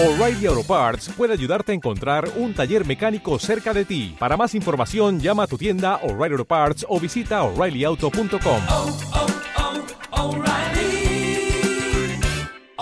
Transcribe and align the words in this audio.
O'Reilly 0.00 0.46
Auto 0.46 0.62
Parts 0.62 1.08
puede 1.16 1.32
ayudarte 1.32 1.72
a 1.72 1.74
encontrar 1.74 2.30
un 2.36 2.54
taller 2.54 2.86
mecánico 2.86 3.36
cerca 3.40 3.74
de 3.74 3.84
ti. 3.84 4.14
Para 4.16 4.36
más 4.36 4.54
información, 4.54 5.18
llama 5.18 5.42
a 5.42 5.46
tu 5.48 5.58
tienda 5.58 5.96
O'Reilly 6.04 6.34
Auto 6.34 6.44
Parts 6.44 6.86
o 6.88 7.00
visita 7.00 7.42
oreillyauto.com. 7.42 8.62
oh, 8.70 8.96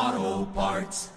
oh, 0.05 0.49
Parts. 0.55 1.11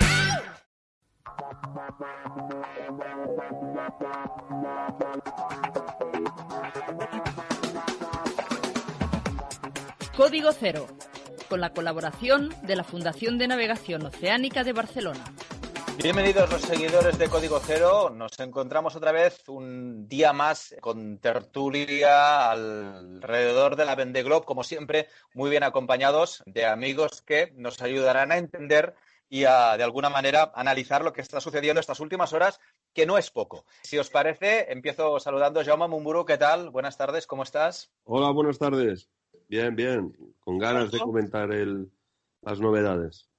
Código 10.16 10.54
Cero, 10.54 10.88
con 11.50 11.60
la 11.60 11.72
colaboración 11.72 12.54
de 12.63 12.78
la 12.78 12.86
Fundación 12.86 13.38
de 13.38 13.50
Navegación 13.50 14.06
Oceánica 14.06 14.63
de 14.63 14.72
Barcelona. 14.72 15.26
Bienvenidos 16.02 16.50
los 16.50 16.62
seguidores 16.62 17.20
de 17.20 17.27
Código 17.27 17.59
Cero. 17.59 18.09
Nos 18.09 18.40
encontramos 18.40 18.95
otra 18.95 19.12
vez 19.12 19.44
un 19.49 20.07
día 20.07 20.31
más 20.31 20.73
con 20.80 21.17
tertulia 21.17 22.52
alrededor 22.52 23.76
de 23.76 23.84
la 23.84 23.95
Vende 23.95 24.23
Globe, 24.23 24.45
como 24.45 24.63
siempre, 24.63 25.07
muy 25.34 25.49
bien 25.49 25.63
acompañados 25.63 26.41
de 26.45 26.66
amigos 26.66 27.21
que 27.21 27.52
nos 27.57 27.81
ayudarán 27.81 28.31
a 28.31 28.38
entender 28.38 28.95
y 29.27 29.43
a, 29.43 29.76
de 29.76 29.84
alguna 29.84 30.09
manera, 30.09 30.54
analizar 30.55 31.04
lo 31.04 31.12
que 31.12 31.20
está 31.20 31.41
sucediendo 31.41 31.81
estas 31.81 31.99
últimas 31.99 32.31
horas, 32.31 32.62
que 32.93 33.05
no 33.05 33.18
es 33.18 33.29
poco. 33.29 33.66
Si 33.84 33.98
os 33.98 34.09
parece, 34.09 34.71
empiezo 34.71 35.20
saludando 35.20 35.59
a 35.59 35.66
Jaume 35.66 35.90
Mumburu. 35.90 36.26
¿Qué 36.26 36.38
tal? 36.38 36.70
Buenas 36.70 36.98
tardes, 36.98 37.27
¿cómo 37.27 37.43
estás? 37.43 37.91
Hola, 38.05 38.31
buenas 38.31 38.57
tardes. 38.57 39.09
Bien, 39.49 39.76
bien. 39.76 40.13
Con 40.40 40.59
ganas 40.59 40.91
de 40.91 40.99
comentar 40.99 41.52
el, 41.52 41.91
las 42.41 42.62
novedades. 42.62 43.29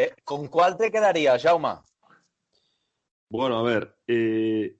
Eh, 0.00 0.14
¿Con 0.22 0.46
cuál 0.46 0.76
te 0.76 0.92
quedarías, 0.92 1.42
Jaume? 1.42 1.80
Bueno, 3.28 3.58
a 3.58 3.62
ver, 3.64 3.96
eh, 4.06 4.76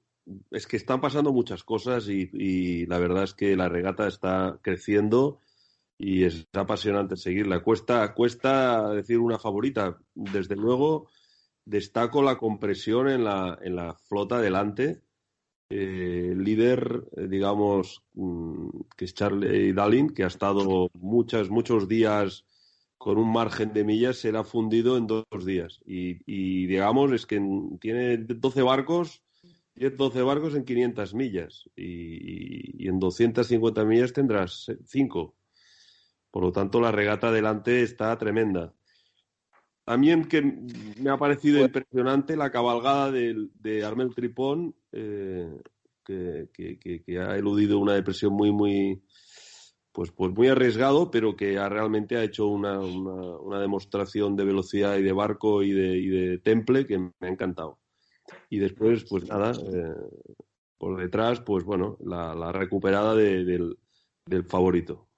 es 0.52 0.64
que 0.68 0.76
están 0.76 1.00
pasando 1.00 1.32
muchas 1.32 1.64
cosas 1.64 2.08
y, 2.08 2.86
la 2.86 3.00
verdad 3.00 3.24
es 3.24 3.34
que 3.34 3.56
la 3.56 3.68
regata 3.68 4.06
está 4.06 4.60
creciendo 4.62 5.40
y 5.98 6.22
es 6.22 6.46
apasionante 6.52 7.16
seguirla. 7.16 7.64
Cuesta, 7.64 8.14
cuesta 8.14 8.90
decir 8.90 9.18
una 9.18 9.40
favorita. 9.40 9.98
Desde 10.14 10.54
luego, 10.54 11.08
destaco 11.64 12.22
la 12.22 12.38
compresión 12.38 13.08
en 13.08 13.24
la, 13.24 13.58
en 13.60 13.74
la 13.74 13.94
flota 13.94 14.40
delante. 14.40 15.02
Eh, 15.68 16.32
líder, 16.36 17.08
digamos, 17.28 18.04
mm, 18.14 18.68
que 18.96 19.06
es 19.06 19.14
Charlie 19.14 19.72
Dallin, 19.72 20.10
que 20.10 20.22
ha 20.22 20.28
estado 20.28 20.90
muchas, 20.94 21.50
muchos 21.50 21.88
días 21.88 22.44
con 22.98 23.16
un 23.16 23.32
margen 23.32 23.72
de 23.72 23.84
millas, 23.84 24.18
será 24.18 24.44
fundido 24.44 24.96
en 24.96 25.06
dos 25.06 25.24
días. 25.46 25.80
Y, 25.86 26.18
y 26.26 26.66
digamos, 26.66 27.12
es 27.12 27.26
que 27.26 27.40
tiene 27.80 28.18
12 28.18 28.62
barcos, 28.62 29.22
10, 29.76 29.96
12 29.96 30.22
barcos 30.22 30.54
en 30.54 30.64
500 30.64 31.14
millas. 31.14 31.64
Y, 31.76 32.84
y 32.84 32.88
en 32.88 32.98
250 32.98 33.84
millas 33.84 34.12
tendrás 34.12 34.66
5. 34.84 35.34
Por 36.30 36.42
lo 36.42 36.52
tanto, 36.52 36.80
la 36.80 36.92
regata 36.92 37.28
adelante 37.28 37.82
está 37.82 38.16
tremenda. 38.18 38.74
También 39.84 40.26
que 40.26 40.42
me 40.42 41.08
ha 41.08 41.16
parecido 41.16 41.64
impresionante 41.64 42.36
la 42.36 42.50
cabalgada 42.50 43.10
de, 43.10 43.48
de 43.54 43.84
Armel 43.86 44.14
Tripón, 44.14 44.74
eh, 44.92 45.48
que, 46.04 46.50
que, 46.52 46.78
que, 46.78 47.18
ha 47.18 47.36
eludido 47.36 47.78
una 47.78 47.94
depresión 47.94 48.34
muy, 48.34 48.52
muy, 48.52 49.02
pues, 49.98 50.12
pues 50.12 50.32
muy 50.32 50.46
arriesgado, 50.46 51.10
pero 51.10 51.34
que 51.34 51.58
ha, 51.58 51.68
realmente 51.68 52.16
ha 52.16 52.22
hecho 52.22 52.46
una, 52.46 52.78
una, 52.78 53.36
una, 53.38 53.58
demostración 53.58 54.36
de 54.36 54.44
velocidad 54.44 54.96
y 54.96 55.02
de 55.02 55.12
barco 55.12 55.64
y 55.64 55.72
de, 55.72 55.88
y 55.98 56.06
de 56.06 56.38
temple 56.38 56.86
que 56.86 56.98
me 56.98 57.12
ha 57.22 57.26
encantado. 57.26 57.80
Y 58.48 58.60
después, 58.60 59.04
pues 59.10 59.24
nada, 59.24 59.50
eh, 59.50 59.94
por 60.78 61.00
detrás, 61.00 61.40
pues 61.40 61.64
bueno, 61.64 61.96
la, 61.98 62.32
la 62.36 62.52
recuperada 62.52 63.16
de, 63.16 63.44
del, 63.44 63.76
del 64.24 64.44
favorito. 64.44 65.08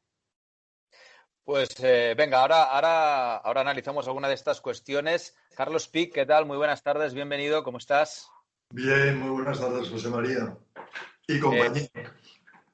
Pues 1.44 1.68
eh, 1.80 2.14
venga, 2.16 2.40
ahora, 2.40 2.62
ahora, 2.62 3.36
ahora 3.36 3.60
analizamos 3.60 4.06
alguna 4.08 4.28
de 4.28 4.34
estas 4.34 4.62
cuestiones. 4.62 5.36
Carlos 5.54 5.88
Pic, 5.88 6.14
¿qué 6.14 6.24
tal? 6.24 6.46
Muy 6.46 6.56
buenas 6.56 6.82
tardes, 6.82 7.12
bienvenido, 7.12 7.64
¿cómo 7.64 7.76
estás? 7.76 8.30
Bien, 8.72 9.18
muy 9.18 9.28
buenas 9.28 9.60
tardes, 9.60 9.90
José 9.90 10.08
María. 10.08 10.56
Y 11.28 11.38
compañía. 11.38 11.82
Eh, 11.92 12.06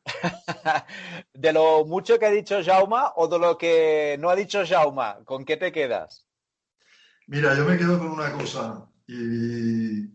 de 1.35 1.53
lo 1.53 1.85
mucho 1.85 2.19
que 2.19 2.27
ha 2.27 2.31
dicho 2.31 2.63
Jauma 2.63 3.13
o 3.17 3.29
de 3.29 3.39
lo 3.39 3.59
que 3.59 4.17
no 4.21 4.31
ha 4.31 4.37
dicho 4.37 4.65
Jauma, 4.67 5.19
¿con 5.25 5.45
qué 5.45 5.57
te 5.57 5.73
quedas? 5.73 6.27
Mira, 7.27 7.55
yo 7.55 7.65
me 7.65 7.77
quedo 7.77 7.99
con 7.99 8.11
una 8.11 8.33
cosa 8.33 8.87
y 9.09 10.07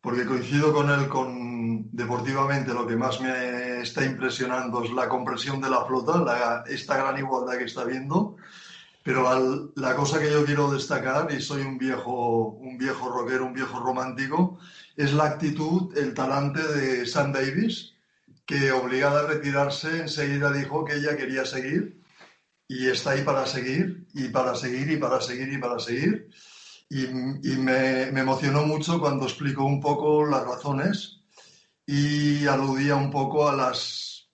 porque 0.00 0.24
coincido 0.24 0.72
con 0.72 0.90
él 0.90 1.08
con 1.08 1.90
deportivamente 1.92 2.72
lo 2.72 2.86
que 2.86 2.96
más 2.96 3.20
me 3.20 3.80
está 3.82 4.04
impresionando 4.04 4.82
es 4.82 4.90
la 4.92 5.08
compresión 5.08 5.60
de 5.60 5.70
la 5.70 5.84
flota, 5.84 6.64
esta 6.66 6.96
gran 6.96 7.18
igualdad 7.18 7.58
que 7.58 7.64
está 7.64 7.84
viendo. 7.84 8.36
Pero 9.02 9.72
la 9.76 9.94
cosa 9.96 10.18
que 10.18 10.30
yo 10.30 10.44
quiero 10.44 10.70
destacar, 10.70 11.32
y 11.32 11.40
soy 11.40 11.62
un 11.62 11.78
viejo, 11.78 12.48
un 12.50 12.76
viejo 12.76 13.08
rockero, 13.08 13.46
un 13.46 13.54
viejo 13.54 13.80
romántico, 13.80 14.58
es 14.96 15.12
la 15.12 15.24
actitud, 15.24 15.96
el 15.96 16.14
talante 16.14 16.62
de 16.62 17.06
Sam 17.06 17.32
Davis, 17.32 17.94
que 18.48 18.72
obligada 18.72 19.20
a 19.20 19.26
retirarse 19.26 20.00
enseguida 20.00 20.50
dijo 20.50 20.82
que 20.82 20.94
ella 20.94 21.18
quería 21.18 21.44
seguir 21.44 22.02
y 22.66 22.88
está 22.88 23.10
ahí 23.10 23.22
para 23.22 23.44
seguir 23.46 24.08
y 24.14 24.28
para 24.28 24.54
seguir 24.54 24.90
y 24.90 24.96
para 24.96 25.20
seguir 25.20 25.52
y 25.52 25.58
para 25.58 25.78
seguir. 25.78 26.30
Y, 26.88 27.06
me, 27.58 28.04
emocionó 28.04 28.64
mucho 28.64 28.98
cuando 28.98 29.26
explicó 29.26 29.66
un 29.66 29.82
poco 29.82 30.24
las 30.24 30.46
razones 30.46 31.20
y 31.84 32.46
aludía 32.46 32.96
un 32.96 33.10
poco 33.10 33.46
a 33.50 33.54
las 33.54 34.30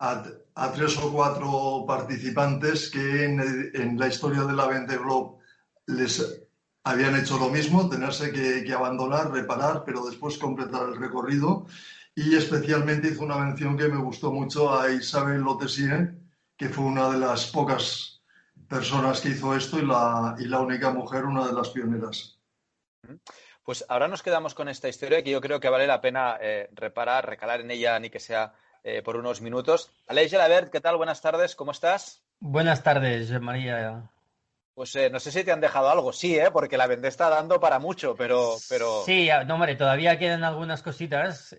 a, 0.00 0.72
tres 0.74 0.98
o 0.98 1.12
cuatro 1.12 1.84
participantes 1.86 2.90
que 2.90 3.24
en, 3.26 3.96
la 3.96 4.08
historia 4.08 4.42
de 4.42 4.52
la 4.52 4.66
Vente 4.66 4.98
Globe 4.98 5.38
les 5.86 6.44
habían 6.82 7.14
hecho 7.14 7.38
lo 7.38 7.50
mismo, 7.50 7.88
tenerse 7.88 8.32
que, 8.32 8.72
abandonar, 8.72 9.30
reparar, 9.30 9.84
pero 9.86 10.04
después 10.04 10.38
completar 10.38 10.88
el 10.88 10.96
recorrido. 10.96 11.66
Y 12.14 12.36
especialmente 12.36 13.08
hizo 13.08 13.24
una 13.24 13.38
mención 13.38 13.76
que 13.76 13.88
me 13.88 13.98
gustó 13.98 14.32
mucho 14.32 14.72
a 14.72 14.90
Isabel 14.90 15.40
Lotesier, 15.40 16.14
que 16.56 16.68
fue 16.68 16.84
una 16.84 17.10
de 17.10 17.18
las 17.18 17.46
pocas 17.46 18.22
personas 18.68 19.20
que 19.20 19.30
hizo 19.30 19.54
esto 19.54 19.78
y 19.78 19.86
la, 19.86 20.36
y 20.38 20.46
la 20.46 20.60
única 20.60 20.90
mujer, 20.90 21.24
una 21.24 21.46
de 21.46 21.52
las 21.52 21.70
pioneras. 21.70 22.38
Pues 23.64 23.84
ahora 23.88 24.08
nos 24.08 24.22
quedamos 24.22 24.54
con 24.54 24.68
esta 24.68 24.88
historia 24.88 25.22
que 25.22 25.30
yo 25.30 25.40
creo 25.40 25.58
que 25.58 25.68
vale 25.68 25.86
la 25.86 26.00
pena 26.00 26.36
eh, 26.40 26.68
reparar, 26.72 27.26
recalar 27.26 27.60
en 27.60 27.70
ella, 27.70 27.98
ni 27.98 28.10
que 28.10 28.20
sea 28.20 28.52
eh, 28.82 29.02
por 29.02 29.16
unos 29.16 29.40
minutos. 29.40 29.90
Aleix 30.06 30.30
Gelabert, 30.30 30.70
¿qué 30.70 30.80
tal? 30.80 30.96
Buenas 30.96 31.20
tardes, 31.20 31.56
¿cómo 31.56 31.72
estás? 31.72 32.22
Buenas 32.40 32.82
tardes, 32.82 33.30
María. 33.40 34.10
Pues 34.74 34.96
eh, 34.96 35.08
no 35.08 35.20
sé 35.20 35.30
si 35.30 35.44
te 35.44 35.52
han 35.52 35.60
dejado 35.60 35.88
algo, 35.88 36.12
sí, 36.12 36.36
¿eh? 36.36 36.50
porque 36.52 36.76
la 36.76 36.88
Vendée 36.88 37.08
está 37.08 37.30
dando 37.30 37.60
para 37.60 37.78
mucho, 37.78 38.16
pero, 38.16 38.56
pero... 38.68 39.02
Sí, 39.04 39.28
no, 39.46 39.54
hombre, 39.54 39.76
todavía 39.76 40.18
quedan 40.18 40.42
algunas 40.42 40.82
cositas. 40.82 41.56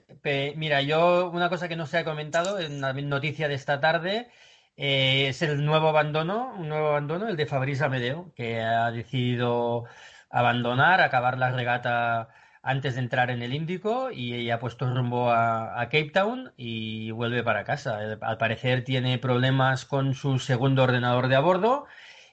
Mira, 0.55 0.81
yo 0.81 1.29
una 1.29 1.47
cosa 1.47 1.69
que 1.69 1.77
no 1.77 1.85
se 1.85 1.99
ha 1.99 2.03
comentado 2.03 2.59
en 2.59 2.81
la 2.81 2.91
noticia 2.91 3.47
de 3.47 3.53
esta 3.53 3.79
tarde 3.79 4.27
eh, 4.75 5.27
es 5.29 5.41
el 5.41 5.65
nuevo 5.65 5.87
abandono, 5.87 6.53
un 6.57 6.67
nuevo 6.67 6.89
abandono, 6.89 7.29
el 7.29 7.37
de 7.37 7.45
Fabrice 7.45 7.85
Amedeo, 7.85 8.33
que 8.35 8.61
ha 8.61 8.91
decidido 8.91 9.85
abandonar, 10.29 10.99
acabar 10.99 11.37
la 11.37 11.51
regata 11.51 12.27
antes 12.61 12.95
de 12.95 13.01
entrar 13.01 13.29
en 13.29 13.41
el 13.41 13.53
Índico 13.53 14.11
y 14.11 14.49
ha 14.49 14.59
puesto 14.59 14.93
rumbo 14.93 15.29
a, 15.31 15.79
a, 15.79 15.85
Cape 15.85 16.09
Town 16.09 16.51
y 16.57 17.11
vuelve 17.11 17.43
para 17.43 17.63
casa. 17.63 17.97
Al 18.19 18.37
parecer 18.37 18.83
tiene 18.83 19.19
problemas 19.19 19.85
con 19.85 20.15
su 20.15 20.39
segundo 20.39 20.83
ordenador 20.83 21.29
de 21.29 21.35
a 21.37 21.39
bordo. 21.39 21.85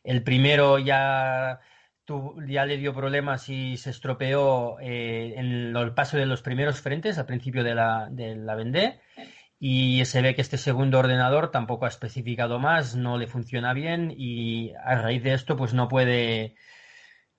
El 0.05 0.23
primero 0.23 0.79
ya, 0.79 1.61
ya 2.47 2.67
le 2.67 2.77
dio 2.77 2.95
problemas 2.95 3.49
y 3.49 3.77
se 3.77 3.91
estropeó 3.91 4.79
eh, 4.81 5.35
en 5.37 5.77
el 5.77 5.95
paso 5.95 6.17
de 6.17 6.27
los 6.27 6.43
primeros 6.43 6.81
frentes 6.81 7.19
al 7.19 7.27
principio 7.27 7.65
de 7.65 7.75
la, 7.75 8.09
de 8.11 8.37
la 8.37 8.55
Vendée 8.55 9.01
y 9.65 10.05
se 10.07 10.23
ve 10.23 10.35
que 10.35 10.41
este 10.41 10.59
segundo 10.59 10.99
ordenador 10.99 11.53
tampoco 11.53 11.85
ha 11.85 11.89
especificado 11.89 12.59
más, 12.59 12.97
no 12.97 13.17
le 13.17 13.29
funciona 13.29 13.73
bien 13.73 14.13
y 14.17 14.73
a 14.85 14.97
raíz 14.97 15.23
de 15.23 15.35
esto 15.35 15.57
pues 15.57 15.73
no 15.73 15.87
puede 15.89 16.57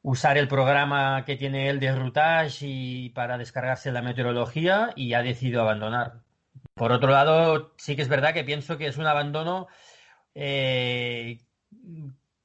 usar 0.01 0.37
el 0.37 0.47
programa 0.47 1.25
que 1.25 1.35
tiene 1.35 1.69
él 1.69 1.81
de 1.81 1.93
routage 1.93 2.65
y 2.65 3.09
para 3.09 3.37
descargarse 3.37 3.91
la 3.91 4.01
meteorología 4.01 4.91
y 4.95 5.13
ha 5.15 5.21
decidido 5.21 5.61
abandonar. 5.61 6.21
Por 6.75 6.93
otro 6.93 7.11
lado, 7.11 7.73
sí 7.77 7.97
que 7.97 8.03
es 8.03 8.09
verdad 8.09 8.33
que 8.33 8.45
pienso 8.45 8.77
que 8.77 8.87
es 8.87 8.97
un 8.97 9.07
abandono 9.07 9.67
eh, 10.33 11.39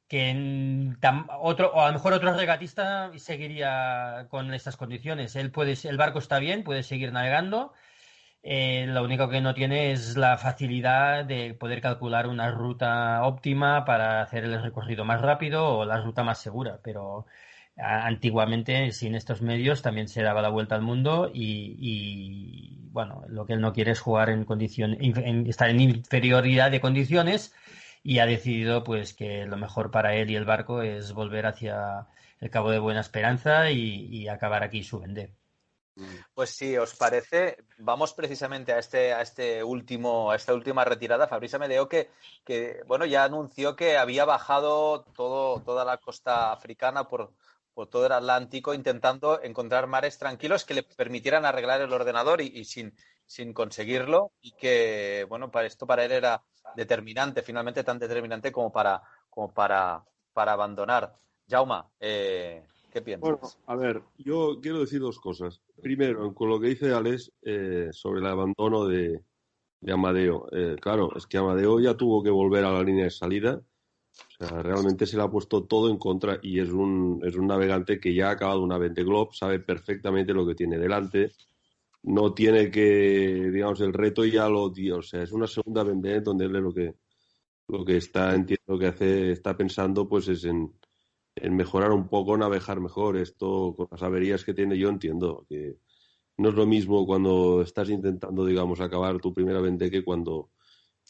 que 0.09 0.31
en, 0.31 0.99
otro, 1.41 1.73
o 1.75 1.83
a 1.83 1.89
lo 1.89 1.93
mejor 1.95 2.13
otro 2.15 2.35
regatista 2.35 3.11
seguiría 3.19 4.27
con 4.31 4.55
estas 4.55 4.77
condiciones. 4.77 5.37
Él 5.37 5.51
puede, 5.51 5.77
el 5.89 5.97
barco 5.97 6.19
está 6.19 6.39
bien, 6.39 6.65
puede 6.65 6.83
seguir 6.83 7.13
navegando 7.13 7.73
eh, 8.43 8.87
lo 8.89 9.05
único 9.05 9.29
que 9.29 9.41
no 9.41 9.55
tiene 9.55 9.93
es 9.93 10.17
la 10.17 10.39
facilidad 10.39 11.25
de 11.25 11.55
poder 11.55 11.81
calcular 11.81 12.27
una 12.29 12.51
ruta 12.51 13.23
óptima 13.25 13.85
para 13.85 14.23
hacer 14.23 14.45
el 14.45 14.63
recorrido 14.63 15.05
más 15.05 15.21
rápido 15.21 15.79
o 15.79 15.85
la 15.85 16.01
ruta 16.01 16.23
más 16.25 16.39
segura. 16.41 16.81
Pero 16.83 17.27
antiguamente 17.77 18.93
sin 18.93 19.15
estos 19.15 19.43
medios 19.43 19.83
también 19.83 20.09
se 20.09 20.23
daba 20.23 20.43
la 20.43 20.49
vuelta 20.49 20.75
al 20.75 20.83
mundo 20.83 21.31
y, 21.33 21.77
y 21.79 22.89
bueno, 22.91 23.25
lo 23.29 23.47
que 23.47 23.53
él 23.55 23.61
no 23.61 23.73
quiere 23.73 23.93
es 23.93 24.01
jugar 24.01 24.31
en 24.31 24.45
condición, 24.45 24.97
en, 25.01 25.47
estar 25.47 25.71
en 25.71 25.81
inferioridad 25.81 26.71
de 26.71 26.81
condiciones 26.81 27.55
y 28.09 28.21
ha 28.21 28.27
decidido 28.27 28.85
pues 28.85 29.13
que 29.13 29.45
lo 29.45 29.59
mejor 29.59 29.91
para 29.91 30.15
él 30.15 30.31
y 30.31 30.35
el 30.35 30.47
barco 30.47 30.81
es 30.81 31.13
volver 31.13 31.45
hacia 31.45 32.07
el 32.41 32.49
Cabo 32.49 32.71
de 32.71 32.79
Buena 32.79 33.03
Esperanza 33.03 33.71
y, 33.71 34.27
acabar 34.29 34.63
aquí 34.63 34.83
su 34.83 34.99
vender. 34.99 35.35
Pues 36.33 36.49
si 36.49 36.75
os 36.79 36.95
parece, 36.95 37.59
vamos 37.77 38.15
precisamente 38.15 38.73
a 38.73 38.79
este, 38.79 39.13
a 39.13 39.21
este 39.21 39.63
último, 39.63 40.31
a 40.31 40.37
esta 40.37 40.55
última 40.55 40.87
retirada. 40.87 41.29
Fabrice 41.29 41.59
Medeo 41.59 41.87
que, 41.87 42.11
que 42.47 42.81
bueno, 42.87 43.05
ya 43.05 43.25
anunció 43.25 43.77
que 43.77 43.99
había 43.99 44.25
bajado 44.25 45.05
todo, 45.15 45.61
toda 45.61 45.85
la 45.85 45.99
costa 45.99 46.51
africana 46.51 47.09
por, 47.09 47.35
por 47.75 47.89
todo 47.89 48.07
el 48.07 48.13
Atlántico 48.13 48.73
intentando 48.73 49.43
encontrar 49.43 49.87
mares 49.87 50.17
tranquilos 50.17 50.65
que 50.65 50.73
le 50.73 50.83
permitieran 50.83 51.45
arreglar 51.45 51.83
el 51.83 51.93
ordenador 51.93 52.41
y, 52.41 52.47
y 52.47 52.65
sin, 52.65 52.95
sin 53.27 53.53
conseguirlo 53.53 54.33
y 54.41 54.53
que 54.53 55.27
bueno 55.29 55.51
para 55.51 55.67
esto 55.67 55.87
para 55.87 56.07
él 56.07 56.13
era 56.13 56.43
determinante 56.77 57.43
finalmente 57.43 57.85
tan 57.85 57.99
determinante 57.99 58.53
como 58.53 58.71
para 58.73 59.03
como 59.31 59.53
para 59.53 60.03
para 60.33 60.53
abandonar 60.53 61.15
Jauma 61.49 61.89
eh, 62.01 62.65
qué 62.93 63.03
piensas 63.03 63.29
Bueno, 63.29 63.49
a 63.67 63.77
ver, 63.77 64.03
yo 64.19 64.59
quiero 64.61 64.81
decir 64.81 65.01
dos 65.01 65.19
cosas. 65.19 65.61
Primero, 65.81 66.35
con 66.35 66.49
lo 66.49 66.61
que 66.61 66.69
dice 66.69 66.93
Alex 66.93 67.33
eh, 67.43 67.89
sobre 67.93 68.21
el 68.21 68.27
abandono 68.27 68.87
de, 68.87 69.23
de 69.81 69.93
Amadeo. 69.93 70.47
Eh, 70.53 70.77
claro, 70.81 71.15
es 71.17 71.27
que 71.27 71.39
Amadeo 71.39 71.81
ya 71.81 71.95
tuvo 71.95 72.23
que 72.23 72.31
volver 72.31 72.65
a 72.65 72.73
la 72.73 72.83
línea 72.83 73.05
de 73.05 73.11
salida. 73.11 73.61
O 74.41 74.47
sea, 74.47 74.63
realmente 74.63 75.07
se 75.07 75.17
le 75.17 75.23
ha 75.23 75.31
puesto 75.31 75.65
todo 75.65 75.91
en 75.91 75.99
contra 75.99 76.39
y 76.43 76.61
es 76.61 76.71
un, 76.71 77.21
es 77.25 77.37
un 77.37 77.47
navegante 77.47 78.01
que 78.01 78.15
ya 78.15 78.29
ha 78.29 78.33
acabado 78.33 78.63
una 78.63 78.79
20 78.79 79.05
Globe, 79.05 79.31
sabe 79.33 79.61
perfectamente 79.61 80.33
lo 80.33 80.47
que 80.47 80.55
tiene 80.55 80.79
delante. 80.79 81.33
No 82.03 82.33
tiene 82.33 82.71
que, 82.71 83.51
digamos, 83.53 83.81
el 83.81 83.93
reto 83.93 84.25
ya 84.25 84.49
lo 84.49 84.71
dio. 84.71 84.99
O 84.99 85.03
sea, 85.03 85.23
es 85.23 85.33
una 85.33 85.47
segunda 85.47 85.83
Vendée 85.83 86.21
donde 86.21 86.47
él 86.47 86.53
lo 86.53 86.73
que, 86.73 86.95
lo 87.69 87.85
que 87.85 87.97
está, 87.97 88.35
entiendo 88.35 88.79
que 88.79 88.87
hace, 88.87 89.33
está 89.33 89.57
pensando, 89.57 90.09
pues 90.09 90.29
es 90.29 90.45
en, 90.45 90.73
en 91.35 91.57
mejorar 91.57 91.93
un 91.93 92.09
poco, 92.09 92.37
navegar 92.37 92.81
mejor. 92.81 93.17
Esto, 93.17 93.75
con 93.77 93.89
las 93.91 94.03
averías 94.03 94.45
que 94.45 94.55
tiene, 94.55 94.79
yo 94.79 94.89
entiendo 94.89 95.47
que 95.49 95.79
no 96.39 96.51
es 96.51 96.55
lo 96.55 96.67
mismo 96.67 97.07
cuando 97.07 97.63
estás 97.63 97.91
intentando, 97.91 98.47
digamos, 98.47 98.81
acabar 98.81 99.21
tu 99.21 99.35
primera 99.35 99.61
vente 99.61 99.91
que 99.91 100.05
cuando 100.05 100.51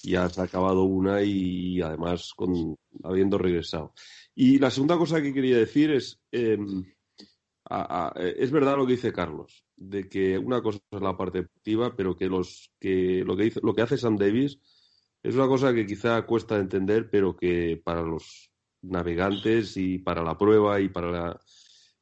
ya 0.03 0.25
has 0.25 0.39
acabado 0.39 0.85
una 0.85 1.23
y, 1.23 1.81
además 1.81 2.33
con 2.35 2.77
habiendo 3.03 3.39
regresado. 3.39 3.93
Y 4.35 4.59
la 4.59 4.71
segunda 4.71 4.97
cosa 4.97 5.21
que 5.21 5.35
quería 5.35 5.59
decir 5.59 5.91
es, 5.91 6.21
a, 7.69 8.13
es 8.17 8.51
verdad 8.51 8.77
lo 8.77 8.87
que 8.87 8.93
dice 8.93 9.13
Carlos, 9.13 9.65
de 9.79 10.09
que 10.09 10.39
una 10.39 10.63
cosa 10.63 10.79
es 10.91 11.01
la 11.01 11.17
parte 11.17 11.39
deportiva, 11.43 11.95
pero 11.97 12.17
que 12.17 12.27
los 12.27 12.73
que 12.81 13.23
lo 13.25 13.37
que 13.37 13.45
dice, 13.45 13.61
lo 13.63 13.75
que 13.75 13.83
hace 13.83 13.97
Sam 13.97 14.17
Davis 14.17 14.59
es 15.23 15.35
una 15.35 15.47
cosa 15.47 15.73
que 15.75 15.87
quizá 15.87 16.23
cuesta 16.27 16.57
de 16.57 16.63
entender, 16.63 17.11
pero 17.11 17.37
que 17.37 17.81
para 17.83 18.03
los 18.03 18.51
navegantes 18.83 19.77
y 19.77 19.99
para 19.99 20.23
la 20.23 20.37
prueba 20.39 20.81
y 20.81 20.89
para 20.89 21.11
la 21.11 21.41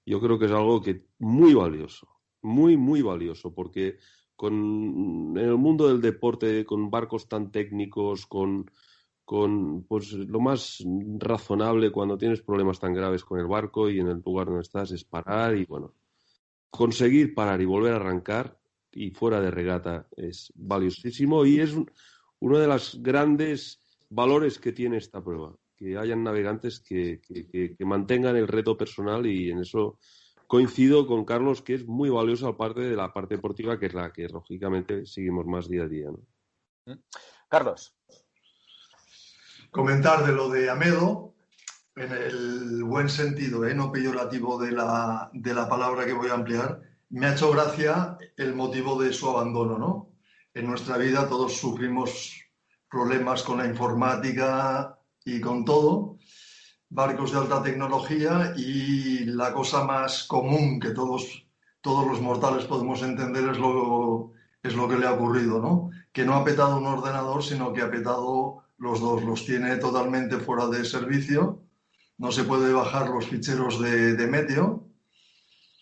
yo 0.04 0.20
creo 0.20 0.38
que 0.38 0.46
es 0.46 0.52
algo 0.52 0.80
que 0.80 1.06
muy 1.18 1.54
valioso, 1.54 2.08
muy 2.42 2.76
muy 2.76 3.02
valioso, 3.02 3.54
porque 3.54 3.98
con 4.36 5.34
en 5.36 5.38
el 5.38 5.56
mundo 5.56 5.88
del 5.88 6.00
deporte 6.00 6.64
con 6.64 6.90
barcos 6.90 7.28
tan 7.28 7.50
técnicos, 7.50 8.26
con 8.26 8.70
con 9.24 9.82
pues 9.84 10.12
lo 10.12 10.40
más 10.40 10.84
razonable 11.18 11.90
cuando 11.90 12.16
tienes 12.16 12.42
problemas 12.42 12.78
tan 12.78 12.94
graves 12.94 13.24
con 13.24 13.40
el 13.40 13.46
barco 13.46 13.90
y 13.90 13.98
en 13.98 14.08
el 14.08 14.22
lugar 14.24 14.46
donde 14.46 14.62
estás 14.62 14.92
es 14.92 15.04
parar 15.04 15.56
y 15.56 15.64
bueno, 15.64 15.94
conseguir 16.70 17.34
parar 17.34 17.60
y 17.60 17.64
volver 17.64 17.92
a 17.92 17.96
arrancar 17.96 18.58
y 18.92 19.10
fuera 19.10 19.40
de 19.40 19.50
regata 19.50 20.08
es 20.16 20.52
valiosísimo 20.54 21.44
y 21.44 21.60
es 21.60 21.74
un, 21.74 21.90
uno 22.40 22.58
de 22.58 22.66
los 22.66 23.02
grandes 23.02 23.80
valores 24.08 24.58
que 24.58 24.72
tiene 24.72 24.98
esta 24.98 25.22
prueba, 25.22 25.54
que 25.76 25.98
hayan 25.98 26.22
navegantes 26.22 26.80
que, 26.80 27.20
que, 27.20 27.46
que, 27.48 27.76
que 27.76 27.84
mantengan 27.84 28.36
el 28.36 28.48
reto 28.48 28.76
personal 28.76 29.26
y 29.26 29.50
en 29.50 29.60
eso 29.60 29.98
coincido 30.46 31.06
con 31.06 31.24
Carlos 31.24 31.62
que 31.62 31.74
es 31.74 31.86
muy 31.86 32.08
valioso 32.08 32.48
aparte 32.48 32.80
de 32.80 32.96
la 32.96 33.12
parte 33.12 33.36
deportiva 33.36 33.78
que 33.78 33.86
es 33.86 33.94
la 33.94 34.12
que 34.12 34.28
lógicamente 34.28 35.04
seguimos 35.06 35.46
más 35.46 35.68
día 35.68 35.82
a 35.82 35.88
día. 35.88 36.10
¿no? 36.10 36.98
Carlos. 37.48 37.94
Comentar 39.70 40.24
de 40.24 40.32
lo 40.32 40.48
de 40.48 40.70
Amedo, 40.70 41.34
en 41.96 42.12
el 42.12 42.84
buen 42.84 43.08
sentido, 43.08 43.64
¿eh? 43.64 43.74
no 43.74 43.90
peyorativo 43.90 44.58
de 44.58 44.70
la, 44.70 45.30
de 45.32 45.54
la 45.54 45.66
palabra 45.68 46.04
que 46.04 46.12
voy 46.12 46.28
a 46.28 46.34
ampliar, 46.34 46.82
me 47.08 47.26
ha 47.26 47.32
hecho 47.32 47.50
gracia 47.50 48.18
el 48.36 48.54
motivo 48.54 49.00
de 49.00 49.12
su 49.12 49.28
abandono, 49.30 49.78
¿no? 49.78 50.12
En 50.52 50.66
nuestra 50.66 50.98
vida 50.98 51.28
todos 51.28 51.56
sufrimos 51.56 52.34
problemas 52.90 53.42
con 53.42 53.58
la 53.58 53.66
informática 53.66 54.98
y 55.24 55.40
con 55.40 55.64
todo, 55.64 56.18
barcos 56.90 57.32
de 57.32 57.38
alta 57.38 57.62
tecnología 57.62 58.52
y 58.56 59.24
la 59.24 59.54
cosa 59.54 59.84
más 59.84 60.24
común 60.24 60.78
que 60.78 60.90
todos, 60.90 61.46
todos 61.80 62.06
los 62.06 62.20
mortales 62.20 62.66
podemos 62.66 63.02
entender 63.02 63.48
es 63.48 63.58
lo, 63.58 64.32
es 64.62 64.74
lo 64.74 64.86
que 64.86 64.98
le 64.98 65.06
ha 65.06 65.14
ocurrido, 65.14 65.60
¿no? 65.60 65.90
Que 66.12 66.26
no 66.26 66.34
ha 66.34 66.44
petado 66.44 66.76
un 66.76 66.86
ordenador, 66.86 67.42
sino 67.42 67.72
que 67.72 67.80
ha 67.80 67.90
petado 67.90 68.64
los 68.76 69.00
dos, 69.00 69.22
los 69.22 69.46
tiene 69.46 69.76
totalmente 69.76 70.38
fuera 70.38 70.66
de 70.66 70.84
servicio, 70.84 71.65
no 72.18 72.32
se 72.32 72.44
puede 72.44 72.72
bajar 72.72 73.10
los 73.10 73.26
ficheros 73.26 73.80
de, 73.80 74.14
de 74.14 74.26
Meteo, 74.26 74.88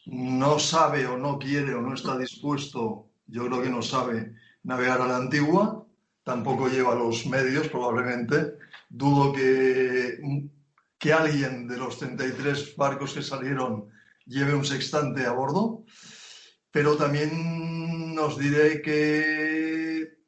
no 0.07 0.59
sabe 0.59 1.07
o 1.07 1.17
no 1.17 1.39
quiere 1.39 1.75
o 1.75 1.81
no 1.81 1.95
está 1.95 2.19
dispuesto, 2.19 3.11
yo 3.27 3.47
creo 3.47 3.63
que 3.63 3.71
no 3.71 3.83
sabe 3.83 4.35
navegar 4.63 5.01
a 5.01 5.07
la 5.07 5.17
antigua, 5.17 5.87
tampoco 6.23 6.69
lleva 6.69 6.95
los 6.95 7.27
medios 7.27 7.69
probablemente, 7.69 8.55
dudo 8.89 9.33
que, 9.33 10.49
que 10.99 11.13
alguien 11.13 11.69
de 11.69 11.77
los 11.77 11.99
33 11.99 12.77
barcos 12.77 13.15
que 13.15 13.23
salieron 13.23 13.89
lleve 14.27 14.55
un 14.55 14.65
sextante 14.65 15.27
a 15.27 15.33
bordo, 15.33 15.85
pero 16.71 16.97
también 16.97 18.17
os 18.19 18.39
diré 18.39 18.83
que 18.83 20.19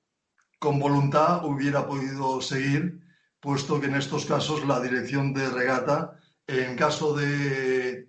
con 0.59 0.79
voluntad 0.79 1.45
hubiera 1.45 1.87
podido 1.87 2.41
seguir, 2.41 3.01
puesto 3.47 3.81
que 3.81 3.87
en 3.87 3.95
estos 3.95 4.27
casos 4.27 4.67
la 4.67 4.81
dirección 4.81 5.33
de 5.33 5.49
regata, 5.49 6.19
en 6.49 6.75
caso 6.75 7.15
de, 7.15 8.09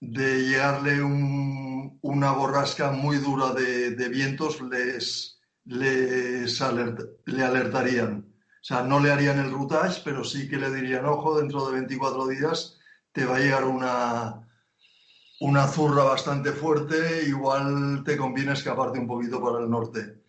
llegarle 0.00 1.00
un, 1.04 2.00
una 2.02 2.32
borrasca 2.32 2.90
muy 2.90 3.18
dura 3.18 3.52
de, 3.52 4.08
vientos, 4.08 4.60
les, 4.60 5.40
les 5.66 6.60
le 7.26 7.44
alertarían. 7.44 8.26
O 8.60 8.64
sea, 8.68 8.82
no 8.82 8.98
le 8.98 9.12
harían 9.12 9.38
el 9.38 9.52
routage, 9.52 10.02
pero 10.04 10.24
sí 10.24 10.48
que 10.48 10.56
le 10.56 10.74
dirían, 10.74 11.06
ojo, 11.06 11.38
dentro 11.38 11.64
de 11.66 11.74
24 11.74 12.26
días 12.26 12.76
te 13.12 13.24
va 13.24 13.36
a 13.36 13.38
llegar 13.38 13.64
una, 13.66 14.48
una 15.42 15.68
zurra 15.68 16.02
bastante 16.02 16.50
fuerte, 16.50 17.22
igual 17.28 18.02
te 18.04 18.16
conviene 18.16 18.54
escaparte 18.54 18.98
un 18.98 19.06
poquito 19.06 19.40
para 19.40 19.60
el 19.60 19.70
norte. 19.70 20.25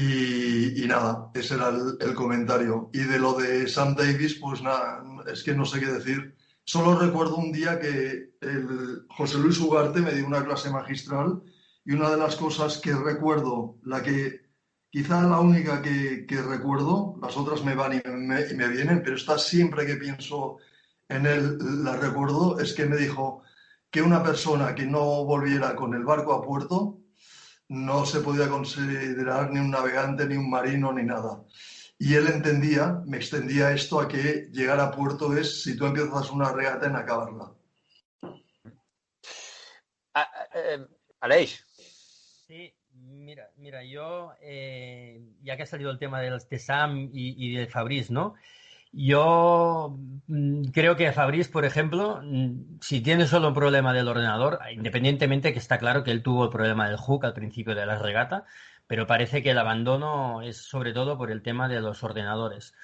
Y, 0.00 0.86
nada, 0.86 1.28
ese 1.34 1.56
era 1.56 1.70
el, 1.70 2.14
comentario. 2.14 2.88
Y 2.92 3.00
de 3.00 3.18
lo 3.18 3.32
de 3.32 3.66
Sam 3.66 3.96
Davis, 3.96 4.36
pues 4.36 4.62
nada, 4.62 5.02
es 5.26 5.42
que 5.42 5.54
no 5.54 5.64
sé 5.64 5.80
qué 5.80 5.86
decir. 5.86 6.36
Solo 6.64 6.96
recuerdo 6.96 7.34
un 7.34 7.50
día 7.50 7.80
que 7.80 8.34
José 9.08 9.38
Luis 9.38 9.58
Ugarte 9.58 10.00
me 10.00 10.12
dio 10.12 10.24
una 10.24 10.44
clase 10.44 10.70
magistral 10.70 11.42
y 11.84 11.94
una 11.94 12.10
de 12.10 12.16
las 12.16 12.36
cosas 12.36 12.78
que 12.78 12.94
recuerdo, 12.94 13.76
la 13.82 14.00
que 14.00 14.42
quizá 14.88 15.22
la 15.22 15.40
única 15.40 15.82
que, 15.82 16.26
que 16.26 16.42
recuerdo, 16.42 17.16
las 17.20 17.36
otras 17.36 17.64
me 17.64 17.74
van 17.74 17.94
y 17.94 18.08
me, 18.08 18.48
y 18.48 18.54
me, 18.54 18.68
vienen, 18.68 19.02
pero 19.02 19.16
esta 19.16 19.36
siempre 19.36 19.84
que 19.84 19.96
pienso 19.96 20.58
en 21.08 21.26
él 21.26 21.58
la 21.82 21.96
recuerdo, 21.96 22.60
es 22.60 22.72
que 22.72 22.86
me 22.86 22.96
dijo 22.96 23.42
que 23.90 24.02
una 24.02 24.22
persona 24.22 24.76
que 24.76 24.86
no 24.86 25.24
volviera 25.24 25.74
con 25.74 25.92
el 25.94 26.04
barco 26.04 26.34
a 26.34 26.42
puerto 26.42 27.00
no 27.68 28.06
se 28.06 28.20
podía 28.20 28.48
considerar 28.48 29.50
ni 29.50 29.60
un 29.60 29.70
navegante, 29.70 30.26
ni 30.26 30.36
un 30.36 30.50
marino, 30.50 30.92
ni 30.92 31.04
nada. 31.04 31.42
Y 31.98 32.14
él 32.14 32.28
entendía, 32.28 33.02
me 33.06 33.16
extendía 33.16 33.72
esto 33.72 34.00
a 34.00 34.08
que 34.08 34.48
llegar 34.52 34.80
a 34.80 34.90
puerto 34.90 35.36
es 35.36 35.62
si 35.62 35.76
tú 35.76 35.86
empiezas 35.86 36.30
una 36.30 36.52
regata 36.52 36.86
en 36.86 36.96
acabarla. 36.96 37.52
Ah, 40.14 40.28
eh, 40.54 40.86
Aleix. 41.20 41.64
Sí, 42.46 42.72
mira, 42.92 43.50
mira, 43.56 43.84
yo, 43.84 44.32
eh, 44.40 45.20
ya 45.42 45.56
que 45.56 45.64
ha 45.64 45.66
salido 45.66 45.90
el 45.90 45.98
tema 45.98 46.20
de, 46.20 46.38
de 46.48 46.58
Sam 46.58 47.10
y, 47.12 47.46
y 47.46 47.56
de 47.56 47.66
Fabriz, 47.66 48.10
¿no? 48.10 48.34
Yo 48.92 49.96
mm, 50.26 50.64
creo 50.72 50.96
que 50.96 51.12
Fabriz, 51.12 51.48
por 51.48 51.64
ejemplo, 51.64 52.20
mm, 52.22 52.78
si 52.80 53.00
tiene 53.02 53.26
solo 53.26 53.48
un 53.48 53.54
problema 53.54 53.92
del 53.92 54.08
ordenador, 54.08 54.58
independientemente 54.72 55.52
que 55.52 55.58
está 55.58 55.78
claro 55.78 56.04
que 56.04 56.10
él 56.10 56.22
tuvo 56.22 56.44
el 56.44 56.50
problema 56.50 56.88
del 56.88 56.96
hook 56.96 57.24
al 57.24 57.34
principio 57.34 57.74
de 57.74 57.86
la 57.86 57.98
regata, 57.98 58.44
pero 58.86 59.06
parece 59.06 59.42
que 59.42 59.50
el 59.50 59.58
abandono 59.58 60.40
es 60.42 60.56
sobre 60.58 60.92
todo 60.92 61.18
por 61.18 61.30
el 61.30 61.42
tema 61.42 61.68
de 61.68 61.80
los 61.80 62.02
ordenadores. 62.02 62.74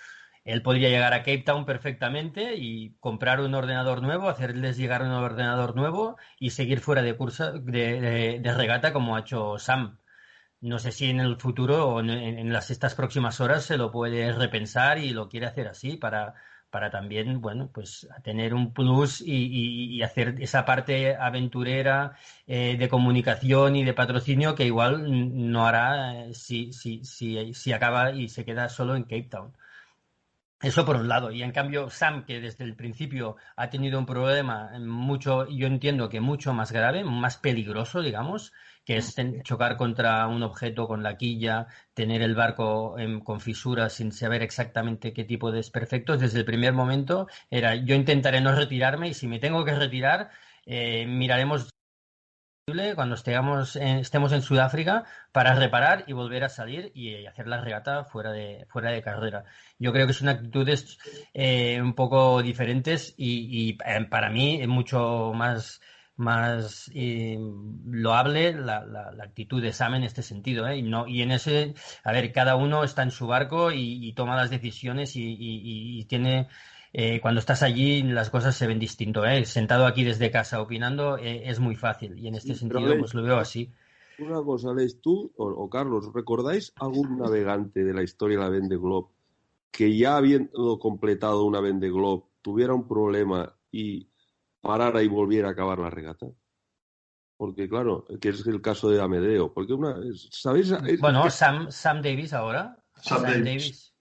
Él 0.45 0.63
podría 0.63 0.91
llegar 0.91 1.15
a 1.15 1.21
Cape 1.21 1.39
Town 1.39 1.65
perfectamente 1.65 2.55
y 2.57 2.95
comprar 3.01 3.41
un 3.41 3.55
ordenador 3.55 4.03
nuevo, 4.03 4.29
hacerles 4.29 4.77
llegar 4.77 5.03
un 5.03 5.09
ordenador 5.13 5.75
nuevo 5.75 6.17
y 6.39 6.51
seguir 6.51 6.81
fuera 6.81 7.01
de 7.03 7.15
de- 7.15 8.41
de 8.41 8.55
regata 8.55 8.93
como 8.93 9.17
ha 9.17 9.21
hecho 9.21 9.59
Sam. 9.59 9.99
No 10.71 10.79
sé 10.79 10.91
si 10.93 11.07
en 11.11 11.21
el 11.21 11.37
futuro 11.37 11.89
o 11.89 12.01
en, 12.01 12.53
las 12.53 12.71
estas 12.71 12.95
próximas 12.95 13.41
horas 13.41 13.65
se 13.65 13.77
lo 13.77 13.91
puede 13.93 14.33
repensar 14.33 14.99
y 14.99 15.11
lo 15.11 15.29
quiere 15.29 15.47
hacer 15.47 15.69
así 15.69 15.97
para, 15.97 16.35
para 16.71 16.91
también, 16.91 17.41
bueno, 17.41 17.71
pues 17.73 18.09
tener 18.23 18.55
un 18.55 18.73
plus 18.73 19.21
y, 19.21 19.97
y- 19.97 20.03
hacer 20.03 20.37
esa 20.41 20.65
parte 20.65 21.17
aventurera 21.17 22.17
eh, 22.47 22.77
de 22.79 22.89
comunicación 22.89 23.77
y 23.77 23.85
de 23.85 23.95
patrocinio 23.95 24.55
que 24.55 24.65
igual 24.67 25.51
no 25.53 25.67
hará 25.67 26.25
eh, 26.27 26.35
si, 26.35 26.73
si, 26.73 27.05
si, 27.05 27.53
si 27.55 27.73
acaba 27.73 28.13
y 28.13 28.29
se 28.29 28.45
queda 28.45 28.69
solo 28.69 28.97
en 28.97 29.03
Cape 29.05 29.25
Town. 29.31 29.53
Eso 30.65 30.87
por 30.87 30.97
un 30.97 31.09
lado. 31.09 31.31
Y 31.31 31.43
en 31.43 31.53
cambio, 31.53 31.91
Sam, 31.91 32.25
que 32.25 32.41
desde 32.41 32.65
el 32.65 32.75
principio 32.75 33.37
ha 33.55 33.69
tenido 33.69 33.99
un 33.99 34.07
problema 34.07 34.71
mucho, 34.81 35.47
yo 35.49 35.67
entiendo 35.67 36.09
que 36.09 36.21
mucho 36.21 36.55
más 36.55 36.73
grave, 36.73 37.05
más 37.05 37.37
peligroso, 37.37 38.01
digamos, 38.01 38.53
que 38.85 38.97
es 38.97 39.15
chocar 39.43 39.77
contra 39.77 40.27
un 40.27 40.43
objeto 40.43 40.89
con 40.89 41.03
la 41.03 41.19
quilla, 41.19 41.67
tener 41.93 42.23
el 42.23 42.35
barco 42.35 42.99
em, 42.99 43.21
con 43.21 43.41
fisuras 43.41 43.93
sin 43.93 44.11
saber 44.11 44.43
exactamente 44.43 45.13
qué 45.13 45.25
tipo 45.25 45.51
de 45.51 45.59
desperfectos. 45.59 46.21
Desde 46.21 46.39
el 46.39 46.47
primer 46.47 46.73
momento 46.73 47.27
era 47.51 47.75
yo 47.75 47.95
intentaré 47.95 48.41
no 48.41 48.55
retirarme 48.55 49.09
y 49.09 49.15
si 49.15 49.29
me 49.29 49.39
tengo 49.41 49.65
que 49.67 49.75
retirar, 49.75 50.31
eh, 50.65 51.05
miraremos 51.07 51.74
cuando 52.95 53.15
estemos 53.15 53.77
en, 53.77 53.99
estemos 53.99 54.33
en 54.33 54.41
Sudáfrica 54.41 55.05
para 55.33 55.55
reparar 55.55 56.05
y 56.07 56.15
volver 56.15 56.45
a 56.45 56.49
salir 56.49 56.91
y 56.95 57.27
hacer 57.27 57.47
la 57.47 57.61
regata 57.61 58.05
fuera 58.05 58.33
de, 58.33 58.65
fuera 58.71 58.91
de 58.91 59.03
carrera. 59.03 59.45
Yo 59.79 59.93
creo 59.93 60.07
que 60.07 60.15
son 60.15 60.29
actitudes 60.29 60.99
eh, 61.35 61.79
un 61.83 61.93
poco 61.95 62.41
diferentes 62.43 63.15
y, 63.19 63.77
eh, 63.85 64.05
para 64.09 64.31
mí 64.31 64.63
es 64.63 64.69
mucho 64.69 65.33
más, 65.35 65.83
más 66.17 66.91
eh, 66.95 67.37
loable 67.87 68.55
la, 68.55 68.83
la- 68.87 69.13
la 69.13 69.25
actitud 69.25 69.61
de 69.63 69.75
Sam 69.75 69.97
en 69.97 70.05
este 70.05 70.23
sentido. 70.23 70.67
¿eh? 70.67 70.79
Y, 70.79 70.83
no, 70.83 71.07
y 71.07 71.21
en 71.21 71.33
ese, 71.33 71.75
a 72.03 72.13
ver, 72.13 72.33
cada 72.33 72.57
uno 72.57 72.83
está 72.83 73.03
en 73.03 73.11
su 73.11 73.27
barco 73.27 73.73
y, 73.73 74.11
toma 74.15 74.37
las 74.37 74.49
decisiones 74.49 75.13
y 75.17 76.07
tiene 76.09 76.49
eh, 76.95 77.21
cuando 77.21 77.41
estás 77.41 77.63
allí 77.63 78.03
las 78.05 78.31
cosas 78.31 78.57
se 78.57 78.67
ven 78.67 78.79
distinto, 78.79 79.27
¿eh? 79.27 79.45
Sentado 79.45 79.87
aquí 79.87 80.05
desde 80.05 80.31
casa 80.31 80.63
opinando 80.63 81.19
eh, 81.19 81.51
es 81.51 81.61
muy 81.61 81.77
fácil 81.77 82.19
y 82.19 82.29
en 82.29 82.37
este 82.37 82.55
Sí, 82.55 82.61
sentido 82.61 82.95
Alex, 82.95 82.99
pues 82.99 83.15
lo 83.15 83.23
veo 83.23 83.39
así. 83.39 83.73
Una 84.17 84.43
cosa, 84.43 84.71
Alex, 84.71 85.01
tú 85.01 85.33
o, 85.37 85.47
o 85.47 85.69
Carlos, 85.71 86.13
¿recordáis 86.15 86.73
algún 86.77 87.19
navegante 87.19 87.85
de 87.85 87.95
la 87.95 88.03
historia 88.03 88.39
de 88.39 88.45
la 88.45 88.51
Vende 88.51 88.77
Globe 88.77 89.09
que 89.71 89.97
ya 89.97 90.17
habiendo 90.17 90.79
completado 90.79 91.45
una 91.45 91.61
Vende 91.61 91.91
Globe 91.91 92.25
tuviera 92.43 92.75
un 92.75 92.87
problema 92.87 93.57
y 93.73 94.09
parara 94.61 95.03
y 95.03 95.09
volviera 95.09 95.49
a 95.49 95.53
acabar 95.53 95.79
la 95.81 95.91
regata? 95.91 96.27
Porque 97.37 97.69
claro, 97.69 98.07
que 98.21 98.29
es 98.29 98.47
el 98.47 98.61
caso 98.63 98.89
de 98.89 99.03
Amedeo. 99.03 99.53
Porque 99.53 99.73
una, 99.73 99.97
¿sabéis? 100.31 100.73
Bueno, 101.01 101.29
Sam, 101.31 101.71
Sam 101.71 102.01
Davis 102.01 102.33
ahora. 102.33 102.79
Sam 103.03 103.23
Davis. 103.23 103.94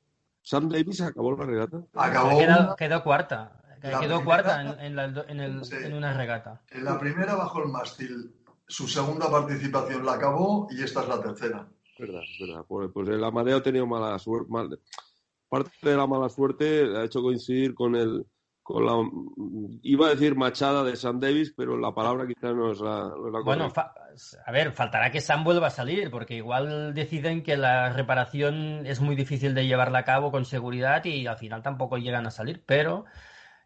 Sam 0.44 0.70
Davis 0.70 1.02
acabó 1.02 1.36
la 1.36 1.46
regata. 1.46 1.82
Acabó 1.94 2.38
Quedó, 2.38 2.60
una- 2.60 2.76
quedó 2.76 3.04
cuarta. 3.04 3.60
La 3.82 3.90
quedó 4.00 4.20
primera- 4.20 4.24
cuarta 4.24 4.62
en, 4.62 4.80
en 4.80 4.96
la- 4.96 5.26
en 5.28 5.40
el- 5.40 5.66
Sí. 5.66 5.76
en 5.82 5.94
una 5.94 6.14
regata. 6.14 6.62
en 6.72 6.86
la 6.86 7.00
primera 7.00 7.36
bajo 7.36 7.64
el 7.64 7.70
mástil. 7.70 8.34
Su 8.68 8.88
segunda 8.88 9.30
participación 9.30 10.06
la 10.06 10.14
acabó 10.14 10.68
y 10.72 10.84
esta 10.84 11.02
es 11.02 11.08
la 11.10 11.22
tercera. 11.22 11.68
Es 11.98 12.00
verdad, 12.08 12.22
es 12.24 12.48
verdad. 12.48 12.66
Pues, 12.68 12.90
pues 12.94 13.10
el 13.10 13.24
Amadeo 13.24 13.58
ha 13.58 13.64
tenido 13.64 13.86
mala 13.86 14.18
suerte. 14.20 14.48
parte 15.50 15.72
de 15.82 15.96
la 15.98 16.08
mala 16.08 16.30
suerte 16.30 16.98
ha 16.98 17.04
hecho 17.04 17.22
coincidir 17.22 17.76
con 17.76 17.96
el 17.96 18.26
con 18.64 18.86
la 18.86 18.94
iba 19.84 20.08
a 20.08 20.10
decir 20.12 20.36
machada 20.36 20.84
de 20.84 20.96
Sam 20.96 21.20
Davis, 21.20 21.54
pero 21.56 21.78
la 21.78 21.94
palabra 21.94 22.26
quizás 22.28 22.56
no 22.56 22.72
es 22.72 22.80
la, 22.80 23.10
no 23.10 23.28
es 23.28 23.34
la 23.34 23.40
Bueno, 23.42 23.70
fa- 23.70 23.94
a 24.46 24.52
ver, 24.52 24.72
faltará 24.72 25.12
que 25.12 25.22
Sam 25.22 25.44
vuelva 25.44 25.68
a 25.68 25.70
salir, 25.70 26.10
porque 26.12 26.36
igual 26.36 26.94
deciden 26.94 27.44
que 27.44 27.58
la 27.58 27.90
reparación 27.92 28.86
es 28.86 29.02
muy 29.02 29.16
difícil 29.16 29.54
de 29.54 29.68
llevarla 29.68 30.00
a 30.00 30.04
cabo 30.06 30.32
con 30.32 30.46
seguridad 30.46 31.04
y 31.06 31.28
al 31.28 31.38
final 31.38 31.62
tampoco 31.62 31.98
llegan 31.98 32.26
a 32.26 32.32
salir, 32.32 32.64
pero 32.66 33.06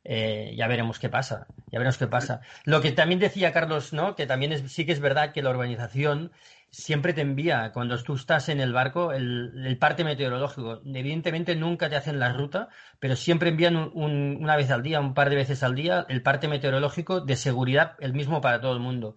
eh, 0.03 0.53
ya 0.57 0.67
veremos 0.67 0.99
qué 0.99 1.09
pasa, 1.09 1.47
ya 1.71 1.79
veremos 1.79 1.97
qué 1.97 2.07
pasa. 2.07 2.41
Lo 2.65 2.81
que 2.81 2.91
también 2.91 3.19
decía 3.19 3.51
Carlos, 3.53 3.93
¿no? 3.93 4.15
Que 4.15 4.25
también 4.27 4.51
es, 4.53 4.71
sí 4.71 4.85
que 4.85 4.93
es 4.93 4.99
verdad 5.01 5.33
que 5.33 5.41
la 5.43 5.49
organización 5.51 6.31
siempre 6.71 7.13
te 7.13 7.21
envía, 7.21 7.71
cuando 7.73 8.01
tú 8.03 8.15
estás 8.15 8.49
en 8.49 8.59
el 8.59 8.73
barco, 8.73 9.11
el, 9.13 9.77
parte 9.79 10.03
meteorológico. 10.03 10.81
Evidentemente 10.85 11.55
nunca 11.55 11.89
te 11.89 11.95
hacen 11.95 12.19
la 12.19 12.33
ruta, 12.33 12.69
pero 12.99 13.15
siempre 13.15 13.49
envían 13.49 13.75
un- 13.75 13.91
un- 13.93 14.37
una 14.41 14.55
vez 14.55 14.69
al 14.71 14.83
día, 14.83 14.99
un 14.99 15.13
par 15.13 15.29
de 15.29 15.35
veces 15.37 15.63
al 15.63 15.75
día, 15.75 16.05
el 16.09 16.21
parte 16.23 16.47
meteorológico 16.47 17.21
de 17.21 17.35
seguridad, 17.35 17.95
el 17.99 18.13
mismo 18.13 18.41
para 18.41 18.61
todo 18.61 18.73
el 18.73 18.79
mundo. 18.79 19.15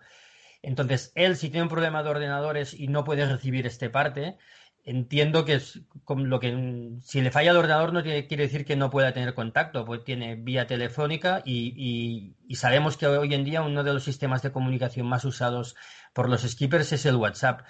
Entonces, 0.63 1.13
él, 1.15 1.37
si 1.37 1.51
tiene 1.51 1.65
un 1.65 1.69
problema 1.71 2.03
de 2.03 2.11
ordenadores 2.11 2.75
y 2.75 2.89
no 2.89 3.05
puede 3.05 3.27
recibir 3.27 3.67
este 3.67 3.91
parte, 3.91 4.37
entiendo 4.85 5.45
que 5.45 5.55
es 5.55 5.81
como 6.05 6.25
lo 6.25 6.41
que 6.41 6.91
si 7.03 7.21
le 7.21 7.31
falla 7.31 7.51
el 7.53 7.57
ordenador 7.59 7.93
no 7.93 8.03
quiere 8.03 8.25
decir 8.27 8.65
que 8.65 8.77
no 8.77 8.91
pueda 8.91 9.13
tener 9.13 9.35
contacto, 9.35 9.85
pues 9.85 10.05
tiene 10.05 10.37
vía 10.37 10.67
telefónica 10.67 11.43
y, 11.45 12.35
y- 12.49 12.55
sabemos 12.57 12.97
que 12.97 13.07
hoy 13.07 13.33
en 13.35 13.45
día 13.45 13.63
uno 13.63 13.85
de 13.85 13.93
los 13.95 14.03
sistemas 14.05 14.43
de 14.43 14.53
comunicación 14.53 15.07
más 15.07 15.25
usados 15.25 15.77
por 16.13 16.29
los 16.29 16.43
skippers 16.43 16.93
es 16.93 17.07
el 17.07 17.17
WhatsApp. 17.17 17.63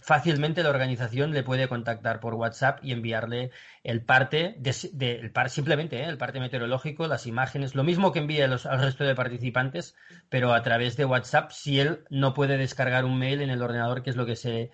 Fácilmente 0.00 0.62
la 0.62 0.70
organización 0.70 1.32
le 1.32 1.42
puede 1.42 1.68
contactar 1.68 2.20
por 2.20 2.34
WhatsApp 2.34 2.78
y 2.82 2.92
enviarle 2.92 3.50
el 3.82 4.04
parte, 4.04 4.54
de, 4.58 5.12
el 5.20 5.32
par- 5.32 5.50
simplemente 5.50 5.98
¿eh? 6.00 6.04
el 6.04 6.18
parte 6.18 6.40
meteorológico, 6.40 7.06
las 7.06 7.26
imágenes, 7.26 7.74
lo 7.74 7.84
mismo 7.84 8.12
que 8.12 8.20
envía 8.20 8.46
los- 8.48 8.66
al 8.66 8.80
resto 8.82 9.04
de 9.04 9.14
participantes, 9.14 9.94
pero 10.28 10.52
a 10.54 10.62
través 10.62 10.96
de 10.96 11.04
WhatsApp 11.04 11.50
si 11.52 11.80
él 11.80 12.04
no 12.10 12.34
puede 12.34 12.56
descargar 12.58 13.04
un 13.04 13.18
mail 13.18 13.40
en 13.42 13.50
el 13.50 13.62
ordenador, 13.62 14.02
que 14.02 14.10
es 14.10 14.16
lo 14.16 14.26
que 14.26 14.36
se, 14.36 14.70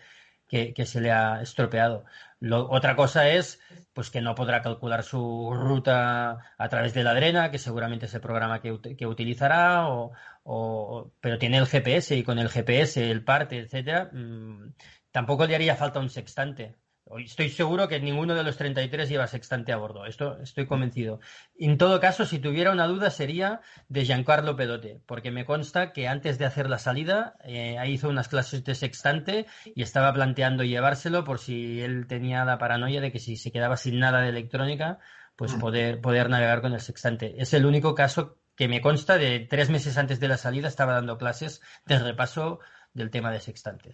que, 0.74 0.86
se 0.86 1.00
le 1.00 1.10
ha 1.12 1.40
estropeado. 1.42 2.04
Otra 2.50 2.96
cosa 2.96 3.28
es 3.28 3.60
pues 3.92 4.10
que 4.10 4.20
no 4.20 4.34
podrá 4.34 4.62
calcular 4.62 5.02
su 5.04 5.52
ruta 5.54 6.38
a 6.58 6.68
través 6.68 6.92
de 6.94 7.04
la 7.04 7.14
drena, 7.14 7.50
que 7.50 7.58
seguramente 7.58 8.06
es 8.06 8.14
el 8.14 8.20
programa 8.20 8.60
que, 8.60 8.78
que 8.96 9.06
utilizará, 9.06 9.88
o, 9.88 10.12
o- 10.44 11.12
pero 11.20 11.38
tiene 11.38 11.58
el 11.58 11.66
GPS 11.66 12.16
y 12.16 12.22
con 12.24 12.38
el 12.38 12.48
GPS, 12.50 13.10
el 13.10 13.24
parte, 13.24 13.58
etcétera, 13.58 14.10
mm, 14.12 14.74
tampoco 15.10 15.46
le 15.46 15.54
haría 15.54 15.76
falta 15.76 16.00
un 16.00 16.10
sextante. 16.10 16.76
Estoy 17.18 17.50
seguro 17.50 17.88
que 17.88 18.00
ninguno 18.00 18.34
de 18.34 18.44
los 18.44 18.56
33 18.56 19.08
lleva 19.08 19.26
sextante 19.26 19.72
a 19.72 19.76
bordo. 19.76 20.06
Esto 20.06 20.38
estoy 20.40 20.66
convencido. 20.66 21.20
En 21.58 21.76
todo 21.76 22.00
caso, 22.00 22.24
si 22.24 22.38
tuviera 22.38 22.70
una 22.70 22.86
duda 22.86 23.10
sería 23.10 23.60
de 23.88 24.04
Giancarlo 24.04 24.56
Pedote, 24.56 25.00
porque 25.06 25.30
me 25.30 25.44
consta 25.44 25.92
que 25.92 26.08
antes 26.08 26.38
de 26.38 26.46
hacer 26.46 26.70
la 26.70 26.78
salida 26.78 27.34
eh, 27.44 27.76
hizo 27.88 28.08
unas 28.08 28.28
clases 28.28 28.64
de 28.64 28.74
sextante 28.74 29.46
y 29.74 29.82
estaba 29.82 30.12
planteando 30.12 30.62
llevárselo 30.62 31.24
por 31.24 31.38
si 31.38 31.80
él 31.82 32.06
tenía 32.06 32.44
la 32.44 32.58
paranoia 32.58 33.00
de 33.00 33.12
que 33.12 33.18
si 33.18 33.36
se 33.36 33.52
quedaba 33.52 33.76
sin 33.76 33.98
nada 33.98 34.20
de 34.20 34.28
electrónica, 34.28 34.98
pues 35.36 35.54
Mm. 35.54 35.58
poder, 35.60 36.00
poder 36.00 36.30
navegar 36.30 36.62
con 36.62 36.72
el 36.72 36.80
sextante. 36.80 37.34
Es 37.38 37.52
el 37.52 37.66
único 37.66 37.94
caso 37.94 38.38
que 38.54 38.68
me 38.68 38.80
consta 38.80 39.18
de 39.18 39.40
tres 39.40 39.70
meses 39.70 39.98
antes 39.98 40.20
de 40.20 40.28
la 40.28 40.36
salida 40.36 40.68
estaba 40.68 40.92
dando 40.94 41.18
clases 41.18 41.60
de 41.84 41.98
repaso 41.98 42.60
del 42.94 43.10
tema 43.10 43.32
de 43.32 43.40
sextante. 43.40 43.92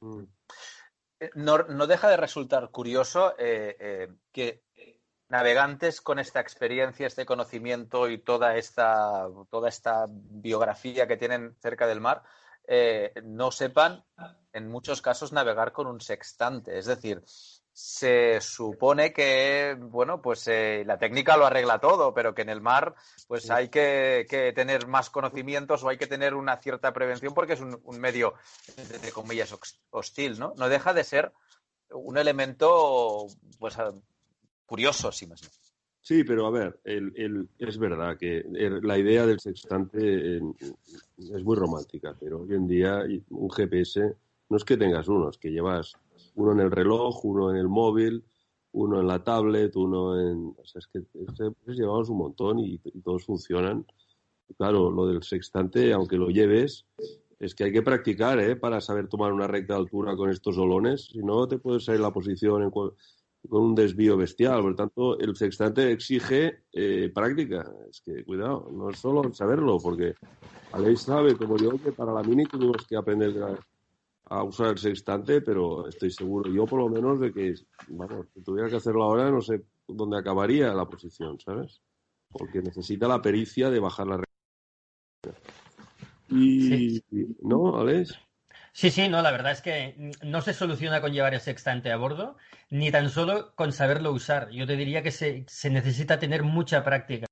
Mm. 0.00 0.24
Eh, 1.20 1.30
No, 1.34 1.58
no 1.58 1.86
deja 1.86 2.08
de 2.08 2.16
resultar 2.16 2.70
curioso 2.70 3.34
eh, 3.38 3.76
eh, 3.78 4.08
que 4.32 4.64
navegantes 5.28 6.00
con 6.00 6.18
esta 6.18 6.40
experiencia, 6.40 7.06
este 7.06 7.26
conocimiento 7.26 8.08
y 8.08 8.18
toda 8.18 8.56
esta, 8.56 9.28
toda 9.48 9.68
esta 9.68 10.06
biografía 10.08 11.06
que 11.06 11.16
tienen 11.16 11.54
cerca 11.60 11.86
del 11.86 12.00
mar, 12.00 12.22
no 13.24 13.50
sepan 13.50 14.04
en 14.52 14.68
muchos 14.68 15.02
casos 15.02 15.32
navegar 15.32 15.72
con 15.72 15.86
un 15.86 16.00
sextante. 16.00 16.78
Es 16.78 16.86
decir, 16.86 17.22
se 17.82 18.40
supone 18.42 19.10
que, 19.12 19.74
bueno, 19.78 20.20
pues 20.20 20.46
eh, 20.48 20.84
la 20.86 20.98
técnica 20.98 21.38
lo 21.38 21.46
arregla 21.46 21.78
todo, 21.78 22.12
pero 22.12 22.34
que 22.34 22.42
en 22.42 22.50
el 22.50 22.60
mar 22.60 22.94
pues 23.26 23.44
Sí. 23.44 23.48
hay 23.52 23.68
que, 23.70 24.26
que 24.28 24.52
tener 24.52 24.86
más 24.86 25.08
conocimientos 25.08 25.82
o 25.82 25.88
hay 25.88 25.96
que 25.96 26.06
tener 26.06 26.34
una 26.34 26.58
cierta 26.58 26.92
prevención 26.92 27.32
porque 27.32 27.54
es 27.54 27.60
un, 27.60 27.80
un 27.84 27.98
medio, 27.98 28.34
entre 28.76 29.10
comillas, 29.12 29.56
hostil, 29.90 30.38
¿no? 30.38 30.52
No 30.58 30.68
deja 30.68 30.92
de 30.92 31.04
ser 31.04 31.32
un 31.90 32.18
elemento, 32.18 33.26
pues, 33.58 33.78
ah, 33.78 33.92
curioso, 34.66 35.10
sí 35.10 35.26
mismo. 35.26 35.48
Sí, 36.02 36.22
pero 36.24 36.46
a 36.46 36.50
ver, 36.50 36.80
el, 36.84 37.12
el- 37.16 37.48
es 37.58 37.78
verdad 37.78 38.16
que 38.18 38.38
el- 38.38 38.80
la 38.82 38.98
idea 38.98 39.24
del 39.24 39.40
sextante 39.40 40.36
eh, 40.36 40.40
es 41.18 41.42
muy 41.44 41.56
romántica, 41.56 42.14
pero 42.20 42.40
hoy 42.42 42.54
en 42.54 42.68
día 42.68 43.04
un 43.30 43.50
GPS 43.50 44.16
no 44.50 44.56
es 44.58 44.64
que 44.64 44.76
tengas 44.76 45.08
uno, 45.08 45.30
es 45.30 45.38
que 45.38 45.50
llevas 45.50 45.94
uno 46.34 46.52
en 46.52 46.60
el 46.60 46.70
reloj, 46.70 47.24
uno 47.24 47.50
en 47.50 47.56
el 47.56 47.68
móvil, 47.68 48.24
uno 48.72 49.00
en 49.00 49.06
la 49.06 49.22
tablet, 49.22 49.74
uno 49.76 50.18
en... 50.18 50.54
O 50.56 50.64
sea, 50.64 50.78
es 50.78 50.86
que 50.86 50.98
es 50.98 51.38
que, 51.38 51.50
pues, 51.64 51.76
llevamos 51.76 52.08
un 52.08 52.18
montón 52.18 52.58
y, 52.58 52.80
y 52.84 53.00
todos 53.00 53.24
funcionan. 53.26 53.84
Y 54.48 54.54
claro, 54.54 54.90
lo 54.90 55.06
del 55.06 55.22
sextante, 55.22 55.92
aunque 55.92 56.16
lo 56.16 56.28
lleves, 56.28 56.86
es 57.38 57.54
que 57.54 57.64
hay 57.64 57.72
que 57.72 57.82
practicar, 57.82 58.38
¿eh? 58.38 58.56
Para 58.56 58.80
saber 58.80 59.08
tomar 59.08 59.32
una 59.32 59.46
recta 59.46 59.74
altura 59.74 60.14
con 60.14 60.30
estos 60.30 60.58
olones, 60.58 61.06
si 61.06 61.18
no 61.18 61.48
te 61.48 61.58
puede 61.58 61.80
salir 61.80 62.00
la 62.00 62.12
posición 62.12 62.62
en 62.62 62.70
con 62.70 62.94
un 63.62 63.74
desvío 63.74 64.16
bestial. 64.16 64.60
Por 64.60 64.70
lo 64.72 64.76
tanto, 64.76 65.18
el 65.18 65.34
sextante 65.34 65.90
exige 65.90 66.64
eh, 66.72 67.10
práctica. 67.14 67.64
Es 67.88 68.02
que, 68.02 68.24
cuidado, 68.24 68.68
no 68.70 68.90
es 68.90 68.98
solo 68.98 69.32
saberlo, 69.32 69.78
porque 69.78 70.14
Aleix 70.72 71.00
sabe, 71.00 71.36
como 71.36 71.56
yo, 71.56 71.70
que 71.82 71.92
para 71.92 72.12
la 72.12 72.22
mini 72.22 72.44
tuvimos 72.44 72.86
que 72.86 72.96
aprender 72.96 73.34
a, 74.30 74.42
usar 74.42 74.68
el 74.68 74.78
sextante, 74.78 75.40
pero 75.40 75.88
estoy 75.88 76.10
seguro, 76.10 76.50
yo 76.50 76.64
por 76.64 76.80
lo 76.80 76.88
menos, 76.88 77.20
de 77.20 77.32
que, 77.32 77.54
vamos, 77.88 78.26
si 78.32 78.42
tuviera 78.42 78.68
que 78.68 78.76
hacerlo 78.76 79.04
ahora, 79.04 79.30
no 79.30 79.40
sé 79.40 79.62
dónde 79.86 80.18
acabaría 80.18 80.72
la 80.72 80.86
posición, 80.86 81.38
¿sabes? 81.40 81.80
Porque 82.30 82.62
necesita 82.62 83.08
la 83.08 83.20
pericia 83.20 83.70
de 83.70 83.80
bajar 83.80 84.06
la 84.06 84.16
regla. 84.18 85.38
Y, 86.28 87.02
¿no, 87.42 87.76
Aleix? 87.76 88.12
Sí, 88.72 88.90
sí, 88.90 89.08
no, 89.08 89.20
la 89.20 89.32
verdad 89.32 89.50
es 89.50 89.62
que 89.62 90.12
no 90.22 90.40
se 90.40 90.54
soluciona 90.54 91.00
con 91.00 91.12
llevar 91.12 91.34
el 91.34 91.40
sextante 91.40 91.90
a 91.90 91.96
bordo, 91.96 92.36
ni 92.70 92.92
tan 92.92 93.10
solo 93.10 93.52
con 93.56 93.72
saberlo 93.72 94.12
usar. 94.12 94.50
Yo 94.50 94.64
te 94.64 94.76
diría 94.76 95.02
que 95.02 95.10
se, 95.10 95.44
se 95.48 95.70
necesita 95.70 96.20
tener 96.20 96.44
mucha 96.44 96.84
práctica. 96.84 97.26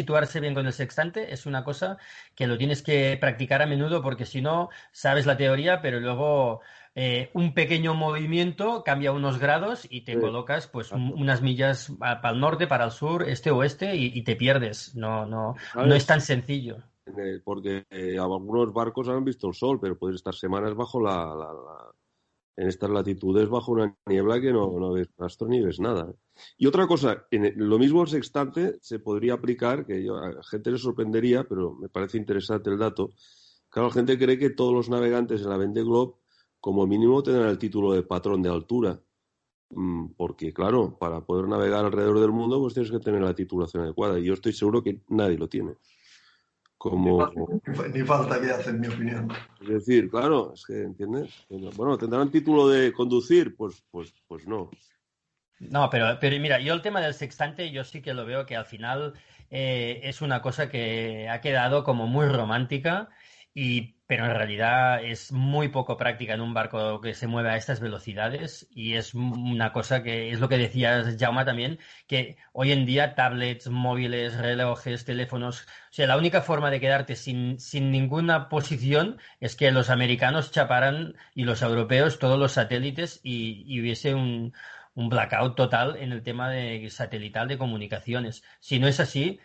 Situarse 0.00 0.38
bien 0.38 0.54
con 0.54 0.66
el 0.66 0.72
sextante 0.72 1.32
es 1.34 1.46
una 1.46 1.64
cosa 1.64 1.98
que 2.36 2.46
lo 2.46 2.56
tienes 2.56 2.80
que 2.80 3.16
practicar 3.20 3.60
a 3.60 3.66
menudo 3.66 4.02
porque 4.02 4.24
si 4.24 4.40
no, 4.40 4.68
sabes 4.92 5.26
la 5.26 5.36
teoría, 5.36 5.82
pero 5.82 5.98
luego 5.98 6.60
eh, 6.94 7.30
un 7.34 7.54
pequeño 7.54 7.94
movimiento 7.94 8.84
cambia 8.84 9.10
unos 9.10 9.38
grados 9.40 9.88
y 9.90 10.02
te 10.02 10.14
Sí. 10.14 10.20
colocas 10.20 10.68
pues 10.68 10.92
un- 10.92 11.12
unas 11.16 11.42
millas 11.42 11.92
para 11.98 12.30
el 12.30 12.38
norte, 12.38 12.68
para 12.68 12.84
el 12.84 12.92
sur, 12.92 13.28
este 13.28 13.50
oeste 13.50 13.96
y, 13.96 14.12
y 14.14 14.22
te 14.22 14.36
pierdes. 14.36 14.94
No, 14.94 15.26
no, 15.26 15.56
no 15.74 15.94
es 15.94 16.06
tan 16.06 16.20
sencillo. 16.20 16.78
Eh, 17.06 17.40
porque 17.42 17.84
eh, 17.90 18.16
algunos 18.16 18.72
barcos 18.72 19.08
han 19.08 19.24
visto 19.24 19.48
el 19.48 19.54
sol, 19.54 19.80
pero 19.80 19.98
puedes 19.98 20.16
estar 20.16 20.34
semanas 20.36 20.72
bajo 20.76 21.00
la, 21.00 21.16
la- 21.34 21.52
la- 21.52 21.90
en 22.60 22.68
estas 22.68 22.90
latitudes 22.90 23.48
bajo 23.48 23.72
una 23.72 23.96
niebla 24.06 24.40
que 24.40 24.52
no, 24.52 24.92
ves 24.92 25.08
rastro 25.16 25.48
ni 25.48 25.62
ves 25.62 25.80
nada. 25.80 26.12
Y 26.58 26.66
otra 26.66 26.86
cosa, 26.86 27.26
en 27.30 27.52
lo 27.56 27.78
mismo 27.78 28.06
sextante 28.06 28.78
se 28.82 28.98
podría 28.98 29.34
aplicar, 29.34 29.86
que 29.86 30.04
yo- 30.04 30.16
a 30.18 30.30
la 30.32 30.42
gente 30.44 30.70
le 30.70 30.78
sorprendería, 30.78 31.44
pero 31.44 31.74
me 31.74 31.88
parece 31.88 32.18
interesante 32.18 32.68
el 32.70 32.78
dato. 32.78 33.10
Claro, 33.70 33.88
la 33.88 33.94
gente 33.94 34.18
cree 34.18 34.38
que 34.38 34.50
todos 34.50 34.74
los 34.74 34.88
navegantes 34.90 35.40
en 35.42 35.48
la 35.48 35.56
Vendée 35.56 35.84
Globe, 35.84 36.14
como 36.60 36.86
mínimo, 36.86 37.22
tendrán 37.22 37.48
el 37.48 37.58
título 37.58 37.92
de 37.92 38.02
patrón 38.02 38.42
de 38.42 38.50
altura. 38.50 39.00
Mm, 39.70 40.08
Porque, 40.16 40.52
claro, 40.52 40.98
para 40.98 41.24
poder 41.24 41.48
navegar 41.48 41.84
alrededor 41.84 42.20
del 42.20 42.32
mundo, 42.32 42.60
pues 42.60 42.74
tienes 42.74 42.90
que 42.90 42.98
tener 43.00 43.22
la 43.22 43.34
titulación 43.34 43.84
adecuada. 43.84 44.18
Y 44.18 44.24
yo 44.24 44.34
estoy 44.34 44.52
seguro 44.52 44.82
que 44.82 45.02
nadie 45.08 45.38
lo 45.38 45.48
tiene. 45.48 45.74
Como, 46.80 47.30
Ni 47.66 47.74
fa- 47.74 47.88
Ni 47.88 48.00
falta 48.04 48.40
que 48.40 48.50
hace, 48.50 48.70
en 48.70 48.80
mi 48.80 48.88
opinión. 48.88 49.30
es 49.60 49.68
decir, 49.68 50.08
claro, 50.08 50.54
es 50.54 50.64
que, 50.64 50.80
¿entiendes? 50.82 51.28
Bueno, 51.76 51.98
¿tendrán 51.98 52.30
título 52.30 52.68
de 52.68 52.90
conducir? 52.90 53.54
Pues, 53.54 53.84
pues, 53.90 54.14
pues 54.26 54.46
no. 54.48 54.70
No, 55.58 55.90
pero, 55.90 56.16
pero 56.18 56.40
mira, 56.40 56.58
yo 56.58 56.72
el 56.72 56.80
tema 56.80 57.02
del 57.02 57.12
sextante, 57.12 57.70
yo 57.70 57.84
sí 57.84 58.00
que 58.00 58.14
lo 58.14 58.24
veo 58.24 58.46
que 58.46 58.56
al 58.56 58.64
final 58.64 59.12
eh, 59.50 60.00
es 60.04 60.22
una 60.22 60.40
cosa 60.40 60.70
que 60.70 61.28
ha 61.28 61.42
quedado 61.42 61.84
como 61.84 62.06
muy 62.06 62.26
romántica, 62.28 63.10
y, 63.54 63.96
pero 64.06 64.26
en 64.26 64.34
realidad 64.34 65.02
es 65.04 65.32
muy 65.32 65.68
poco 65.68 65.96
práctica 65.96 66.34
en 66.34 66.40
un 66.40 66.54
barco 66.54 67.00
que 67.00 67.14
se 67.14 67.26
mueve 67.26 67.50
a 67.50 67.56
estas 67.56 67.80
velocidades 67.80 68.68
y 68.70 68.94
es 68.94 69.14
una 69.14 69.72
cosa 69.72 70.02
que 70.02 70.30
es 70.30 70.40
lo 70.40 70.48
que 70.48 70.58
decías, 70.58 71.16
Jauma, 71.18 71.44
también, 71.44 71.78
que 72.06 72.36
hoy 72.52 72.72
en 72.72 72.86
día 72.86 73.14
tablets, 73.14 73.68
móviles, 73.68 74.36
relojes, 74.36 75.04
teléfonos, 75.04 75.62
o 75.62 75.92
sea, 75.92 76.06
la 76.06 76.16
única 76.16 76.42
forma 76.42 76.70
de 76.70 76.80
quedarte 76.80 77.16
sin, 77.16 77.58
sin 77.58 77.90
ninguna 77.90 78.48
posición 78.48 79.18
es 79.40 79.56
que 79.56 79.70
los 79.72 79.90
americanos 79.90 80.52
chaparan 80.52 81.14
y 81.34 81.44
los 81.44 81.62
europeos 81.62 82.18
todos 82.18 82.38
los 82.38 82.52
satélites 82.52 83.20
y, 83.22 83.64
y 83.66 83.80
hubiese 83.80 84.14
un 84.14 84.52
un 84.94 85.08
blackout 85.08 85.56
total 85.56 85.96
en 85.96 86.12
el 86.12 86.22
tema 86.22 86.50
de 86.50 86.88
satelital 86.90 87.48
de 87.48 87.58
comunicaciones. 87.58 88.42
Si 88.60 88.78
no 88.78 88.88
es 88.88 89.00
así, 89.00 89.40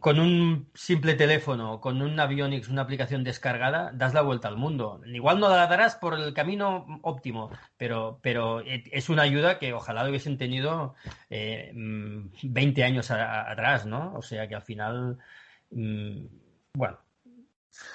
con 0.00 0.20
un 0.20 0.70
simple 0.74 1.14
teléfono, 1.14 1.80
con 1.80 2.00
un 2.00 2.18
Avionics, 2.20 2.68
una 2.68 2.82
aplicación 2.82 3.24
descargada, 3.24 3.90
das 3.92 4.14
la 4.14 4.22
vuelta 4.22 4.48
al 4.48 4.56
mundo. 4.56 5.00
Igual 5.06 5.40
no 5.40 5.48
la 5.48 5.66
darás 5.66 5.96
por 5.96 6.14
el 6.14 6.32
camino 6.34 6.86
óptimo, 7.02 7.50
pero, 7.76 8.20
pero 8.22 8.60
e- 8.60 8.84
es 8.92 9.08
una 9.08 9.22
ayuda 9.22 9.58
que 9.58 9.72
ojalá 9.72 10.02
lo 10.04 10.10
hubiesen 10.10 10.38
tenido 10.38 10.94
eh, 11.30 11.72
mm, 11.74 12.28
20 12.44 12.84
años 12.84 13.10
a- 13.10 13.24
a- 13.24 13.50
atrás, 13.50 13.86
¿no? 13.86 14.14
O 14.14 14.22
sea 14.22 14.46
que 14.48 14.54
al 14.54 14.62
final, 14.62 15.18
mm, 15.70 16.26
bueno, 16.74 16.98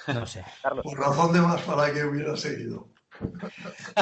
no 0.07 0.25
sé. 0.25 0.43
Por 0.83 0.99
razón 0.99 1.33
de 1.33 1.41
más 1.41 1.61
para 1.61 1.93
que 1.93 2.03
hubiera 2.03 2.35
seguido. 2.35 2.89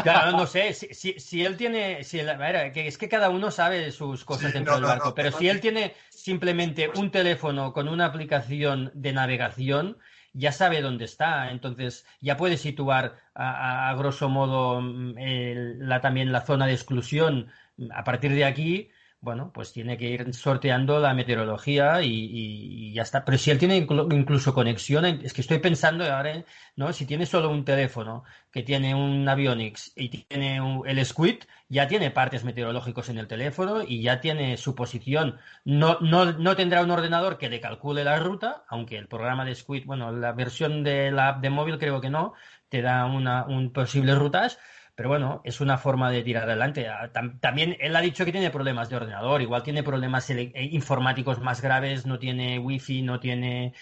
Claro, 0.04 0.32
no 0.32 0.46
sé, 0.48 0.74
si, 0.74 0.94
si, 0.94 1.20
si 1.20 1.46
él 1.46 1.58
tiene, 1.58 2.04
si 2.04 2.20
él- 2.20 2.30
a 2.30 2.38
ver, 2.38 2.72
que 2.72 2.88
es 2.88 2.98
que 2.98 3.10
cada 3.10 3.30
uno 3.30 3.52
sabe 3.52 3.92
sus 3.92 4.26
cosas 4.26 4.52
Sí, 4.52 4.54
dentro 4.58 4.74
no, 4.74 4.80
del 4.80 4.88
barco, 4.88 5.10
no, 5.10 5.16
pero 5.16 5.32
si 5.32 5.50
él 5.50 5.60
tiene 5.62 5.94
simplemente 6.10 6.90
un 6.96 7.12
teléfono 7.12 7.74
con 7.74 7.88
una 7.88 8.06
aplicación 8.06 8.92
de 8.94 9.14
navegación, 9.14 9.98
ya 10.34 10.52
sabe 10.52 10.82
dónde 10.82 11.06
está, 11.06 11.52
entonces 11.52 12.06
ya 12.22 12.38
puede 12.38 12.58
situar 12.58 13.18
a, 13.34 13.88
a- 13.88 13.90
a 13.90 13.96
grosso 13.96 14.30
modo 14.30 14.82
mm, 14.82 15.18
el- 15.18 15.88
la, 15.90 16.02
también 16.02 16.32
la 16.32 16.42
zona 16.42 16.68
de 16.68 16.74
exclusión. 16.74 17.48
A 17.94 18.04
partir 18.04 18.32
de 18.34 18.46
aquí, 18.46 18.92
bueno, 19.22 19.52
pues 19.54 19.74
tiene 19.74 19.98
que 19.98 20.10
ir 20.10 20.34
sorteando 20.34 21.00
la 21.00 21.14
meteorología 21.14 22.02
y, 22.04 22.94
ya 22.94 23.02
está. 23.04 23.26
Pero 23.26 23.38
si 23.38 23.52
él 23.52 23.58
tiene 23.60 23.86
inclu- 23.86 24.14
incluso 24.16 24.54
conexión, 24.54 25.06
es 25.06 25.34
que 25.34 25.42
estoy 25.42 25.60
pensando 25.60 26.06
ahora, 26.06 26.46
¿no? 26.76 26.94
Si 26.94 27.06
tiene 27.06 27.26
solo 27.26 27.50
un 27.50 27.66
teléfono 27.66 28.24
que 28.52 28.64
tiene 28.64 28.96
un 28.96 29.28
Avionics 29.28 29.92
y 29.96 30.10
tiene 30.10 30.62
un- 30.62 30.88
el 30.88 31.06
Squid, 31.06 31.44
ya 31.68 31.88
tiene 31.88 32.12
partes 32.12 32.44
meteorológicos 32.44 33.10
en 33.10 33.18
el 33.18 33.28
teléfono 33.28 33.82
y 33.86 34.02
ya 34.02 34.22
tiene 34.22 34.58
su 34.58 34.74
posición. 34.76 35.38
No, 35.66 36.00
no, 36.02 36.32
no 36.34 36.56
tendrá 36.56 36.82
un 36.84 36.92
ordenador 36.92 37.38
que 37.38 37.50
le 37.50 37.60
calcule 37.62 38.04
la 38.04 38.20
ruta, 38.20 38.64
aunque 38.70 38.98
el 38.98 39.08
programa 39.08 39.46
de 39.46 39.56
Squid, 39.56 39.86
bueno, 39.86 40.12
la 40.12 40.32
versión 40.34 40.84
de 40.84 41.12
la 41.12 41.30
app 41.30 41.42
de 41.42 41.50
móvil 41.50 41.78
creo 41.78 42.02
que 42.02 42.10
no, 42.10 42.34
te 42.70 42.82
da 42.82 43.06
una, 43.06 43.46
un 43.46 43.72
posible 43.74 44.16
rutas. 44.16 44.60
Pero 45.00 45.08
bueno, 45.08 45.42
es 45.46 45.62
una 45.62 45.78
forma 45.78 46.12
de 46.12 46.24
tirar 46.24 46.44
adelante. 46.44 46.90
Ah, 46.90 47.10
tam- 47.14 47.40
También 47.40 47.78
él 47.80 47.96
ha 47.96 48.02
dicho 48.02 48.26
que 48.26 48.34
tiene 48.34 48.50
problemas 48.52 48.90
de 48.90 48.98
ordenador, 48.98 49.42
igual 49.42 49.64
tiene 49.64 49.82
problemas 49.82 50.30
eh, 50.30 50.52
informáticos 50.72 51.40
más 51.40 51.62
graves, 51.62 52.06
no 52.06 52.20
tiene 52.20 52.60
wifi, 52.60 53.02
no 53.02 53.18
tiene, 53.22 53.74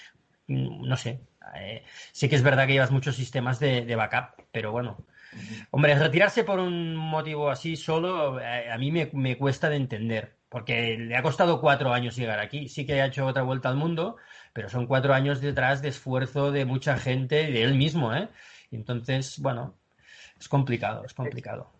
mm, 0.47 0.87
no 0.87 0.97
sé. 0.97 1.21
Eh, 1.55 1.83
sí 2.13 2.29
que 2.29 2.35
es 2.35 2.43
verdad 2.43 2.67
que 2.67 2.73
llevas 2.73 2.91
muchos 2.91 3.15
sistemas 3.15 3.59
de, 3.59 3.83
de 3.85 3.95
backup, 3.95 4.43
pero 4.51 4.71
bueno. 4.71 5.05
Hombre, 5.71 5.95
retirarse 5.95 6.43
por 6.43 6.59
un 6.59 6.95
motivo 6.95 7.49
así 7.49 7.75
solo, 7.77 8.39
eh, 8.41 8.71
a 8.71 8.77
mí 8.77 8.91
me, 8.91 9.09
me 9.13 9.37
cuesta 9.37 9.69
de 9.69 9.77
entender, 9.77 10.37
porque 10.49 10.97
le 10.99 11.15
ha 11.17 11.23
costado 11.23 11.61
cuatro 11.61 11.93
años 11.93 12.15
llegar 12.15 12.39
aquí. 12.39 12.69
Sí 12.69 12.85
que 12.85 13.01
ha 13.01 13.07
hecho 13.07 13.25
otra 13.25 13.43
vuelta 13.43 13.69
al 13.69 13.77
mundo, 13.77 14.17
pero 14.53 14.69
son 14.69 14.87
cuatro 14.87 15.13
años 15.13 15.41
detrás 15.41 15.81
de 15.81 15.89
esfuerzo 15.89 16.51
de 16.51 16.65
mucha 16.65 16.97
gente 16.97 17.49
y 17.49 17.53
de 17.53 17.63
él 17.63 17.75
mismo, 17.75 18.13
¿eh? 18.13 18.29
Entonces, 18.71 19.39
bueno, 19.39 19.75
es 20.39 20.47
complicado, 20.49 21.03
es 21.05 21.13
complicado. 21.13 21.71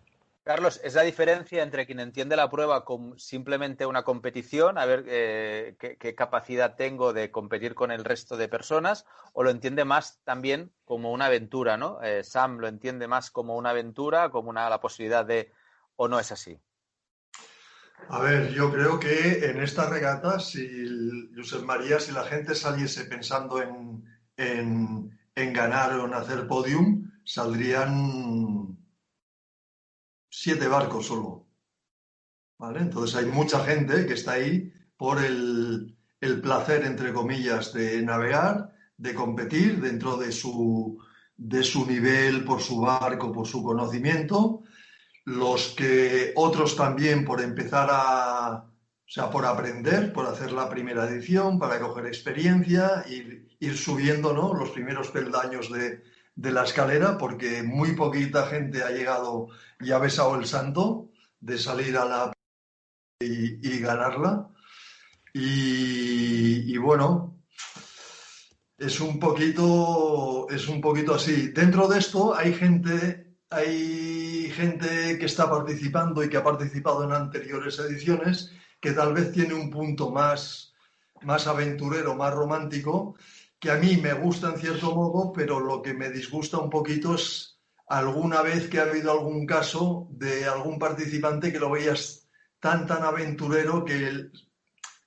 Carlos, 0.44 0.80
es 0.82 0.94
la 0.96 1.02
diferencia 1.02 1.62
entre 1.62 1.86
quien 1.86 2.00
entiende 2.00 2.38
la 2.38 2.50
prueba 2.50 2.86
como 2.86 3.18
simplemente 3.20 3.86
una 3.86 4.04
competición, 4.04 4.78
a 4.78 4.86
ver 4.86 5.04
eh, 5.08 5.76
qué, 5.78 5.98
qué 5.98 6.16
capacidad 6.16 6.76
tengo 6.78 7.12
de 7.12 7.32
competir 7.32 7.76
con 7.76 7.92
el 7.92 8.06
resto 8.06 8.38
de 8.38 8.48
personas, 8.48 9.06
o 9.34 9.44
lo 9.44 9.50
entiende 9.50 9.84
más 9.84 10.22
también 10.24 10.72
como 10.86 11.12
una 11.12 11.26
aventura, 11.26 11.76
¿no? 11.76 12.02
Eh, 12.02 12.24
Sam 12.24 12.60
lo 12.60 12.70
entiende 12.70 13.10
más 13.10 13.30
como 13.30 13.58
una 13.58 13.72
aventura, 13.72 14.30
como 14.30 14.50
una, 14.50 14.70
la 14.70 14.80
posibilidad 14.80 15.26
de, 15.26 15.52
o 15.98 16.08
no 16.08 16.18
es 16.18 16.32
así. 16.32 16.58
A 18.10 18.20
ver, 18.22 18.54
yo 18.54 18.72
creo 18.72 19.00
que 19.00 19.50
en 19.50 19.62
esta 19.62 19.90
regata, 19.90 20.40
si 20.40 21.30
Josep 21.36 21.64
María, 21.64 22.00
si 22.00 22.14
la 22.14 22.24
gente 22.24 22.56
saliese 22.56 23.04
pensando 23.04 23.62
en, 23.62 24.06
en- 24.38 25.20
en 25.36 25.54
ganar 25.54 25.92
o 26.00 26.06
en 26.06 26.14
hacer 26.14 26.48
podium, 26.48 27.12
saldrían 27.28 28.78
siete 30.30 30.68
barcos 30.68 31.08
solo. 31.08 31.46
¿Vale? 32.58 32.80
Entonces 32.80 33.16
hay 33.16 33.26
mucha 33.26 33.64
gente 33.64 34.08
que 34.08 34.14
está 34.14 34.32
ahí 34.34 34.74
por 34.96 35.24
el, 35.24 35.96
el 36.22 36.42
placer, 36.42 36.86
entre 36.86 37.14
comillas, 37.14 37.74
de 37.74 38.02
navegar, 38.02 38.74
de 38.98 39.14
competir 39.14 39.80
dentro 39.80 40.18
de 40.18 40.32
su, 40.32 40.98
de 41.36 41.64
su 41.64 41.86
nivel, 41.86 42.44
por 42.46 42.62
su 42.62 42.82
barco, 42.82 43.32
por 43.32 43.46
su 43.46 43.62
conocimiento 43.62 44.64
los 45.28 45.74
que 45.76 46.32
otros 46.36 46.78
también 46.78 47.26
por 47.26 47.42
empezar 47.42 47.90
a, 47.92 48.64
o 48.64 49.10
sea, 49.10 49.30
por 49.30 49.46
aprender, 49.46 50.14
por 50.14 50.26
hacer 50.26 50.54
la 50.54 50.70
primera 50.70 51.04
edición, 51.04 51.60
para 51.60 51.82
coger 51.82 52.06
experiencia, 52.06 53.04
ir, 53.10 53.46
ir 53.60 53.78
subiendo 53.78 54.32
¿no? 54.32 54.54
los 54.54 54.70
primeros 54.70 55.10
peldaños 55.10 55.70
de, 55.70 56.02
de 56.38 56.52
la 56.52 56.64
escalera, 56.64 57.18
porque 57.18 57.64
muy 57.64 57.94
poquita 57.94 58.48
gente 58.48 58.84
ha 58.84 58.92
llegado 58.92 59.50
y 59.82 59.92
ha 59.92 59.98
besado 59.98 60.36
el 60.36 60.46
santo 60.46 61.10
de 61.42 61.58
salir 61.58 61.98
a 61.98 62.06
la 62.06 62.34
y, 63.20 63.68
y 63.68 63.80
ganarla. 63.80 64.48
Y, 65.34 66.74
y 66.74 66.78
bueno, 66.78 67.42
es 68.78 69.00
un 69.02 69.20
poquito, 69.20 70.48
es 70.50 70.68
un 70.68 70.80
poquito 70.80 71.16
así. 71.16 71.50
Dentro 71.50 71.88
de 71.88 72.00
esto 72.00 72.36
hay 72.36 72.54
gente 72.54 73.28
hay 73.50 74.52
gente 74.54 75.18
que 75.18 75.26
está 75.26 75.50
participando 75.50 76.24
y 76.24 76.30
que 76.30 76.38
ha 76.38 76.44
participado 76.44 77.04
en 77.04 77.14
anteriores 77.14 77.80
ediciones 77.80 78.52
que 78.80 78.92
tal 78.92 79.14
vez 79.14 79.32
tiene 79.32 79.54
un 79.54 79.70
punto 79.70 80.12
más, 80.12 80.74
más 81.22 81.48
aventurero, 81.48 82.16
más 82.16 82.34
romántico, 82.34 83.16
que 83.60 83.72
a 83.72 83.78
mí 83.78 83.98
me 83.98 84.14
gusta 84.14 84.50
en 84.50 84.60
cierto 84.60 84.94
modo, 84.94 85.34
pero 85.34 85.60
lo 85.60 85.82
que 85.82 85.94
me 85.94 86.10
disgusta 86.10 86.58
un 86.58 86.70
poquito 86.70 87.16
es 87.16 87.60
alguna 87.88 88.42
vez 88.42 88.70
que 88.70 88.80
ha 88.80 88.84
habido 88.84 89.12
algún 89.12 89.46
caso 89.46 90.08
de 90.12 90.46
algún 90.46 90.78
participante 90.78 91.52
que 91.52 91.60
lo 91.60 91.72
veías 91.72 92.28
tan, 92.60 92.86
tan 92.86 93.04
aventurero 93.04 93.86
que, 93.86 94.30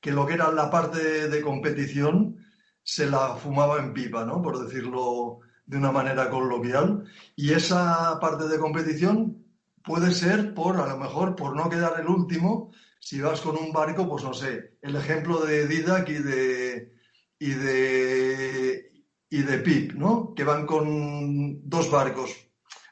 que 0.00 0.12
lo 0.12 0.26
que 0.26 0.34
era 0.34 0.50
la 0.50 0.70
parte 0.70 1.28
de, 1.28 1.42
competición 1.42 2.38
se 2.82 3.06
la 3.06 3.36
fumaba 3.36 3.78
en 3.78 3.92
pipa, 3.92 4.24
¿no? 4.24 4.42
Por 4.42 4.64
decirlo 4.64 5.40
de 5.66 5.76
una 5.76 5.92
manera 5.92 6.30
coloquial. 6.30 7.04
Y 7.36 7.52
esa 7.52 8.18
parte 8.20 8.48
de 8.48 8.58
competición 8.58 9.44
puede 9.84 10.12
ser 10.12 10.54
por, 10.54 10.76
a 10.78 10.86
lo 10.86 10.96
mejor, 10.96 11.36
por 11.36 11.54
no 11.54 11.68
quedar 11.68 12.00
el 12.00 12.08
último. 12.08 12.72
Si 12.98 13.20
vas 13.20 13.40
con 13.40 13.56
un 13.56 13.72
barco, 13.72 14.08
pues 14.08 14.24
no 14.24 14.34
sé, 14.34 14.76
el 14.82 14.96
ejemplo 14.96 15.40
de 15.40 15.66
Didac 15.66 16.08
y 16.08 16.14
de, 16.14 16.99
y 17.40 17.50
de, 17.54 18.92
y 19.30 19.42
de 19.42 19.58
Pip, 19.58 19.94
¿no? 19.94 20.34
Que 20.34 20.44
van 20.44 20.66
con 20.66 21.68
dos 21.68 21.90
barcos 21.90 22.30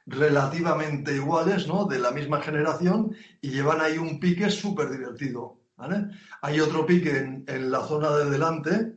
relativamente 0.06 1.14
iguales, 1.14 1.68
¿no? 1.68 1.84
De 1.84 1.98
la 1.98 2.10
misma 2.10 2.40
generación 2.40 3.14
y 3.42 3.50
llevan 3.50 3.82
ahí 3.82 3.98
un 3.98 4.18
pique 4.18 4.50
súper 4.50 4.90
divertido, 4.90 5.60
¿vale? 5.76 6.06
Hay 6.40 6.60
otro 6.60 6.86
pique 6.86 7.42
en, 7.46 7.70
la 7.70 7.86
zona 7.86 8.10
de 8.16 8.30
delante 8.30 8.94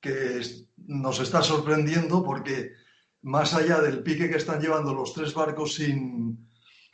que 0.00 0.40
nos 0.78 1.20
está 1.20 1.42
sorprendiendo 1.42 2.24
porque 2.24 2.72
más 3.20 3.52
allá 3.52 3.82
del 3.82 4.02
pique 4.02 4.30
que 4.30 4.38
están 4.38 4.60
llevando 4.60 4.94
los 4.94 5.12
tres 5.12 5.34
barcos 5.34 5.74
sin, 5.74 6.48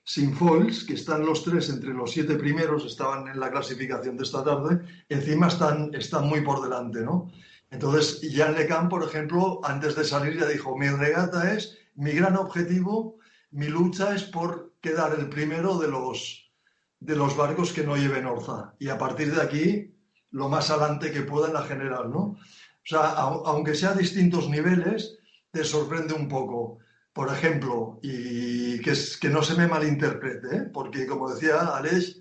sin 0.05 0.35
foils, 0.35 0.85
que 0.85 0.95
están 0.95 1.25
los 1.25 1.45
tres 1.45 1.71
entre 1.71 1.91
los 1.91 2.11
siete 2.11 2.35
primeros, 2.35 2.85
estaban 2.85 3.29
en 3.29 3.39
la 3.39 3.53
clasificación 3.53 4.17
de 4.17 4.25
esta 4.25 4.43
tarde, 4.43 4.81
encima 5.09 5.47
están, 5.47 5.95
están 5.95 6.27
muy 6.27 6.41
por 6.41 6.61
delante, 6.61 7.03
¿no? 7.03 7.31
Entonces, 7.71 8.21
Jan 8.33 8.55
Lecam, 8.55 8.89
por 8.89 9.05
ejemplo, 9.05 9.61
antes 9.65 9.95
de 9.95 10.05
salir 10.05 10.39
ya 10.39 10.47
dijo, 10.47 10.77
mi 10.77 10.89
regata 10.89 11.55
es, 11.55 11.79
mi 11.95 12.13
gran 12.13 12.37
objetivo, 12.37 13.19
mi 13.51 13.69
lucha 13.69 14.15
es 14.15 14.25
por 14.25 14.75
quedar 14.81 15.19
el 15.19 15.29
primero 15.29 15.79
de 15.79 15.89
los, 15.89 16.51
de 16.99 17.17
los 17.17 17.37
barcos 17.37 17.73
que 17.73 17.85
no 17.85 17.97
lleven 17.97 18.27
orza. 18.27 18.75
Y 18.79 18.89
a 18.89 18.99
partir 18.99 19.35
de 19.35 19.43
aquí, 19.43 19.95
lo 20.31 20.49
más 20.49 20.71
adelante 20.71 21.13
que 21.13 21.23
pueda 21.23 21.49
en 21.49 21.55
la 21.55 21.63
general, 21.63 22.11
¿no? 22.11 22.21
O 22.21 22.87
sea, 22.87 23.11
aunque 23.11 23.75
sea 23.75 23.91
a 23.91 23.95
distintos 23.95 24.49
niveles, 24.49 25.19
te 25.51 25.65
sorprende 25.65 26.15
un 26.15 26.29
poco. 26.29 26.79
Por 27.13 27.29
ejemplo, 27.29 27.99
y 28.03 28.81
que, 28.81 28.93
es, 28.93 29.17
que 29.17 29.29
no 29.29 29.43
se 29.43 29.55
me 29.55 29.67
malinterprete, 29.67 30.57
¿eh? 30.57 30.61
porque 30.73 31.07
como 31.07 31.33
decía 31.33 31.77
Alex, 31.77 32.21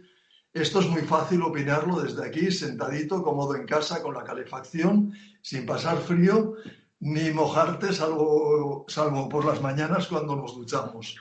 esto 0.53 0.79
es 0.79 0.87
muy 0.87 1.01
fácil 1.01 1.41
opinarlo 1.43 2.01
desde 2.01 2.25
aquí, 2.25 2.51
sentadito, 2.51 3.21
cómodo 3.21 3.55
en 3.55 3.65
casa, 3.65 4.01
con 4.01 4.15
la 4.15 4.23
calefacción, 4.23 5.13
sin 5.41 5.65
pasar 5.65 5.97
frío, 5.99 6.55
ni 6.99 7.31
mojarte, 7.31 7.93
salvo, 7.93 8.85
salvo 8.87 9.29
por 9.29 9.45
las 9.45 9.61
mañanas 9.61 10.07
cuando 10.07 10.35
nos 10.35 10.55
duchamos. 10.55 11.15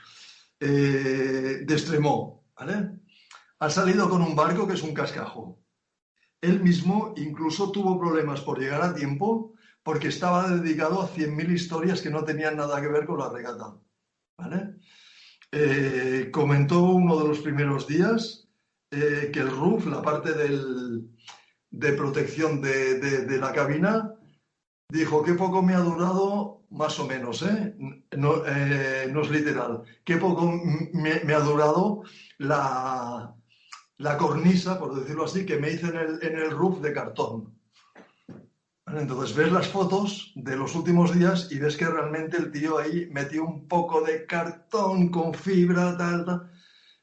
Eh, 0.59 1.63
de 1.65 1.73
extremo, 1.73 2.43
¿vale? 2.57 2.99
Ha 3.59 3.69
salido 3.69 4.09
con 4.09 4.21
un 4.21 4.35
barco 4.35 4.67
que 4.67 4.73
es 4.73 4.83
un 4.83 4.93
cascajo. 4.93 5.59
Él 6.41 6.61
mismo 6.61 7.13
incluso 7.17 7.71
tuvo 7.71 7.99
problemas 7.99 8.41
por 8.41 8.59
llegar 8.59 8.81
a 8.81 8.93
tiempo 8.93 9.53
porque 9.83 10.09
estaba 10.09 10.49
dedicado 10.49 11.01
a 11.01 11.09
100.000 11.09 11.51
historias 11.51 12.01
que 12.01 12.09
no 12.09 12.23
tenían 12.23 12.57
nada 12.57 12.81
que 12.81 12.87
ver 12.87 13.05
con 13.05 13.19
la 13.19 13.29
regata. 13.29 13.75
¿vale? 14.37 14.75
Eh, 15.51 16.29
comentó 16.31 16.81
uno 16.81 17.17
de 17.19 17.27
los 17.27 17.39
primeros 17.39 17.87
días 17.87 18.48
eh, 18.91 19.29
que 19.31 19.39
el 19.39 19.51
roof, 19.51 19.85
la 19.85 20.01
parte 20.01 20.33
del, 20.33 21.09
de 21.69 21.93
protección 21.93 22.59
de, 22.61 22.99
de, 22.99 23.37
la 23.37 23.53
cabina, 23.53 24.15
dijo 24.89 25.21
que 25.23 25.35
poco 25.35 25.61
me 25.61 25.75
ha 25.75 25.79
durado, 25.79 26.63
más 26.71 26.99
o 26.99 27.05
menos, 27.05 27.43
¿eh? 27.43 27.75
No, 28.17 28.43
eh, 28.47 29.07
no 29.11 29.21
es 29.21 29.29
literal, 29.29 29.83
qué 30.03 30.17
poco 30.17 30.51
me, 30.93 31.19
me 31.23 31.33
ha 31.33 31.39
durado 31.39 32.01
la, 32.39 33.35
la, 33.97 34.17
cornisa, 34.17 34.79
por 34.79 34.99
decirlo 34.99 35.25
así, 35.25 35.45
que 35.45 35.57
me 35.57 35.71
hice 35.71 35.87
en 35.87 35.97
el, 35.97 36.23
en 36.23 36.39
el 36.39 36.51
roof 36.51 36.81
de 36.81 36.93
cartón. 36.93 37.55
Entonces 38.87 39.35
ves 39.35 39.51
las 39.51 39.67
fotos 39.67 40.33
de 40.35 40.55
los 40.55 40.73
últimos 40.73 41.13
días 41.13 41.51
y 41.51 41.59
ves 41.59 41.77
que 41.77 41.85
realmente 41.85 42.37
el 42.37 42.51
tío 42.51 42.79
ahí 42.79 43.07
metió 43.11 43.43
un 43.43 43.67
poco 43.67 44.01
de 44.01 44.25
cartón 44.25 45.09
con 45.09 45.35
fibra, 45.35 45.95
tal, 45.95 46.25
tal 46.25 46.49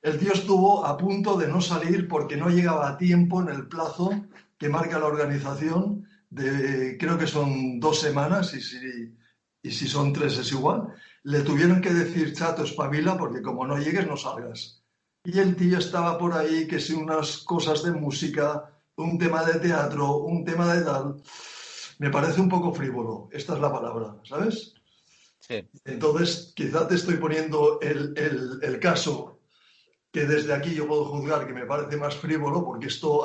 el 0.03 0.19
tío 0.19 0.33
estuvo 0.33 0.85
a 0.85 0.97
punto 0.97 1.37
de 1.37 1.49
no 1.49 1.61
salir 1.61 2.07
porque 2.07 2.37
no 2.37 2.49
llegaba 2.49 2.89
a 2.89 2.97
tiempo 2.97 3.41
en 3.43 3.49
el 3.49 3.67
plazo 3.67 4.11
que 4.59 4.69
marca 4.69 4.99
la 4.99 5.07
organización 5.07 6.07
de, 6.31 6.97
creo 6.99 7.19
que 7.19 7.27
son 7.27 7.81
dos 7.81 8.01
semanas 8.01 8.55
y 8.55 8.61
si, 8.61 9.15
y 9.63 9.71
si 9.71 9.89
son 9.89 10.13
tres 10.13 10.39
es 10.39 10.53
igual. 10.53 10.95
Le 11.23 11.41
tuvieron 11.41 11.81
que 11.81 11.93
decir, 11.93 12.33
chato, 12.35 12.65
espabila 12.65 13.17
porque 13.19 13.43
como 13.43 13.67
no 13.67 13.79
llegues 13.79 14.07
no 14.07 14.17
salgas. 14.17 14.83
Y 15.25 15.39
el 15.41 15.57
tío 15.57 15.79
estaba 15.79 16.19
por 16.19 16.35
ahí, 16.35 16.69
que 16.69 16.79
si 16.79 16.93
unas 16.93 17.39
cosas 17.39 17.83
de 17.83 17.91
música, 17.91 18.71
un 18.95 19.19
tema 19.19 19.45
de 19.45 19.59
teatro, 19.59 20.19
un 20.19 20.45
tema 20.45 20.73
de 20.73 20.85
tal. 20.85 21.17
Me 21.99 22.11
parece 22.11 22.41
un 22.41 22.49
poco 22.49 22.73
frívolo, 22.73 23.29
esta 23.33 23.55
es 23.55 23.61
la 23.61 23.73
palabra, 23.73 24.17
¿sabes? 24.23 24.75
Sí. 25.41 25.69
Entonces, 25.85 26.53
quizá 26.55 26.87
te 26.87 26.95
estoy 26.95 27.17
poniendo 27.17 27.81
el, 27.81 28.15
el, 28.17 28.61
el 28.63 28.79
caso 28.79 29.36
que 30.16 30.24
desde 30.24 30.55
aquí 30.55 30.74
yo 30.74 30.88
puedo 30.88 31.05
juzgar 31.05 31.46
que 31.46 31.52
me 31.52 31.66
parece 31.66 31.98
más 31.98 32.16
frívolo, 32.16 32.64
porque 32.64 32.87
esto 32.87 33.24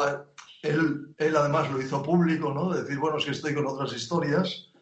él, 0.62 1.16
él 1.18 1.38
además 1.38 1.72
lo 1.72 1.82
hizo 1.82 2.04
público, 2.04 2.54
¿no? 2.54 2.70
decir, 2.70 3.00
bueno, 3.00 3.18
es 3.18 3.24
que 3.24 3.32
estoy 3.32 3.54
con 3.54 3.66
otras 3.66 3.94
historias. 3.94 4.74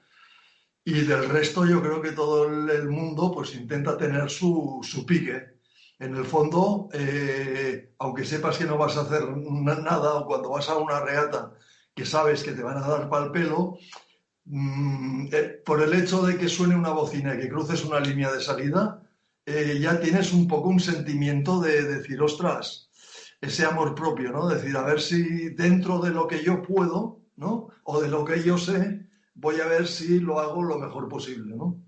Y 0.83 1.01
del 1.01 1.29
resto 1.29 1.67
yo 1.67 1.83
creo 1.83 2.01
que 2.01 2.13
todo 2.13 2.45
el 2.47 2.89
mundo 2.89 3.31
pues 3.31 3.53
intenta 3.53 3.95
tener 3.95 4.27
su, 4.27 4.79
su 4.81 5.05
pique. 5.05 5.59
En 5.99 6.15
el 6.15 6.25
fondo, 6.25 6.89
eh, 6.93 7.93
aunque 7.99 8.25
sepas 8.25 8.57
que 8.57 8.65
no 8.65 8.79
vas 8.79 8.97
a 8.97 9.01
hacer 9.01 9.27
nada 9.27 10.15
o 10.15 10.25
cuando 10.25 10.49
vas 10.49 10.67
a 10.67 10.79
una 10.79 11.01
regata 11.01 11.53
que 11.93 12.07
sabes 12.07 12.41
que 12.41 12.53
te 12.53 12.63
van 12.63 12.77
a 12.77 12.87
dar 12.87 13.07
pal 13.07 13.31
pelo, 13.31 13.77
mmm, 14.45 15.27
eh, 15.31 15.61
por 15.63 15.79
el 15.83 15.93
hecho 15.93 16.23
de 16.23 16.39
que 16.39 16.49
suene 16.49 16.75
una 16.75 16.89
bocina 16.89 17.35
y 17.35 17.41
que 17.41 17.49
cruces 17.49 17.85
una 17.85 17.99
línea 17.99 18.31
de 18.31 18.41
salida, 18.41 19.03
eh, 19.51 19.79
ya 19.79 19.99
tienes 19.99 20.31
un 20.31 20.47
poco 20.47 20.69
un 20.69 20.79
sentimiento 20.79 21.59
de, 21.59 21.81
decir, 21.81 22.21
ostras, 22.21 22.91
ese 23.41 23.65
amor 23.65 23.95
propio, 23.95 24.31
¿no? 24.31 24.47
Decir, 24.47 24.77
a 24.77 24.83
ver 24.83 25.01
si 25.01 25.49
dentro 25.55 25.97
de 25.97 26.12
lo 26.12 26.27
que 26.27 26.43
yo 26.43 26.62
puedo, 26.62 27.23
¿no? 27.35 27.69
O 27.83 27.99
de 27.99 28.09
lo 28.09 28.23
que 28.23 28.43
yo 28.43 28.59
sé, 28.59 29.07
voy 29.33 29.59
a 29.59 29.65
ver 29.65 29.88
si 29.88 30.19
lo 30.19 30.39
hago 30.39 30.62
lo 30.62 30.77
mejor 30.77 31.07
posible, 31.07 31.55
¿no? 31.55 31.81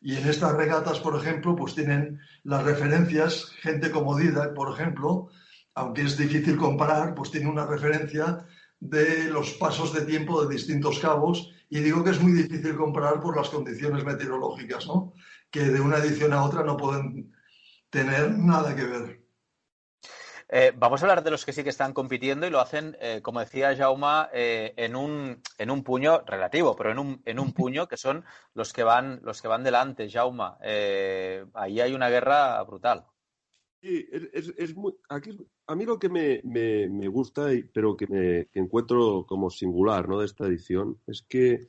Y 0.00 0.16
en 0.16 0.26
estas 0.26 0.54
regatas, 0.54 1.00
por 1.00 1.14
ejemplo, 1.14 1.54
pues 1.54 1.74
tienen 1.74 2.18
las 2.44 2.64
referencias, 2.64 3.44
gente 3.60 3.90
como 3.90 4.16
Didac, 4.16 4.54
por 4.54 4.72
ejemplo, 4.72 5.28
aunque 5.74 6.02
es 6.02 6.16
difícil 6.16 6.56
comparar, 6.56 7.14
pues 7.14 7.30
tiene 7.30 7.50
una 7.50 7.66
referencia 7.66 8.46
de 8.80 9.24
los 9.24 9.52
pasos 9.52 9.92
de 9.92 10.06
tiempo 10.06 10.42
de 10.42 10.54
distintos 10.54 10.98
cabos 10.98 11.52
y 11.72 11.80
digo 11.80 12.04
que 12.04 12.10
es 12.10 12.20
muy 12.20 12.32
difícil 12.32 12.76
comparar 12.76 13.18
por 13.18 13.34
las 13.34 13.48
condiciones 13.48 14.04
meteorológicas, 14.04 14.86
¿no? 14.86 15.14
que 15.50 15.60
de 15.60 15.80
una 15.80 15.96
edición 15.96 16.34
a 16.34 16.44
otra 16.44 16.62
no 16.62 16.76
pueden 16.76 17.32
tener 17.88 18.30
nada 18.30 18.76
que 18.76 18.84
ver. 18.84 19.22
Eh, 20.50 20.74
vamos 20.76 21.00
a 21.00 21.06
hablar 21.06 21.24
de 21.24 21.30
los 21.30 21.46
que 21.46 21.54
sí 21.54 21.64
que 21.64 21.70
están 21.70 21.94
compitiendo 21.94 22.46
y 22.46 22.50
lo 22.50 22.60
hacen, 22.60 22.94
eh, 23.00 23.20
como 23.22 23.40
decía 23.40 23.74
Jauma, 23.74 24.28
eh, 24.34 24.74
en, 24.76 24.94
un, 24.94 25.40
en 25.56 25.70
un 25.70 25.82
puño 25.82 26.20
relativo, 26.26 26.76
pero 26.76 26.90
en 26.90 26.98
un, 26.98 27.22
en 27.24 27.38
un 27.38 27.54
puño 27.54 27.88
que 27.88 27.96
son 27.96 28.22
los 28.52 28.74
que 28.74 28.82
van, 28.82 29.20
los 29.22 29.40
que 29.40 29.48
van 29.48 29.64
delante, 29.64 30.10
Jauma. 30.10 30.58
ahí 30.60 31.80
hay 31.80 31.94
una 31.94 32.10
guerra 32.10 32.62
brutal. 32.64 33.06
Sí, 33.82 34.06
es, 34.32 34.54
es 34.56 34.76
muy, 34.76 34.94
aquí, 35.08 35.36
a 35.66 35.74
mí 35.74 35.84
lo 35.84 35.98
que 35.98 36.08
me, 36.08 36.40
me, 36.44 36.88
me 36.88 37.08
gusta, 37.08 37.48
pero 37.74 37.96
que 37.96 38.06
me 38.06 38.48
encuentro 38.54 39.26
como 39.26 39.50
singular 39.50 40.08
¿no? 40.08 40.20
de 40.20 40.26
esta 40.26 40.46
edición, 40.46 41.00
es 41.08 41.22
que 41.22 41.66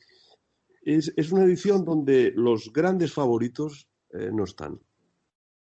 es, 0.83 1.31
una 1.31 1.45
edición 1.45 1.85
donde 1.85 2.31
los 2.35 2.71
grandes 2.71 3.13
favoritos 3.13 3.87
eh, 4.11 4.29
no 4.31 4.43
están. 4.43 4.79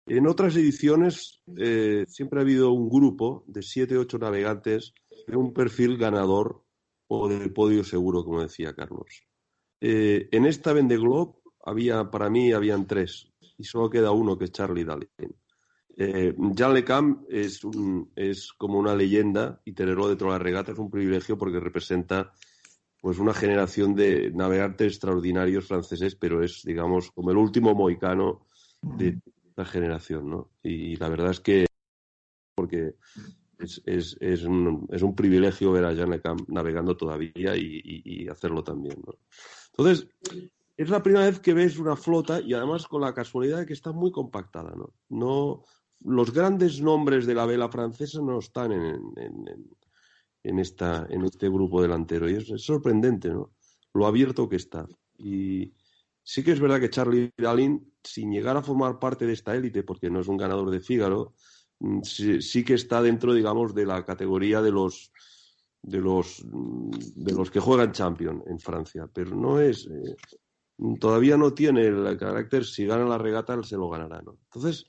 En 0.06 0.26
otras 0.26 0.54
ediciones 0.56 1.40
eh, 1.56 2.04
siempre 2.08 2.40
ha 2.40 2.42
habido 2.42 2.72
un 2.72 2.90
grupo 2.90 3.44
de 3.46 3.62
siete, 3.62 3.96
ocho 3.96 4.18
navegantes 4.18 4.92
de 5.26 5.36
un 5.36 5.54
perfil 5.54 5.96
ganador 5.96 6.62
o 7.08 7.26
del 7.26 7.54
podio 7.54 7.84
seguro, 7.84 8.22
como 8.22 8.42
decía 8.42 8.74
Carlos. 8.74 9.24
Eh, 9.80 10.28
en 10.30 10.44
esta 10.44 10.74
Vende 10.74 10.98
Globe 10.98 11.36
había, 11.64 12.10
para 12.10 12.28
mí, 12.28 12.52
habían 12.52 12.86
tres 12.86 13.32
y 13.56 13.64
solo 13.64 13.88
queda 13.88 14.10
uno 14.10 14.36
que 14.36 14.44
es 14.44 14.52
Charlie 14.52 14.84
Dalin. 14.84 15.08
Eh, 15.96 16.34
Jean 16.54 16.74
Lecam 16.74 17.24
es, 17.28 17.60
es 18.16 18.52
como 18.52 18.78
una 18.78 18.94
leyenda 18.94 19.60
y 19.64 19.72
tenerlo 19.72 20.08
dentro 20.08 20.28
de 20.28 20.32
la 20.32 20.42
regata 20.42 20.72
es 20.72 20.78
un 20.78 20.90
privilegio 20.90 21.38
porque 21.38 21.60
representa 21.60 22.32
pues 23.00 23.18
una 23.18 23.34
generación 23.34 23.94
de 23.94 24.32
navegantes 24.32 24.94
extraordinarios 24.94 25.66
franceses, 25.66 26.16
pero 26.16 26.42
es, 26.42 26.62
digamos, 26.64 27.10
como 27.12 27.30
el 27.30 27.36
último 27.36 27.74
moicano 27.74 28.46
de, 28.80 29.18
esta 29.46 29.64
generación, 29.66 30.30
¿no? 30.30 30.50
Y 30.62 30.96
la 30.96 31.08
verdad 31.08 31.30
es 31.30 31.40
que 31.40 31.66
porque 32.56 32.94
es, 33.58 33.82
es, 33.84 34.16
es, 34.20 34.44
un, 34.44 34.88
es 34.90 35.02
un 35.02 35.14
privilegio 35.14 35.70
ver 35.70 35.84
a 35.84 35.94
Jan 35.94 36.10
Lecamp 36.10 36.48
navegando 36.48 36.96
todavía 36.96 37.56
y, 37.56 37.80
y, 37.84 38.24
y 38.24 38.28
hacerlo 38.28 38.64
también, 38.64 38.96
¿no? 39.06 39.12
Entonces, 39.76 40.08
es 40.76 40.88
la 40.88 41.02
primera 41.02 41.26
vez 41.26 41.40
que 41.40 41.54
ves 41.54 41.78
una 41.78 41.96
flota 41.96 42.40
y 42.40 42.54
además 42.54 42.88
con 42.88 43.02
la 43.02 43.14
casualidad 43.14 43.58
de 43.58 43.66
que 43.66 43.74
está 43.74 43.92
muy 43.92 44.10
compactada, 44.10 44.74
¿no? 44.74 44.92
No, 45.08 45.64
los 46.04 46.32
grandes 46.32 46.80
nombres 46.80 47.26
de 47.26 47.34
la 47.34 47.46
vela 47.46 47.68
francesa 47.68 48.20
no 48.20 48.38
están 48.38 48.72
en, 48.72 49.12
en, 50.42 50.58
esta, 50.58 51.06
en 51.08 51.24
este 51.24 51.48
grupo 51.48 51.80
delantero 51.80 52.28
y 52.28 52.34
es, 52.34 52.46
sorprendente, 52.62 53.30
¿no? 53.30 53.52
Lo 53.94 54.06
abierto 54.06 54.48
que 54.48 54.56
está. 54.56 54.86
Y 55.16 55.72
sí 56.22 56.44
que 56.44 56.52
es 56.52 56.60
verdad 56.60 56.80
que 56.80 56.90
Charlie 56.90 57.32
Dalin, 57.36 57.92
sin 58.02 58.30
llegar 58.30 58.56
a 58.56 58.62
formar 58.62 58.98
parte 58.98 59.26
de 59.26 59.32
esta 59.32 59.54
élite, 59.54 59.82
porque 59.82 60.10
no 60.10 60.20
es 60.20 60.28
un 60.28 60.36
ganador 60.36 60.70
de 60.70 60.80
Fígaro, 60.80 61.34
mm, 61.80 62.02
sí, 62.02 62.64
que 62.64 62.74
está 62.74 63.00
dentro, 63.00 63.32
digamos, 63.32 63.74
de 63.74 63.86
la 63.86 64.04
categoría 64.04 64.60
de 64.60 64.72
los 64.72 65.10
de 65.80 66.00
los 66.00 66.42
de 66.46 67.32
los 67.32 67.50
que 67.50 67.60
juegan 67.60 67.92
Champion 67.92 68.42
en 68.46 68.58
Francia, 68.58 69.06
pero 69.12 69.36
no 69.36 69.60
es 69.60 69.86
eh, 69.86 70.16
todavía 70.98 71.36
no 71.36 71.52
tiene 71.52 71.86
el 71.86 72.16
carácter, 72.16 72.64
si 72.64 72.86
gana 72.86 73.04
la 73.04 73.18
regata, 73.18 73.62
se 73.62 73.76
lo 73.76 73.88
ganará. 73.88 74.22
¿no? 74.22 74.38
Entonces, 74.44 74.86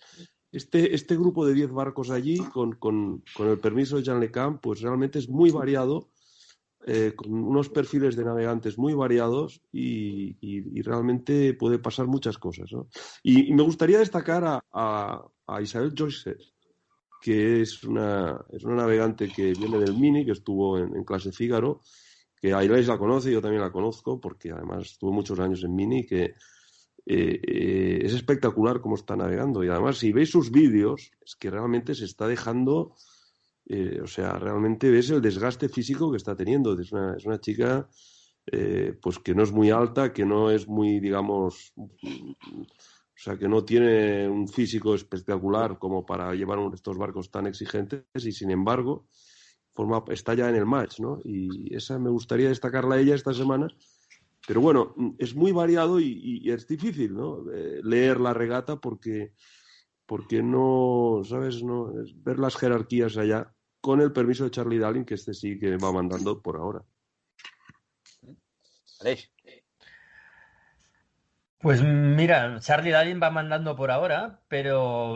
este, 0.55 0.95
este 0.95 1.15
grupo 1.17 1.45
de 1.45 1.53
10 1.53 1.71
barcos 1.71 2.09
allí, 2.09 2.37
con, 2.37 2.73
con, 2.73 3.23
con, 3.35 3.49
el 3.49 3.59
permiso 3.59 3.97
de 3.97 4.03
Jean 4.03 4.21
Lecamp, 4.21 4.61
pues 4.61 4.81
realmente 4.81 5.19
es 5.19 5.27
muy 5.27 5.51
variado, 5.51 6.09
eh, 6.87 7.13
con 7.13 7.33
unos 7.33 7.69
perfiles 7.69 8.15
de 8.15 8.23
navegantes 8.23 8.77
muy 8.77 8.93
variados 8.93 9.61
y, 9.73 10.37
y, 10.39 10.79
y 10.79 10.81
realmente 10.81 11.53
puede 11.55 11.77
pasar 11.79 12.07
muchas 12.07 12.37
cosas. 12.37 12.71
¿no? 12.71 12.87
Y, 13.21 13.49
y, 13.49 13.53
me 13.53 13.63
gustaría 13.63 13.99
destacar 13.99 14.45
a, 14.45 14.63
a, 14.71 15.25
a 15.45 15.61
Isabel 15.61 15.93
Joyce, 15.97 16.37
que 17.21 17.61
es 17.61 17.83
una, 17.83 18.39
es 18.51 18.63
una 18.63 18.75
navegante 18.75 19.27
que 19.27 19.51
viene 19.53 19.77
del 19.77 19.97
Mini, 19.97 20.25
que 20.25 20.31
estuvo 20.31 20.77
en, 20.77 20.95
en 20.95 21.03
clase 21.03 21.33
Fígaro, 21.33 21.81
que 22.39 22.53
Ailes 22.53 22.87
la 22.87 22.97
conoce, 22.97 23.31
yo 23.31 23.41
también 23.41 23.61
la 23.61 23.71
conozco, 23.71 24.21
porque 24.21 24.51
además 24.51 24.91
estuvo 24.91 25.11
muchos 25.11 25.37
años 25.39 25.63
en 25.63 25.75
Mini, 25.75 26.05
que 26.05 26.33
eh, 27.05 27.39
eh, 27.43 27.99
es 28.03 28.13
espectacular 28.13 28.81
cómo 28.81 28.95
está 28.95 29.15
navegando. 29.15 29.63
Y 29.63 29.69
además, 29.69 29.97
si 29.97 30.11
veis 30.11 30.29
sus 30.29 30.51
vídeos, 30.51 31.11
es 31.23 31.35
que 31.35 31.51
realmente 31.51 31.93
se 31.93 32.05
está 32.05 32.27
dejando, 32.27 32.95
eh, 33.67 33.99
o 34.01 34.07
sea, 34.07 34.39
realmente 34.39 34.89
ves 34.89 35.09
el 35.11 35.21
desgaste 35.21 35.69
físico 35.69 36.11
que 36.11 36.17
está 36.17 36.35
teniendo. 36.35 36.79
Es 36.79 36.91
una, 36.91 37.15
es 37.15 37.25
una 37.25 37.39
chica, 37.39 37.87
pues 39.01 39.19
que 39.19 39.33
no 39.33 39.43
es 39.43 39.51
muy 39.51 39.71
alta, 39.71 40.13
que 40.13 40.25
no 40.25 40.51
es 40.51 40.67
muy, 40.67 40.99
digamos, 40.99 41.73
o 41.75 43.17
sea, 43.17 43.37
que 43.37 43.47
no 43.47 43.63
tiene 43.63 44.27
un 44.27 44.47
físico 44.47 44.93
espectacular 44.93 45.79
como 45.79 46.05
para 46.05 46.33
llevar 46.35 46.59
estos 46.73 46.97
barcos 46.97 47.31
tan 47.31 47.47
exigentes 47.47 48.03
y, 48.15 48.31
sin 48.31 48.51
embargo, 48.51 49.07
forma, 49.73 50.03
está 50.09 50.33
ya 50.33 50.49
en 50.49 50.55
el 50.55 50.65
match, 50.65 50.99
¿no? 50.99 51.19
Y 51.23 51.73
esa 51.75 51.97
me 51.97 52.09
gustaría 52.09 52.49
destacarla 52.49 52.95
a 52.95 52.99
ella 52.99 53.15
esta 53.15 53.33
semana. 53.33 53.67
Pero 54.47 54.61
bueno, 54.61 54.95
es 55.17 55.35
muy 55.35 55.51
variado 55.51 55.99
y, 55.99 56.49
es 56.49 56.67
difícil, 56.67 57.15
¿no? 57.15 57.51
Eh, 57.51 57.81
leer 57.83 58.19
la 58.19 58.33
regata 58.33 58.79
porque, 58.79 59.33
porque 60.05 60.43
no, 60.43 61.21
¿sabes? 61.23 61.63
No, 61.63 61.91
ver 62.17 62.39
las 62.39 62.55
jerarquías 62.55 63.17
allá 63.17 63.53
con 63.81 64.01
el 64.01 64.11
permiso 64.11 64.43
de 64.43 64.51
Charlie 64.51 64.79
Darling, 64.79 65.03
que 65.03 65.15
este 65.15 65.33
sí 65.33 65.59
que 65.59 65.77
va 65.77 65.91
mandando 65.91 66.41
por 66.41 66.57
ahora. 66.57 66.83
Aleix. 68.99 69.34
Pues 71.65 71.81
mira, 71.81 72.59
Charlie 72.59 72.91
Darling 72.91 73.19
va 73.19 73.31
mandando 73.31 73.75
por 73.75 73.89
ahora, 73.89 74.39
pero 74.47 75.15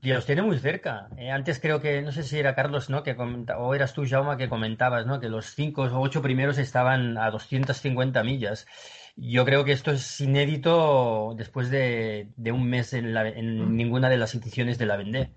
los 0.00 0.24
tiene 0.24 0.40
muy 0.40 0.58
cerca. 0.58 1.10
Eh, 1.18 1.30
antes 1.30 1.60
creo 1.60 1.82
que, 1.82 2.00
no 2.00 2.10
sé 2.10 2.22
si 2.22 2.38
era 2.38 2.54
Carlos, 2.54 2.88
¿no? 2.88 3.02
Que 3.02 3.14
o 3.58 3.74
eras 3.74 3.92
tú, 3.92 4.06
Jaume, 4.08 4.38
que 4.38 4.48
comentabas, 4.48 5.04
¿no? 5.04 5.20
Que 5.20 5.28
los 5.28 5.54
cinco 5.54 5.82
o 5.82 6.00
ocho 6.00 6.22
primeros 6.22 6.56
estaban 6.56 7.18
a 7.18 7.30
250 7.30 8.24
millas. 8.24 8.66
Yo 9.14 9.44
creo 9.44 9.62
que 9.66 9.72
esto 9.72 9.90
es 9.90 10.22
inédito 10.22 11.34
después 11.36 11.68
de, 11.68 12.30
de 12.34 12.50
un 12.50 12.66
mes 12.70 12.94
en, 12.94 13.12
la, 13.12 13.28
en, 13.28 13.76
ninguna 13.76 14.08
de 14.08 14.16
las 14.16 14.34
ediciones 14.34 14.78
de 14.78 14.86
la 14.86 14.96
Vendée. 14.96 15.34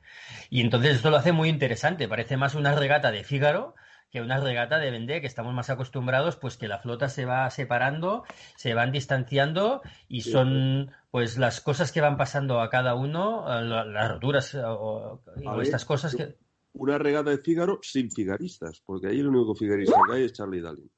Y 0.50 0.62
entonces 0.62 0.96
esto 0.96 1.10
lo 1.10 1.18
hace 1.18 1.34
muy 1.34 1.50
interesante. 1.50 2.08
Parece 2.08 2.38
más 2.38 2.56
una 2.56 2.74
regata 2.74 3.12
de 3.12 3.26
Fígaro 3.26 3.76
que 4.14 4.22
una 4.22 4.40
regata 4.40 4.78
de 4.78 4.92
Vendée, 4.92 5.22
que 5.22 5.28
estamos 5.28 5.56
más 5.56 5.72
acostumbrados, 5.72 6.36
pues 6.36 6.56
que 6.56 6.68
la 6.68 6.78
flota 6.78 7.10
se 7.10 7.26
va 7.26 7.50
separando, 7.50 8.26
se 8.56 8.76
van 8.76 8.92
distanciando 8.92 9.82
y 10.08 10.22
son 10.22 10.92
pues 11.10 11.40
las 11.40 11.62
cosas 11.62 11.92
que 11.92 12.00
van 12.00 12.16
pasando 12.16 12.62
a 12.62 12.70
cada 12.70 12.94
uno, 12.94 13.44
las 13.64 14.12
roturas 14.12 14.54
o, 14.54 15.20
o 15.44 15.56
ver, 15.56 15.62
estas 15.64 15.84
cosas 15.84 16.16
que... 16.16 16.36
Una 16.74 17.00
regata 17.00 17.32
de 17.32 17.40
Fígaro 17.40 17.80
sin 17.82 18.12
figaristas, 18.12 18.84
porque 18.86 19.08
ahí 19.08 19.20
el 19.20 19.30
único 19.30 19.56
figarista 19.56 20.00
que 20.08 20.16
hay 20.16 20.24
es 20.26 20.34
Charlie 20.34 20.62
Dalin. 20.62 20.92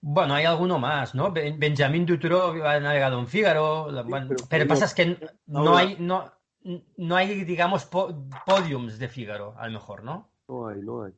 Bueno, 0.00 0.34
hay 0.34 0.44
alguno 0.44 0.78
más, 0.78 1.12
¿no? 1.12 1.32
Benjamín 1.32 2.06
Dutroux 2.06 2.62
ha 2.62 2.78
navegado 2.78 3.18
en 3.18 3.26
Fígaro, 3.26 3.88
sí, 3.90 4.08
bueno, 4.08 4.28
pero, 4.28 4.44
pero 4.48 4.68
pasa 4.68 4.84
es 4.84 4.94
que 4.94 5.18
no 5.46 5.76
hay, 5.76 5.96
no, 5.98 6.32
no 6.98 7.16
hay, 7.16 7.42
digamos, 7.42 7.84
po 7.86 8.28
podiums 8.46 9.00
de 9.00 9.08
Fígaro, 9.08 9.56
a 9.58 9.66
lo 9.66 9.72
mejor, 9.72 10.04
¿no? 10.04 10.30
No 10.46 10.68
hay, 10.68 10.80
no 10.82 11.02
hay. 11.02 11.12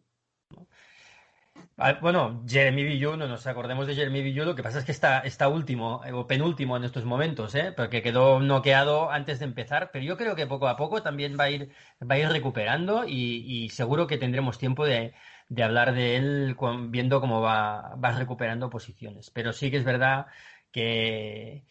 Ah, 1.81 1.99
bueno, 2.01 2.43
Jeremy 2.47 2.83
Villu, 2.83 3.17
no 3.17 3.29
nos 3.29 3.47
acordemos 3.47 3.87
de 3.87 3.95
Jeremy 3.95 4.21
Villu, 4.23 4.45
lo 4.45 4.55
que 4.57 4.63
pasa 4.65 4.81
es 4.81 4.85
que 4.85 4.91
está, 4.93 5.21
está 5.21 5.49
último 5.49 6.01
o 6.13 6.27
penúltimo 6.27 6.77
en 6.77 6.85
estos 6.85 7.05
momentos, 7.05 7.55
¿eh? 7.55 7.73
porque 7.77 8.03
quedó 8.03 8.41
noqueado 8.41 9.11
antes 9.13 9.39
de 9.39 9.45
empezar, 9.45 9.91
pero 9.93 10.05
yo 10.05 10.17
creo 10.17 10.35
que 10.35 10.47
poco 10.47 10.67
a 10.69 10.77
poco 10.77 11.03
también 11.03 11.37
va 11.39 11.45
a 11.45 11.51
ir, 11.51 11.71
va 12.03 12.17
a 12.17 12.19
ir 12.19 12.29
recuperando 12.29 13.05
y, 13.07 13.69
seguro 13.71 14.07
que 14.09 14.19
tendremos 14.19 14.59
tiempo 14.59 14.85
de, 14.87 15.15
hablar 15.63 15.95
de 15.95 16.17
él 16.17 16.57
viendo 16.89 17.21
cómo 17.21 17.41
va, 17.41 17.95
va 17.97 18.13
recuperando 18.13 18.71
posiciones. 18.71 19.31
Pero 19.31 19.53
sí 19.53 19.71
que 19.71 19.77
es 19.79 19.85
verdad 19.85 20.27
que, 20.73 21.65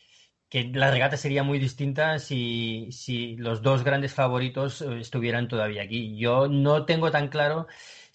la 0.73 0.91
regata 0.91 1.17
sería 1.17 1.43
muy 1.43 1.59
distinta 1.59 2.19
si, 2.19 2.89
si 2.91 3.35
los 3.37 3.61
dos 3.61 3.83
grandes 3.83 4.13
favoritos 4.13 4.81
eh, 4.81 4.99
estuvieran 4.99 5.47
todavía 5.47 5.83
aquí. 5.83 6.17
Yo 6.17 6.47
no 6.47 6.85
tengo 6.85 7.11
tan 7.11 7.27
claro 7.27 7.67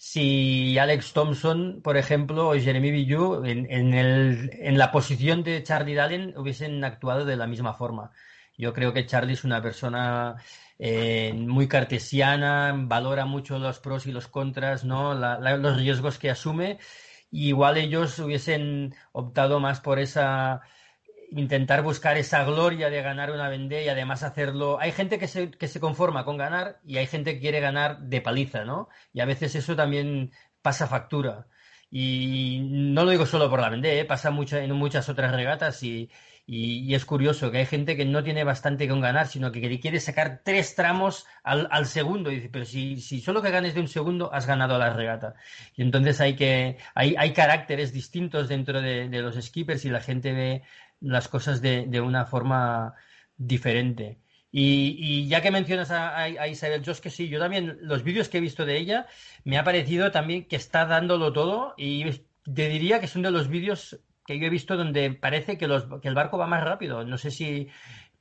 si 0.05 0.77
Alex 0.77 1.13
Thompson, 1.13 1.81
por 1.81 1.95
ejemplo, 1.95 2.49
o 2.49 2.59
Jeremy 2.59 2.91
Villu, 2.91 3.45
en, 3.45 3.71
en, 3.71 3.93
el, 3.93 4.49
en 4.53 4.77
la 4.77 4.91
posición 4.91 5.43
de 5.43 5.63
Charlie 5.63 5.95
Dallen 5.95 6.37
hubiesen 6.37 6.83
actuado 6.83 7.23
de 7.23 7.37
la 7.37 7.47
misma 7.47 7.73
forma. 7.73 8.11
Yo 8.57 8.73
creo 8.73 8.91
que 8.91 9.05
Charlie 9.05 9.31
es 9.33 9.45
una 9.45 9.61
persona 9.61 10.35
eh, 10.77 11.31
muy 11.33 11.69
cartesiana, 11.69 12.73
valora 12.75 13.25
mucho 13.25 13.57
los 13.59 13.79
pros 13.79 14.05
y 14.05 14.11
los 14.11 14.27
contras, 14.27 14.83
¿no? 14.83 15.13
La, 15.13 15.39
los 15.55 15.77
riesgos 15.77 16.19
que 16.19 16.29
asume. 16.29 16.79
Y 17.31 17.47
igual 17.47 17.77
ellos 17.77 18.19
hubiesen 18.19 18.93
optado 19.13 19.61
más 19.61 19.79
por 19.79 19.99
esa 19.99 20.63
intentar 21.35 21.83
buscar 21.83 22.17
esa 22.17 22.43
gloria 22.43 22.89
de 22.89 23.01
ganar 23.01 23.31
una 23.31 23.49
Vendée 23.49 23.85
y 23.85 23.89
además 23.89 24.23
hacerlo. 24.23 24.79
Hay 24.79 24.91
gente 24.91 25.19
que 25.19 25.27
se, 25.27 25.51
que 25.51 25.67
se 25.67 25.79
conforma 25.79 26.25
con 26.25 26.37
ganar 26.37 26.79
y 26.85 26.97
hay 26.97 27.07
gente 27.07 27.35
que 27.35 27.39
quiere 27.41 27.59
ganar 27.59 27.99
de 27.99 28.21
paliza, 28.21 28.65
¿no? 28.65 28.89
Y 29.13 29.21
a 29.21 29.25
veces 29.25 29.55
eso 29.55 29.75
también 29.75 30.31
pasa 30.61 30.87
factura. 30.87 31.47
Y 31.89 32.59
no 32.71 33.05
lo 33.05 33.11
digo 33.11 33.25
solo 33.25 33.49
por 33.49 33.61
la 33.61 33.69
Vendée, 33.69 33.99
¿eh? 33.99 34.05
pasa 34.05 34.31
mucho, 34.31 34.57
en 34.57 34.71
muchas 34.73 35.09
otras 35.09 35.31
regatas 35.35 35.83
y, 35.83 36.09
y, 36.45 36.93
es 36.93 37.05
curioso 37.05 37.51
que 37.51 37.59
hay 37.59 37.65
gente 37.65 37.95
que 37.95 38.03
no 38.03 38.23
tiene 38.23 38.43
bastante 38.43 38.87
con 38.87 38.99
ganar, 38.99 39.27
sino 39.27 39.51
que 39.51 39.79
quiere 39.79 39.99
sacar 39.99 40.41
tres 40.43 40.75
tramos 40.75 41.25
al, 41.43 41.67
al 41.71 41.85
segundo. 41.85 42.31
Y 42.31 42.35
dice, 42.35 42.49
pero 42.49 42.65
si, 42.65 42.97
si, 42.99 43.21
solo 43.21 43.41
que 43.41 43.51
ganes 43.51 43.75
de 43.75 43.81
un 43.81 43.87
segundo, 43.87 44.33
has 44.33 44.45
ganado 44.45 44.77
la 44.77 44.91
regata. 44.91 45.35
Y 45.75 45.83
entonces 45.83 46.19
hay 46.19 46.35
que, 46.35 46.77
hay, 46.95 47.15
hay 47.17 47.31
caracteres 47.33 47.93
distintos 47.93 48.49
dentro 48.49 48.81
de, 48.81 49.07
de 49.07 49.21
los 49.21 49.35
skippers 49.35 49.85
y 49.85 49.89
la 49.89 50.01
gente 50.01 50.33
ve 50.33 50.63
las 51.03 51.27
cosas 51.27 51.61
de, 51.61 51.85
de 51.87 52.01
una 52.01 52.25
forma 52.25 52.95
diferente. 53.37 54.19
Y, 54.51 54.95
y, 54.99 55.27
ya 55.27 55.41
que 55.41 55.51
mencionas 55.51 55.89
a, 55.91 56.47
Isabel 56.47 56.83
Joss, 56.85 57.01
que 57.01 57.09
sí, 57.09 57.27
yo 57.27 57.39
también, 57.39 57.79
los 57.81 58.03
vídeos 58.03 58.29
que 58.29 58.37
he 58.37 58.41
visto 58.41 58.65
de 58.65 58.77
ella, 58.77 59.07
me 59.43 59.57
ha 59.57 59.63
parecido 59.63 60.11
también 60.11 60.47
que 60.47 60.55
está 60.55 60.85
dándolo 60.85 61.33
todo 61.33 61.73
y 61.77 62.05
te 62.43 62.69
diría 62.69 62.99
que 62.99 63.07
son 63.07 63.23
de 63.23 63.31
los 63.31 63.47
vídeos 63.47 63.99
que 64.25 64.39
yo 64.39 64.45
he 64.45 64.49
visto 64.49 64.77
donde 64.77 65.11
parece 65.11 65.57
que, 65.57 65.67
los, 65.67 65.85
que 66.01 66.07
el 66.07 66.13
barco 66.15 66.37
va 66.37 66.47
más 66.47 66.63
rápido. 66.63 67.03
No 67.03 67.17
sé 67.17 67.31
si 67.31 67.69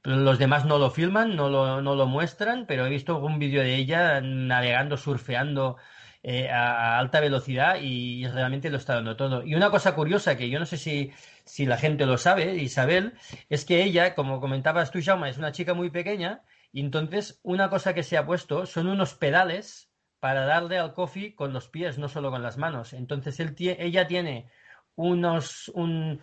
los 0.02 0.38
demás 0.38 0.64
no 0.64 0.78
lo 0.78 0.90
filman, 0.90 1.36
no 1.36 1.48
lo, 1.48 1.80
no 1.82 1.94
lo 1.94 2.06
muestran, 2.06 2.66
pero 2.66 2.86
he 2.86 2.90
visto 2.90 3.18
un 3.18 3.38
vídeo 3.38 3.62
de 3.62 3.76
ella 3.76 4.20
navegando, 4.20 4.96
surfeando 4.96 5.76
eh, 6.22 6.48
a, 6.50 6.98
alta 6.98 7.20
velocidad 7.20 7.76
y 7.80 8.26
realmente 8.26 8.70
lo 8.70 8.78
está 8.78 8.94
dando 8.94 9.16
todo. 9.16 9.44
Y 9.44 9.54
una 9.54 9.70
cosa 9.70 9.94
curiosa 9.94 10.36
que 10.36 10.50
yo 10.50 10.58
no 10.58 10.66
sé 10.66 10.76
si, 10.76 11.12
si 11.44 11.66
la 11.66 11.76
gente 11.76 12.06
lo 12.06 12.18
sabe, 12.18 12.54
Isabel, 12.56 13.14
es 13.48 13.64
que 13.64 13.82
ella, 13.82 14.14
como 14.14 14.40
comentabas 14.40 14.90
tú, 14.90 15.00
Jaume, 15.02 15.28
es 15.30 15.38
una 15.38 15.52
chica 15.52 15.74
muy 15.74 15.90
pequeña 15.90 16.42
y 16.72 16.80
entonces 16.80 17.40
una 17.42 17.68
cosa 17.70 17.94
que 17.94 18.02
se 18.02 18.16
ha 18.16 18.26
puesto 18.26 18.66
son 18.66 18.86
unos 18.88 19.14
pedales 19.14 19.90
para 20.20 20.46
darle 20.46 20.78
al 20.78 20.94
coffee 20.94 21.34
con 21.34 21.52
los 21.52 21.68
pies, 21.68 21.98
no 21.98 22.08
solo 22.08 22.30
con 22.30 22.42
las 22.42 22.56
manos. 22.58 22.92
Entonces 22.92 23.40
él 23.40 23.54
ella 23.58 24.06
tiene 24.06 24.48
unos, 24.94 25.68
un, 25.74 26.20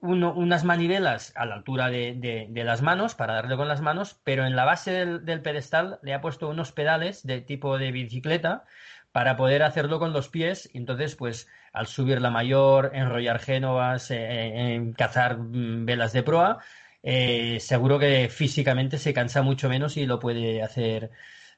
uno- 0.00 0.34
unas 0.34 0.64
manivelas 0.64 1.32
a 1.36 1.46
la 1.46 1.54
altura 1.56 1.88
de 1.90 2.50
las 2.64 2.82
manos 2.82 3.14
para 3.14 3.34
darle 3.34 3.56
con 3.56 3.68
las 3.68 3.80
manos, 3.80 4.20
pero 4.24 4.46
en 4.46 4.56
la 4.56 4.64
base 4.64 4.90
del, 4.92 5.24
del 5.24 5.42
pedestal 5.42 5.98
le 6.02 6.14
ha 6.14 6.20
puesto 6.20 6.48
unos 6.48 6.72
pedales 6.72 7.26
de 7.26 7.40
tipo 7.40 7.78
de 7.78 7.92
bicicleta 7.92 8.64
para 9.12 9.36
poder 9.36 9.62
hacerlo 9.62 9.98
con 9.98 10.12
los 10.12 10.28
pies. 10.28 10.68
Y 10.72 10.78
entonces, 10.78 11.16
pues, 11.16 11.48
al 11.72 11.86
subir 11.86 12.20
la 12.20 12.30
mayor, 12.30 12.90
enrollar 12.94 13.38
génovas, 13.38 14.10
eh, 14.10 14.16
eh, 14.18 14.92
cazar 14.96 15.38
mm, 15.38 15.84
velas 15.84 16.12
de 16.12 16.22
proa, 16.22 16.58
eh, 17.02 17.58
seguro 17.60 17.98
que 17.98 18.28
físicamente 18.28 18.98
se 18.98 19.14
cansa 19.14 19.42
mucho 19.42 19.68
menos 19.68 19.96
y 19.96 20.06
lo 20.06 20.18
puede 20.18 20.62
hacer, 20.62 21.10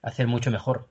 hacer 0.03 0.27
mucho 0.27 0.51
mejor. 0.51 0.89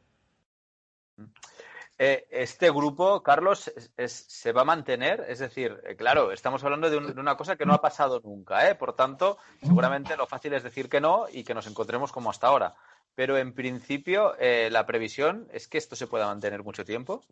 Este 2.04 2.72
grupo, 2.72 3.22
Carlos, 3.22 3.72
se 4.08 4.52
va 4.54 4.62
a 4.62 4.66
mantener. 4.66 5.24
Es 5.28 5.38
decir, 5.38 5.80
claro, 6.00 6.32
estamos 6.32 6.64
hablando 6.64 6.90
de, 6.90 7.00
de 7.00 7.22
una 7.22 7.38
cosa 7.38 7.56
que 7.56 7.66
no 7.68 7.76
ha 7.76 7.82
pasado 7.82 8.20
nunca. 8.24 8.76
Por 8.80 8.94
tanto, 8.94 9.38
seguramente 9.62 10.18
lo 10.18 10.26
fácil 10.26 10.54
es 10.54 10.64
decir 10.64 10.90
que 10.90 11.00
no 11.00 11.28
y 11.32 11.44
que 11.44 11.54
nos 11.54 11.68
encontremos 11.68 12.12
como 12.12 12.32
hasta 12.32 12.48
ahora. 12.48 12.74
Pero 13.22 13.38
en 13.38 13.54
principio, 13.54 14.34
eh, 14.40 14.70
la 14.72 14.88
previsión 14.88 15.48
es 15.54 15.68
que 15.68 15.78
esto 15.78 15.96
se 15.96 16.08
pueda 16.08 16.26
mantener 16.26 16.64
mucho 16.64 16.84
tiempo. 16.84 17.24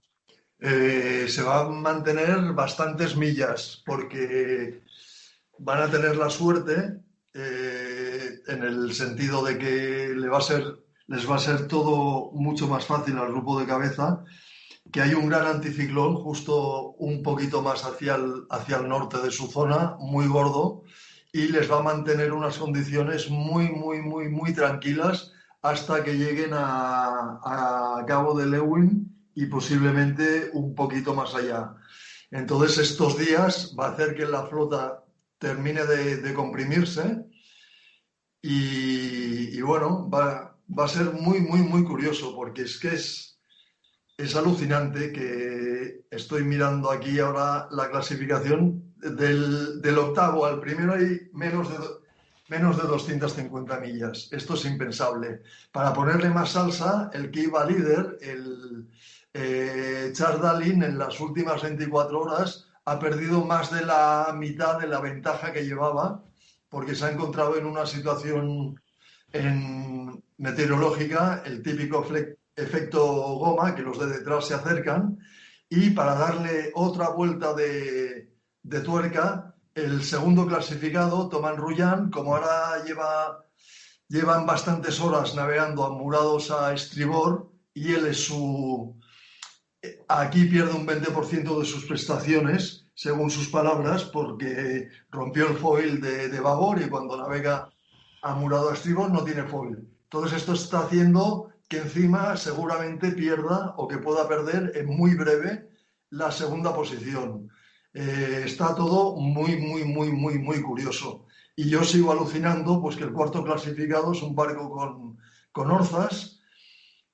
Eh, 0.60 1.26
se 1.28 1.42
va 1.42 1.62
a 1.62 1.64
mantener 1.68 2.54
bastantes 2.54 3.16
millas 3.16 3.82
porque 3.88 4.84
van 5.58 5.82
a 5.82 5.90
tener 5.90 6.16
la 6.16 6.30
suerte 6.30 7.00
eh, 7.34 8.40
en 8.46 8.64
el 8.64 8.94
sentido 8.94 9.44
de 9.44 9.58
que 9.58 10.10
les 10.14 10.30
va 10.30 11.36
a 11.36 11.40
ser 11.40 11.68
todo 11.68 12.34
mucho 12.34 12.68
más 12.68 12.86
fácil 12.86 13.18
al 13.18 13.32
grupo 13.32 13.60
de 13.60 13.66
cabeza, 13.66 14.24
que 14.92 15.02
hay 15.02 15.16
un 15.16 15.28
gran 15.28 15.48
anticiclón 15.48 16.18
justo 16.18 16.92
un 17.00 17.24
poquito 17.24 17.64
más 17.64 17.84
hacia 17.84 18.14
el 18.14 18.88
norte 18.88 19.18
de 19.18 19.32
su 19.32 19.48
zona, 19.48 19.96
muy 19.98 20.28
gordo, 20.28 20.84
y 21.34 21.48
les 21.48 21.68
va 21.72 21.80
a 21.80 21.82
mantener 21.82 22.32
unas 22.32 22.60
condiciones 22.60 23.32
muy, 23.32 23.70
muy, 23.70 24.04
muy, 24.04 24.30
muy 24.30 24.54
tranquilas 24.54 25.34
hasta 25.62 26.04
que 26.04 26.18
lleguen 26.18 26.52
a, 26.54 28.04
Cabo 28.08 28.34
de 28.38 28.48
Lewin 28.48 29.32
y 29.36 29.46
posiblemente 29.46 30.50
un 30.54 30.74
poquito 30.74 31.14
más 31.14 31.36
allá. 31.36 31.76
Entonces, 32.32 32.78
estos 32.78 33.18
días 33.18 33.76
va 33.80 33.88
a 33.88 33.92
hacer 33.92 34.16
que 34.16 34.26
la 34.26 34.46
flota 34.48 35.04
termine 35.38 35.86
de, 35.86 36.34
comprimirse 36.34 37.26
y, 38.42 39.62
bueno, 39.62 40.10
va, 40.10 40.58
va 40.78 40.86
a 40.86 40.88
ser 40.88 41.12
muy, 41.12 41.42
muy, 41.42 41.60
muy 41.60 41.84
curioso 41.84 42.36
porque 42.36 42.64
es 42.64 42.80
que 42.80 42.96
es, 42.96 43.40
es 44.18 44.36
alucinante 44.36 45.12
que 45.12 46.06
estoy 46.10 46.44
mirando 46.44 46.90
aquí 46.90 47.20
ahora 47.20 47.68
la 47.72 47.90
clasificación 47.90 48.94
del, 48.96 49.82
del 49.82 49.98
octavo 49.98 50.46
al 50.46 50.60
primero 50.60 50.94
hay 50.94 51.30
menos 51.34 51.70
de, 51.70 51.78
menos 52.50 52.78
de 52.78 52.88
250 52.88 53.80
millas. 53.80 54.28
Esto 54.32 54.56
es 54.56 54.66
impensable. 54.66 55.44
Para 55.72 55.94
ponerle 55.94 56.30
más 56.30 56.52
salsa, 56.52 57.10
el 57.14 57.32
que 57.32 57.42
iba 57.42 57.66
líder, 57.66 58.18
el 58.22 58.88
eh, 59.34 60.12
Charles 60.14 60.42
Dalin, 60.42 60.84
en 60.84 60.98
las 60.98 61.20
últimas 61.20 61.62
24 61.62 62.20
horas 62.20 62.66
ha 62.86 62.98
perdido 63.00 63.46
más 63.46 63.72
de 63.72 63.86
la 63.86 64.34
mitad 64.36 64.80
de 64.80 64.88
la 64.88 65.00
ventaja 65.00 65.54
que 65.54 65.64
llevaba 65.66 66.24
porque 66.70 66.96
se 66.96 67.06
ha 67.06 67.12
encontrado 67.12 67.56
en 67.58 67.66
una 67.66 67.86
situación 67.86 68.80
en- 69.32 70.24
meteorológica, 70.38 71.44
el 71.46 71.62
típico 71.62 72.06
efecto 72.56 73.04
goma, 73.38 73.76
que 73.76 73.82
los 73.82 74.00
de 74.00 74.08
detrás 74.08 74.48
se 74.48 74.54
acercan, 74.54 75.20
y 75.68 75.92
para 75.92 76.16
darle 76.16 76.72
otra 76.76 77.10
vuelta 77.10 77.54
de 77.54 78.32
tuerca, 78.84 79.56
el 79.86 80.04
segundo 80.04 80.46
clasificado, 80.46 81.30
Tomán 81.30 81.58
Rullán, 81.58 82.12
como 82.12 82.36
ahora 82.36 82.84
lleva, 82.86 83.46
llevan 84.08 84.46
bastantes 84.46 85.00
horas 85.00 85.36
navegando 85.36 85.86
amurados 85.86 86.52
a 86.52 86.74
estribor, 86.74 87.52
y 87.74 87.94
él 87.94 88.08
es 88.08 88.26
su... 88.26 88.98
Aquí 90.10 90.46
pierde 90.46 90.74
un 90.74 90.86
20% 90.86 91.60
de 91.60 91.66
sus 91.66 91.86
prestaciones, 91.86 92.88
según 92.94 93.32
sus 93.32 93.48
palabras, 93.48 94.04
porque 94.04 94.90
rompió 95.10 95.48
el 95.48 95.56
foil 95.56 96.02
de, 96.02 96.28
de 96.28 96.40
babor 96.42 96.82
y 96.82 96.90
cuando 96.90 97.16
navega 97.16 97.70
amurado 98.22 98.70
a 98.70 98.74
estribor 98.74 99.10
no 99.10 99.24
tiene 99.24 99.44
foil. 99.44 99.88
Entonces 100.04 100.40
esto 100.40 100.54
está 100.54 100.80
haciendo 100.80 101.54
que 101.70 101.78
encima 101.78 102.36
seguramente 102.36 103.12
pierda 103.12 103.74
o 103.78 103.88
que 103.88 104.00
pueda 104.00 104.28
perder 104.28 104.74
en 104.76 104.88
muy 104.88 105.16
breve 105.16 105.70
la 106.10 106.32
segunda 106.32 106.74
posición. 106.74 107.50
Eh, 107.94 108.44
está 108.46 108.76
todo 108.76 109.16
muy, 109.18 109.58
muy, 109.58 109.84
muy, 109.84 110.12
muy, 110.12 110.38
muy 110.40 110.62
curioso. 110.62 111.26
Y 111.56 111.70
yo 111.70 111.84
sigo 111.84 112.12
alucinando 112.12 112.82
pues 112.82 112.96
que 112.96 113.04
el 113.04 113.12
cuarto 113.14 113.44
clasificado 113.44 114.12
es 114.14 114.22
un 114.22 114.36
barco 114.36 114.70
con, 114.70 115.18
con 115.52 115.72
orzas, 115.72 116.40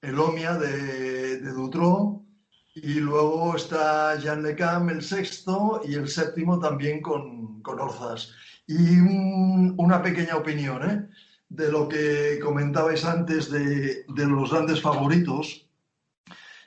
el 0.02 0.20
Omia 0.20 0.54
de, 0.56 1.40
de 1.40 1.52
y 2.76 2.96
luego 2.96 3.56
está 3.56 4.18
Jean 4.20 4.44
Lecam, 4.44 4.90
el 4.90 5.02
sexto, 5.02 5.82
y 5.88 5.94
el 5.96 6.10
séptimo 6.10 6.60
también 6.60 7.02
con, 7.02 7.62
con 7.62 7.80
orzas. 7.80 8.34
Y 8.68 9.00
un- 9.00 9.74
una 9.78 10.02
pequeña 10.04 10.36
opinión 10.36 10.90
¿eh? 10.90 11.08
de 11.48 11.72
lo 11.72 11.88
que 11.88 12.38
comentabais 12.44 13.06
antes 13.06 13.50
de, 13.50 14.04
de 14.08 14.26
los 14.26 14.52
grandes 14.52 14.82
favoritos. 14.82 15.70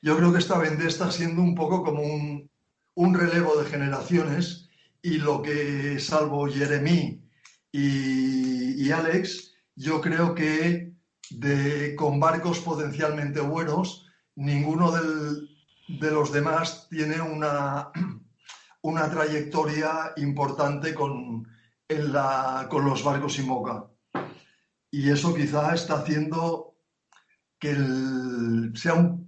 Yo 0.02 0.16
creo 0.16 0.32
que 0.32 0.38
esta 0.38 0.58
Vendée 0.58 0.86
está 0.88 1.10
siendo 1.10 1.42
un 1.42 1.54
poco 1.54 1.82
como 1.84 2.02
un, 2.02 2.50
un 2.98 3.14
relevo 3.14 3.56
de 3.56 3.70
generaciones 3.70 4.68
y 5.02 5.18
lo 5.18 5.40
que, 5.40 6.00
salvo 6.00 6.48
Jeremy 6.48 7.22
y, 7.70 8.84
y 8.84 8.90
Alex, 8.90 9.54
yo 9.76 10.00
creo 10.00 10.34
que 10.34 10.94
de, 11.30 11.94
con 11.94 12.18
barcos 12.18 12.58
potencialmente 12.58 13.40
buenos, 13.40 14.04
ninguno 14.34 14.90
de 14.90 16.10
los 16.10 16.32
demás 16.32 16.88
tiene 16.90 17.20
una, 17.20 17.92
una 18.82 19.08
trayectoria 19.08 20.14
importante 20.16 20.92
con, 20.92 21.46
con 22.68 22.84
los 22.84 23.04
barcos 23.04 23.38
IMOCA. 23.38 23.86
Y 24.90 25.08
eso 25.08 25.36
quizá 25.36 25.72
está 25.72 26.00
haciendo 26.00 26.74
que 27.60 27.76
sea 28.74 28.94
un 28.94 29.27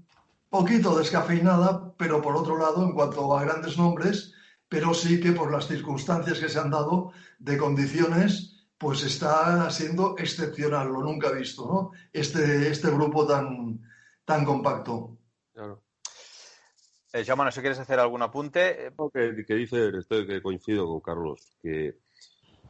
poquito 0.51 0.99
descafeinada, 0.99 1.95
pero 1.97 2.21
por 2.21 2.37
otro 2.37 2.59
lado, 2.59 2.85
en 2.85 2.93
cuanto 2.93 3.37
a 3.37 3.45
grandes 3.45 3.79
nombres, 3.79 4.35
pero 4.69 4.93
sí 4.93 5.21
que 5.21 5.33
por 5.33 5.51
las 5.51 5.67
circunstancias 5.67 6.39
que 6.39 6.49
se 6.49 6.59
han 6.59 6.71
dado 6.71 7.13
de 7.39 7.57
condiciones, 7.57 8.69
pues 8.77 9.03
está 9.05 9.71
siendo 9.71 10.17
excepcional, 10.19 10.89
lo 10.89 11.03
nunca 11.03 11.31
visto, 11.31 11.67
¿no? 11.67 11.91
Este, 12.13 12.69
este 12.69 12.91
grupo 12.91 13.27
tan, 13.27 13.81
tan 14.25 14.45
compacto. 14.45 15.17
Claro. 15.53 15.83
Eh, 17.13 17.25
Jaume, 17.25 17.45
no 17.45 17.51
sé 17.51 17.57
si 17.57 17.61
quieres 17.61 17.79
hacer 17.79 17.99
algún 17.99 18.23
apunte. 18.23 18.87
Eh, 18.87 18.93
que, 19.13 19.45
que 19.45 19.55
dice, 19.55 19.91
estoy 19.99 20.27
que 20.27 20.41
coincido 20.41 20.87
con 20.87 21.01
Carlos, 21.01 21.57
que, 21.61 21.99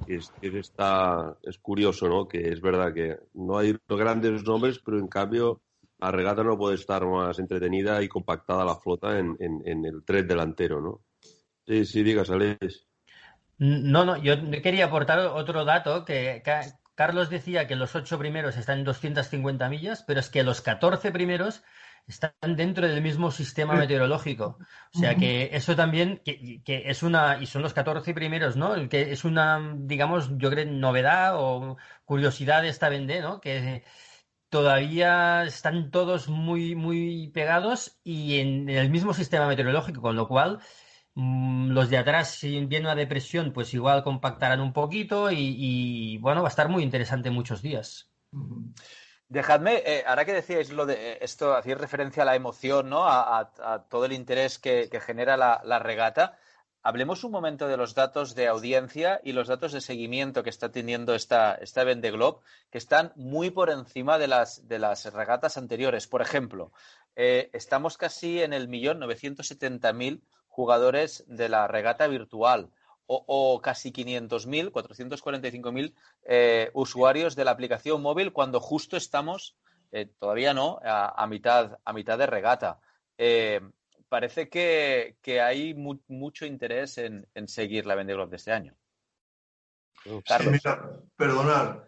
que 0.07 0.17
es, 0.17 0.31
que 0.41 0.59
está, 0.59 1.37
es 1.43 1.59
curioso, 1.59 2.09
¿no? 2.09 2.27
Que 2.27 2.49
es 2.49 2.61
verdad 2.61 2.93
que 2.93 3.19
no 3.35 3.59
hay 3.59 3.79
grandes 3.87 4.43
nombres, 4.43 4.81
pero 4.85 4.99
en 4.99 5.09
cambio 5.09 5.61
la 6.01 6.11
regata 6.11 6.43
no 6.45 6.59
puede 6.59 6.77
estar 6.77 7.05
más 7.07 7.39
entretenida 7.39 8.03
y 8.03 8.09
compactada 8.09 8.65
la 8.65 8.77
flota 8.77 9.19
en, 9.19 9.37
en, 9.41 9.63
en 9.67 9.85
el 9.85 10.05
tren 10.05 10.27
delantero, 10.29 10.81
¿no? 10.81 11.03
Sí, 11.67 11.85
sí, 11.87 12.03
digas, 12.03 12.31
Alex. 12.31 12.87
No, 13.59 14.05
no, 14.05 14.17
yo 14.17 14.35
quería 14.63 14.87
aportar 14.87 15.19
otro 15.21 15.65
dato 15.65 16.05
que 16.05 16.41
Ca- 16.45 16.79
Carlos 16.95 17.29
decía 17.31 17.67
que 17.67 17.77
los 17.77 17.95
ocho 17.95 18.19
primeros 18.19 18.57
están 18.57 18.79
en 18.79 18.85
250 18.85 19.69
millas, 19.69 20.03
pero 20.07 20.21
es 20.21 20.31
que 20.31 20.43
los 20.43 20.61
14 20.63 21.13
primeros 21.13 21.63
están 22.07 22.33
dentro 22.57 22.89
del 22.89 23.03
mismo 23.03 23.31
sistema 23.31 23.77
meteorológico. 23.77 24.59
O 24.61 24.97
sea 24.99 25.17
que 25.19 25.51
eso 25.53 25.77
también, 25.77 26.21
que, 26.25 26.63
que 26.65 26.91
es 26.91 27.03
una, 27.03 27.39
y 27.41 27.47
son 27.47 27.63
los 27.63 27.75
14 27.75 28.15
primeros, 28.15 28.57
¿no? 28.57 28.75
El 28.75 28.89
Que 28.89 29.13
es 29.13 29.25
una, 29.25 29.75
digamos, 29.77 30.31
yo 30.39 30.51
creo, 30.51 30.65
novedad 30.67 31.35
o 31.37 31.77
curiosidad 32.07 32.63
de 32.63 32.69
esta 32.69 32.89
Vendée, 32.89 33.21
¿no? 33.21 33.41
Que 33.41 33.85
todavía 34.51 35.45
están 35.45 35.91
todos 35.91 36.29
muy, 36.29 36.75
muy 36.75 37.29
pegados 37.29 37.99
y 38.05 38.41
en 38.41 38.69
el 38.69 38.91
mismo 38.91 39.15
sistema 39.15 39.47
meteorológico, 39.47 40.03
con 40.03 40.17
lo 40.17 40.29
cual 40.29 40.61
mm, 41.15 41.71
los 41.71 41.89
de 41.89 41.99
atrás, 41.99 42.33
si 42.33 42.65
viene 42.67 42.87
una 42.87 42.97
depresión, 42.97 43.53
pues 43.53 43.73
igual 43.73 44.03
compactarán 44.03 44.61
un 44.61 44.73
poquito 44.73 45.31
y, 45.31 46.19
bueno, 46.19 46.43
va 46.43 46.49
a 46.49 46.51
estar 46.51 46.69
muy 46.69 46.83
interesante 46.83 47.31
muchos 47.31 47.63
días. 47.63 48.11
Dejadme, 49.29 49.83
eh, 49.87 50.05
ahora 50.07 50.25
que 50.25 50.33
decíais 50.33 50.71
lo 50.71 50.85
de 50.85 51.13
eh, 51.13 51.19
esto, 51.23 51.55
hacíais 51.55 51.81
referencia 51.81 52.25
a 52.25 52.27
la 52.27 52.35
emoción, 52.35 52.91
¿no? 52.91 53.07
A, 53.07 53.87
todo 53.89 54.05
el 54.05 54.13
interés 54.13 54.59
que, 54.59 54.91
genera 55.01 55.37
la 55.37 55.79
regata. 55.79 56.37
Hablemos 56.83 57.25
un 57.25 57.33
momento 57.33 57.69
de 57.69 57.77
los 57.77 57.95
datos 57.95 58.35
de 58.35 58.49
audiencia 58.49 59.21
y 59.23 59.33
los 59.33 59.49
datos 59.49 59.73
de 59.73 59.83
seguimiento 59.83 60.43
que 60.43 60.49
está 60.49 60.73
teniendo 60.73 61.15
esta, 61.15 61.55
esta 61.57 61.85
Globe, 61.85 62.41
que 62.71 62.79
están 62.79 63.13
muy 63.17 63.51
por 63.51 63.69
encima 63.69 64.17
de 64.17 64.29
las, 64.29 64.67
de 64.67 64.79
las 64.79 65.13
regatas 65.13 65.59
anteriores. 65.59 66.07
Por 66.07 66.23
ejemplo, 66.23 66.73
eh, 67.17 67.51
estamos 67.53 67.99
casi 67.99 68.41
en 68.41 68.55
el 68.55 68.69
millón 68.69 68.99
novecientos 68.99 69.49
setenta 69.49 69.93
mil 69.93 70.23
jugadores 70.49 71.25
de 71.27 71.51
la 71.51 71.69
regata 71.69 72.07
virtual. 72.07 72.71
o, 73.13 73.61
casi 73.61 73.93
500.000, 73.93 74.71
445.000 74.71 75.95
eh, 76.23 76.71
usuarios 76.75 77.35
de 77.35 77.45
la 77.45 77.51
aplicación 77.51 78.01
móvil 78.01 78.33
cuando 78.33 78.61
justo 78.61 78.97
estamos, 78.97 79.57
eh, 79.91 80.07
todavía 80.21 80.55
no, 80.55 80.79
a, 80.85 81.27
mitad, 81.27 81.79
a 81.85 81.93
mitad 81.93 82.17
de 82.17 82.27
regata. 82.27 82.79
Parece 84.11 84.51
que, 84.51 85.17
que 85.23 85.41
hay 85.41 85.73
mu- 85.73 86.03
mucho 86.09 86.45
interés 86.45 86.99
en, 86.99 87.27
en 87.35 87.49
seguir 87.49 87.87
la 87.87 87.95
Vendée 87.95 88.15
de 88.15 88.37
este 88.37 88.53
año. 88.53 88.77
Sí, 90.05 90.11
Carlos. 90.27 90.53
mira, 90.53 91.01
perdonad, 91.17 91.79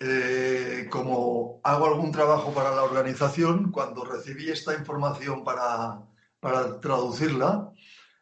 eh, 0.00 0.86
como 0.90 1.60
hago 1.64 1.86
algún 1.86 2.12
trabajo 2.12 2.52
para 2.52 2.70
la 2.74 2.82
organización, 2.82 3.72
cuando 3.72 4.04
recibí 4.04 4.50
esta 4.50 4.74
información 4.74 5.44
para, 5.44 6.02
para 6.40 6.80
traducirla, 6.80 7.72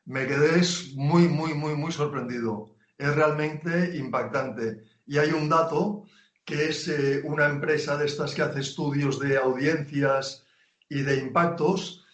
me 0.04 0.26
quedé 0.26 0.62
muy, 0.94 1.26
muy, 1.26 1.54
muy, 1.54 1.74
muy 1.74 1.90
sorprendido. 1.90 2.76
Es 2.96 3.14
realmente 3.14 3.96
impactante. 3.96 4.84
Y 5.07 5.18
hay 5.18 5.30
un 5.30 5.48
dato 5.48 6.04
que 6.44 6.66
es 6.66 6.88
eh, 6.88 7.22
una 7.24 7.46
empresa 7.46 7.96
de 7.96 8.07
estas 8.07 8.34
que 8.34 8.42
hace 8.42 8.61
estudios 8.61 9.18
de 9.18 9.36
audiencias 9.36 10.46
y 10.88 11.02
de 11.02 11.16
impactos. 11.16 12.05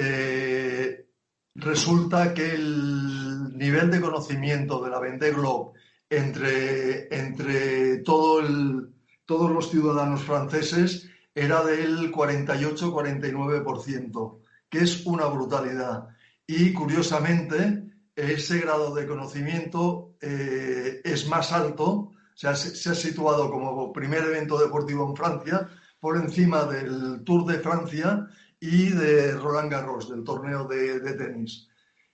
Eh, 0.00 1.06
resulta 1.54 2.32
que 2.34 2.54
el 2.54 3.56
nivel 3.58 3.90
de 3.90 4.00
conocimiento 4.00 4.82
de 4.82 4.90
la 4.90 5.00
Vendée 5.00 5.32
Globe 5.32 5.72
entre, 6.08 7.08
entre 7.14 7.98
todo 7.98 8.40
el- 8.40 8.94
todos 9.26 9.50
los 9.50 9.70
ciudadanos 9.70 10.22
franceses 10.22 11.08
era 11.34 11.62
del 11.64 12.10
48-49%, 12.10 14.40
que 14.70 14.78
es 14.80 15.04
una 15.06 15.26
brutalidad. 15.26 16.08
Y 16.46 16.72
curiosamente, 16.72 17.84
ese 18.16 18.58
grado 18.60 18.94
de 18.94 19.06
conocimiento 19.06 20.14
eh, 20.20 21.00
es 21.04 21.28
más 21.28 21.52
alto, 21.52 22.12
se, 22.34 22.54
se 22.56 22.90
ha 22.90 22.94
situado 22.94 23.50
como 23.50 23.92
primer 23.92 24.24
evento 24.24 24.58
deportivo 24.58 25.08
en 25.08 25.16
Francia 25.16 25.68
por 26.00 26.16
encima 26.16 26.64
del 26.64 27.22
Tour 27.24 27.44
de 27.46 27.58
Francia 27.60 28.26
y 28.60 28.90
de 28.90 29.32
Roland 29.32 29.70
Garros, 29.70 30.08
del 30.10 30.24
torneo 30.24 30.64
de, 30.66 31.00
de 31.00 31.12
tenis. 31.14 31.68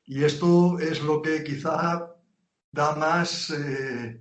Y 0.05 0.24
esto 0.24 0.78
es 0.78 1.03
lo 1.03 1.22
que 1.22 1.42
quizá 1.42 2.14
da 2.72 2.95
más, 2.97 3.51
eh, 3.51 4.20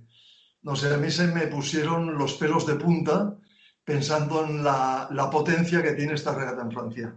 no 0.62 0.76
sé, 0.76 0.94
a 0.94 0.96
mí 0.98 1.10
se 1.10 1.26
me 1.28 1.46
pusieron 1.48 2.16
los 2.16 2.34
pelos 2.34 2.66
de 2.66 2.76
punta 2.76 3.36
pensando 3.84 4.44
en 4.46 4.64
la, 4.64 5.08
la 5.12 5.28
potencia 5.28 5.82
que 5.82 5.92
tiene 5.92 6.14
esta 6.14 6.34
regata 6.34 6.62
en 6.62 6.70
Francia. 6.72 7.16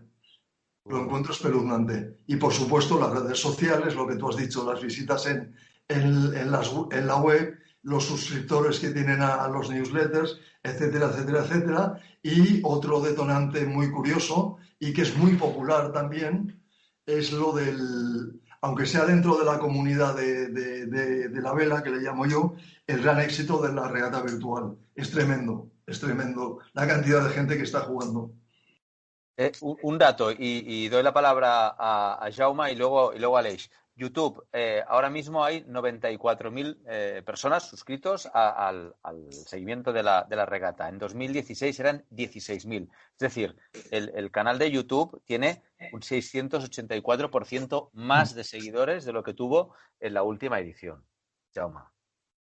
Lo 0.85 1.01
encuentro 1.01 1.33
espeluznante. 1.33 2.19
Y 2.27 2.35
por 2.37 2.53
supuesto 2.53 2.99
las 2.99 3.11
redes 3.11 3.39
sociales, 3.39 3.95
lo 3.95 4.07
que 4.07 4.15
tú 4.15 4.29
has 4.29 4.37
dicho, 4.37 4.69
las 4.69 4.81
visitas 4.81 5.25
en, 5.27 5.55
en, 5.87 6.35
en 6.35 6.51
las- 6.51 6.71
en 6.91 7.07
la 7.07 7.17
web, 7.17 7.57
los 7.83 8.05
suscriptores 8.05 8.79
que 8.79 8.89
tienen 8.91 9.21
a, 9.21 9.47
los 9.47 9.69
newsletters, 9.69 10.39
etcétera, 10.63 11.07
etcétera, 11.07 11.39
etcétera. 11.43 12.01
Y 12.21 12.61
otro 12.63 12.99
detonante 13.01 13.65
muy 13.65 13.91
curioso 13.91 14.57
y 14.79 14.93
que 14.93 15.03
es 15.03 15.15
muy 15.17 15.33
popular 15.35 15.91
también 15.91 16.61
es 17.05 17.31
lo 17.31 17.53
del, 17.53 18.41
aunque 18.61 18.85
sea 18.85 19.05
dentro 19.05 19.37
de 19.37 19.45
la 19.45 19.59
comunidad 19.59 20.15
de, 20.15 20.49
de- 20.49 21.41
la 21.41 21.53
vela, 21.53 21.81
que 21.81 21.91
le 21.91 22.01
llamo 22.01 22.25
yo, 22.25 22.55
el 22.85 23.01
gran 23.01 23.19
éxito 23.21 23.61
de 23.61 23.73
la 23.73 23.87
regata 23.87 24.21
virtual. 24.21 24.75
Es 24.93 25.11
tremendo, 25.11 25.69
es 25.85 25.99
tremendo 25.99 26.59
la 26.73 26.87
cantidad 26.87 27.23
de 27.23 27.33
gente 27.33 27.55
que 27.57 27.63
está 27.63 27.81
jugando. 27.81 28.31
Eh, 29.37 29.51
un, 29.61 29.97
dato, 29.97 30.31
y, 30.31 30.89
doy 30.89 31.03
la 31.03 31.13
palabra 31.13 31.75
a, 31.77 32.25
a 32.25 32.71
y 32.71 32.75
luego, 32.75 33.13
y 33.13 33.19
luego 33.19 33.37
a 33.37 33.39
Aleix. 33.39 33.69
YouTube, 33.97 34.45
eh, 34.53 34.83
ahora 34.87 35.09
mismo 35.09 35.43
hay 35.43 35.63
94.000 35.63 36.77
eh, 36.85 37.23
personas 37.25 37.67
suscritos 37.67 38.27
a- 38.31 38.67
al, 38.67 38.93
seguimiento 39.31 39.91
de 39.91 40.03
la, 40.03 40.23
de 40.29 40.35
la 40.35 40.45
regata. 40.45 40.87
En 40.87 40.99
2016 40.99 41.79
eran 41.79 42.05
16.000. 42.11 42.89
Es 43.13 43.17
decir, 43.17 43.55
el, 43.89 44.29
canal 44.29 44.59
de 44.59 44.69
YouTube 44.69 45.19
tiene 45.25 45.63
un 45.91 46.01
684% 46.01 47.89
más 47.93 48.35
de 48.35 48.43
seguidores 48.43 49.03
de 49.03 49.13
lo 49.13 49.23
que 49.23 49.33
tuvo 49.33 49.73
en 49.99 50.13
la 50.13 50.21
última 50.21 50.59
edición. 50.59 51.03
Jaume. 51.53 51.81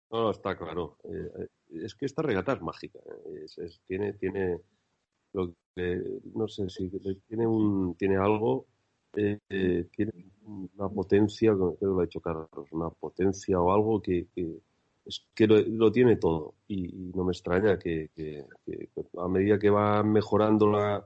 No, 0.10 0.32
está 0.32 0.58
claro. 0.58 0.98
Eh, 1.04 1.48
es 1.84 1.96
que 1.96 2.06
esta 2.06 2.22
regata 2.22 2.54
es 2.54 2.62
mágica. 2.62 3.00
tiene, 3.88 4.14
tiene, 4.14 4.58
lo 5.34 5.54
que, 5.76 6.02
no 6.34 6.48
sé 6.48 6.70
si 6.70 6.90
tiene 7.28 7.46
un, 7.46 7.96
tiene 7.96 8.16
algo, 8.16 8.68
eh, 9.16 9.40
eh, 9.50 9.90
una 10.78 10.90
potencia, 10.90 11.54
creo 11.54 11.78
que 11.78 11.86
lo 11.86 12.00
ha 12.00 12.04
dicho 12.04 12.20
Carlos, 12.22 12.50
una 12.72 12.90
potencia 12.90 13.60
o 13.60 13.72
algo 13.74 14.02
que, 14.02 14.28
que 14.36 14.60
es 15.06 15.26
que 15.34 15.48
lo, 15.48 15.60
lo 15.62 15.92
tiene 15.92 16.16
todo. 16.18 16.56
Y, 16.68 16.86
y 16.86 17.12
no 17.16 17.24
me 17.24 17.32
extraña 17.32 17.78
que, 17.80 18.10
que- 18.16 18.46
que 18.66 18.90
a 19.18 19.28
medida 19.28 19.58
que 19.60 19.70
va 19.70 20.04
mejorando 20.04 20.68
la, 20.70 21.06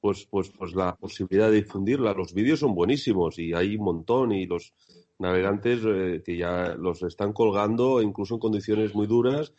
pues, 0.00 0.26
pues, 0.30 0.50
pues 0.50 0.74
la 0.74 0.94
posibilidad 0.96 1.50
de 1.50 1.56
difundirla. 1.56 2.14
Los 2.14 2.32
vídeos 2.32 2.60
son 2.60 2.74
buenísimos 2.74 3.38
y 3.38 3.52
hay 3.52 3.76
un 3.76 3.84
montón 3.84 4.32
y 4.32 4.46
los 4.46 4.72
navegantes 5.18 5.80
eh, 5.84 6.22
que 6.24 6.36
ya 6.36 6.74
los 6.76 7.02
están 7.02 7.32
colgando 7.32 8.00
incluso 8.02 8.34
en 8.34 8.40
condiciones 8.40 8.94
muy 8.94 9.06
duras. 9.06 9.52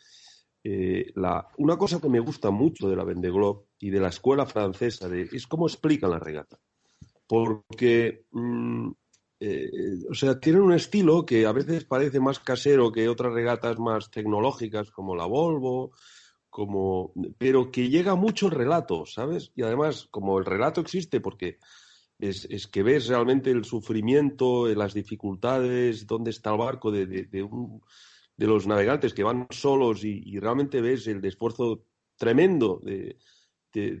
Eh, 0.64 1.12
la, 1.14 1.46
una 1.58 1.76
cosa 1.78 2.00
que 2.00 2.08
me 2.08 2.20
gusta 2.20 2.50
mucho 2.50 2.88
de 2.88 2.96
la 2.96 3.04
Vendée 3.04 3.30
Globe 3.30 3.64
y 3.78 3.90
de 3.90 4.00
la 4.00 4.08
escuela 4.08 4.44
francesa 4.46 5.08
de- 5.08 5.28
es 5.32 5.46
cómo 5.46 5.66
explican 5.66 6.10
la 6.10 6.18
regata. 6.18 6.58
Porque, 7.26 8.24
mm, 8.32 8.90
eh, 9.40 9.70
o 10.10 10.14
sea, 10.14 10.38
tienen 10.40 10.62
un 10.62 10.72
estilo 10.72 11.24
que 11.24 11.46
a 11.46 11.52
veces 11.52 11.84
parece 11.84 12.20
más 12.20 12.38
casero 12.40 12.90
que 12.92 13.08
otras 13.08 13.32
regatas 13.32 13.78
más 13.78 14.10
tecnológicas 14.10 14.90
como 14.90 15.14
la 15.16 15.26
Volvo, 15.26 15.92
como, 16.50 17.12
pero 17.38 17.70
que 17.70 17.88
llega 17.88 18.14
mucho 18.16 18.46
el 18.46 18.52
relato, 18.52 19.06
¿sabes? 19.06 19.52
Y 19.54 19.62
además, 19.62 20.08
como 20.10 20.38
el 20.38 20.44
relato 20.44 20.80
existe, 20.80 21.20
porque 21.20 21.58
es, 22.18 22.46
es 22.50 22.66
que 22.66 22.82
ves 22.82 23.06
realmente 23.08 23.50
el 23.50 23.64
sufrimiento, 23.64 24.68
eh, 24.68 24.74
las 24.74 24.94
dificultades, 24.94 26.06
dónde 26.06 26.30
está 26.30 26.50
el 26.52 26.58
barco 26.58 26.90
de, 26.90 27.06
de- 27.06 27.24
de 27.26 27.42
un- 27.42 27.80
de 28.36 28.46
los 28.46 28.66
navegantes 28.66 29.14
que 29.14 29.24
van 29.24 29.46
solos 29.50 30.04
y, 30.04 30.38
realmente 30.38 30.80
ves 30.80 31.06
el 31.08 31.24
esfuerzo 31.24 31.84
tremendo, 32.16 32.80
de- 32.84 33.16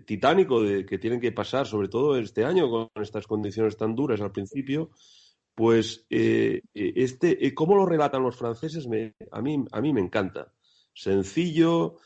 titánico 0.06 0.62
de, 0.62 0.84
que 0.86 0.98
tienen 0.98 1.20
que 1.20 1.32
pasar, 1.32 1.66
sobre 1.66 1.88
todo 1.88 2.16
este 2.18 2.44
año 2.44 2.68
con 2.70 2.88
estas 3.02 3.26
condiciones 3.26 3.76
tan 3.76 3.94
duras 3.94 4.20
al 4.20 4.32
principio. 4.32 4.90
Pues 5.58 6.06
eh, 6.08 6.60
eh, 6.72 6.92
este, 6.94 7.44
eh, 7.44 7.52
cómo 7.52 7.74
lo 7.74 7.84
relatan 7.84 8.22
los 8.22 8.36
franceses 8.36 8.86
me- 8.86 9.16
a, 9.32 9.42
mí, 9.42 9.64
a 9.72 9.80
mí 9.80 9.92
me 9.92 10.00
encanta. 10.00 10.52
Sencillo, 10.94 11.96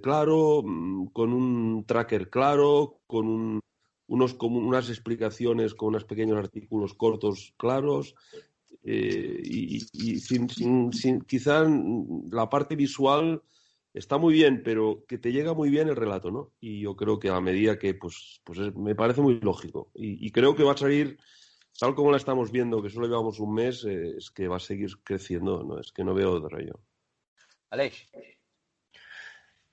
claro, 0.00 0.62
mm, 0.64 1.08
con 1.12 1.34
un 1.34 1.84
tracker 1.84 2.30
claro, 2.30 3.02
con 3.06 3.26
un- 3.28 3.60
unos, 4.06 4.32
como 4.32 4.56
unas 4.58 4.88
explicaciones 4.88 5.74
con 5.74 5.88
unos 5.88 6.06
pequeños 6.06 6.38
artículos 6.38 6.94
cortos 6.94 7.52
claros 7.58 8.14
y, 8.82 9.80
sin, 10.18 11.20
quizá 11.26 11.66
la 12.30 12.48
parte 12.48 12.74
visual 12.74 13.42
está 13.92 14.16
muy 14.16 14.32
bien, 14.32 14.62
pero 14.64 15.04
que 15.06 15.18
te 15.18 15.30
llega 15.30 15.52
muy 15.52 15.68
bien 15.68 15.88
el 15.88 15.96
relato, 15.96 16.30
¿no? 16.30 16.52
Y 16.58 16.80
yo 16.80 16.96
creo 16.96 17.18
que 17.18 17.28
a 17.28 17.38
medida 17.42 17.78
que, 17.78 17.92
pues, 17.92 18.40
pues 18.44 18.58
es- 18.60 18.74
me 18.74 18.94
parece 18.94 19.20
muy 19.20 19.38
lógico. 19.40 19.90
Y 19.94 20.30
creo 20.30 20.54
que 20.56 20.62
va 20.64 20.72
a 20.72 20.76
salir, 20.78 21.18
tal 21.78 21.94
como 21.94 22.10
la 22.10 22.16
estamos 22.18 22.50
viendo, 22.52 22.82
que 22.82 22.90
solo 22.90 23.06
llevamos 23.06 23.40
un 23.40 23.54
mes, 23.54 23.84
eh, 23.84 24.16
es 24.18 24.30
que 24.30 24.48
va 24.48 24.56
a 24.56 24.60
seguir 24.60 24.90
creciendo, 25.04 25.62
¿no? 25.64 25.78
Es 25.80 25.92
que 25.92 26.04
no 26.04 26.14
veo 26.14 26.32
otro 26.32 26.60
yo. 26.60 26.74
Aleix. 27.70 28.06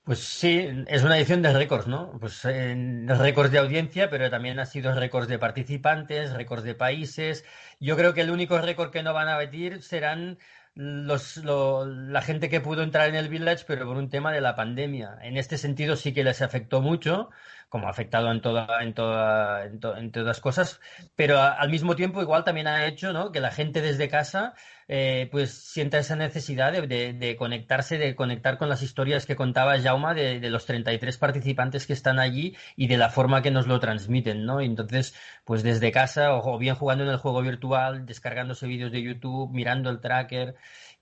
Pues 0.02 0.18
sí, 0.20 0.66
es 0.88 1.02
una 1.04 1.18
edición 1.18 1.42
de 1.42 1.52
récords, 1.52 1.86
¿no? 1.86 2.18
Pues 2.18 2.44
eh, 2.44 2.74
récords 3.06 3.52
de 3.52 3.58
audiencia, 3.58 4.10
pero 4.10 4.28
también 4.30 4.58
ha 4.58 4.66
sido 4.66 4.92
récords 4.94 5.28
de 5.28 5.38
participantes, 5.38 6.32
récords 6.32 6.64
de 6.64 6.74
países. 6.74 7.44
Yo 7.78 7.96
creo 7.96 8.12
que 8.14 8.22
el 8.22 8.30
único 8.30 8.58
récord 8.60 8.90
que 8.90 9.02
no 9.02 9.12
van 9.14 9.28
a 9.28 9.36
batir 9.36 9.82
serán 9.82 10.38
los, 10.74 11.36
lo- 11.38 11.84
la 11.86 12.22
gente 12.22 12.48
que 12.48 12.60
pudo 12.60 12.82
entrar 12.82 13.08
en 13.08 13.14
el 13.14 13.28
Village, 13.28 13.64
pero 13.68 13.86
por 13.86 13.96
un 13.98 14.08
tema 14.08 14.32
de 14.32 14.40
la 14.40 14.56
pandemia. 14.56 15.18
En 15.22 15.36
este 15.36 15.58
sentido 15.58 15.94
sí 15.96 16.12
que 16.12 16.24
les 16.24 16.42
afectó 16.42 16.80
mucho, 16.80 17.30
como 17.70 17.86
ha 17.86 17.90
afectado 17.90 18.30
en 18.32 18.42
toda, 18.42 18.82
en 18.82 18.92
toda, 18.94 19.64
en, 19.64 19.80
to- 19.80 19.96
en 19.96 20.12
todas 20.12 20.40
cosas, 20.40 20.80
pero 21.16 21.40
al 21.40 21.70
mismo 21.70 21.96
tiempo 21.96 22.20
igual 22.22 22.44
también 22.44 22.66
ha 22.66 22.86
hecho, 22.86 23.12
¿no? 23.14 23.32
que 23.32 23.40
la 23.40 23.50
gente 23.52 23.80
desde 23.80 24.08
casa 24.10 24.54
eh, 24.88 25.28
pues 25.30 25.52
sienta 25.52 25.98
esa 25.98 26.16
necesidad 26.16 26.72
de, 26.72 27.12
de- 27.14 27.36
conectarse, 27.36 27.96
de 27.98 28.14
conectar 28.16 28.58
con 28.58 28.68
las 28.68 28.82
historias 28.82 29.26
que 29.26 29.36
contaba 29.36 29.78
Jauma 29.80 30.14
de, 30.14 30.40
de 30.40 30.50
los 30.50 30.66
33 30.66 31.16
participantes 31.18 31.86
que 31.86 31.92
están 31.92 32.18
allí 32.18 32.56
y 32.76 32.88
de 32.88 32.98
la 32.98 33.10
forma 33.10 33.42
que 33.42 33.50
nos 33.50 33.66
lo 33.66 33.78
transmiten, 33.80 34.44
¿no? 34.44 34.60
Entonces, 34.60 35.14
pues 35.44 35.62
desde 35.62 35.92
casa 35.92 36.34
o, 36.34 36.54
o 36.54 36.58
bien 36.58 36.74
jugando 36.74 37.04
en 37.04 37.10
el 37.10 37.16
juego 37.18 37.40
virtual, 37.42 38.04
descargándose 38.06 38.66
vídeos 38.66 38.92
de 38.92 39.02
YouTube, 39.02 39.50
mirando 39.52 39.90
el 39.90 40.00
tracker, 40.00 40.56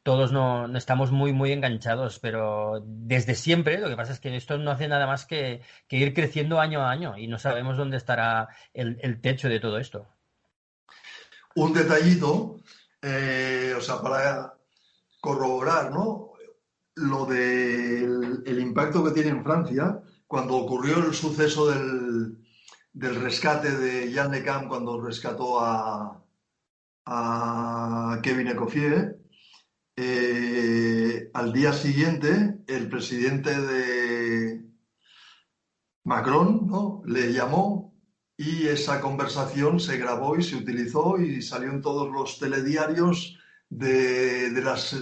todos 0.09 0.33
no, 0.33 0.75
estamos 0.75 1.13
muy, 1.13 1.35
muy 1.35 1.53
enganchados, 1.53 2.19
pero 2.19 2.83
desde 2.83 3.35
siempre, 3.35 3.77
lo 3.77 3.91
que 3.91 3.97
pasa 3.97 4.15
es 4.15 4.21
que 4.21 4.35
esto 4.35 4.57
no 4.57 4.71
hace 4.71 4.89
nada 4.89 5.07
más 5.07 5.27
que, 5.27 5.61
ir 5.91 6.15
creciendo 6.15 6.61
año 6.61 6.81
a 6.81 6.91
año 6.91 7.19
y 7.19 7.27
no 7.27 7.39
sabemos 7.39 7.77
dónde 7.77 7.99
estará 7.99 8.49
el, 8.73 9.21
techo 9.21 9.51
de 9.51 9.61
todo 9.61 9.77
esto. 9.77 10.07
Un 11.57 11.75
detallito, 11.75 12.57
eh, 13.03 13.75
o 13.77 13.83
sea, 13.83 14.01
para 14.01 14.55
corroborar 15.21 15.91
¿no? 15.91 16.33
lo 16.95 17.27
del 17.27 18.43
el 18.47 18.61
impacto 18.61 19.05
que 19.05 19.11
tiene 19.11 19.29
en 19.29 19.45
Francia 19.45 20.01
cuando 20.27 20.57
ocurrió 20.57 21.05
el 21.05 21.13
suceso 21.13 21.69
del, 21.69 22.39
del 22.95 23.15
rescate 23.17 23.77
de 23.77 24.11
Jan 24.11 24.31
de 24.31 24.43
Camp 24.43 24.69
cuando 24.69 25.03
rescató 25.03 25.61
a, 25.61 26.25
Kevin 28.23 28.49
Ecoffier. 28.49 29.18
Eh, 30.01 31.29
al 31.35 31.53
día 31.53 31.73
siguiente, 31.73 32.61
el 32.69 32.89
presidente 32.89 33.51
de 33.61 34.65
Macron 36.05 36.69
¿no? 36.69 37.03
le 37.05 37.33
llamó 37.33 37.93
y 38.37 38.69
esa 38.69 39.01
conversación 39.01 39.81
se 39.81 39.99
grabó 39.99 40.37
y 40.37 40.45
se 40.45 40.55
utilizó 40.55 41.19
y 41.19 41.43
salió 41.43 41.71
en 41.71 41.83
todos 41.83 42.13
los 42.13 42.39
telediarios 42.39 43.41
de, 43.71 44.51
de 44.51 44.63
las 44.63 44.95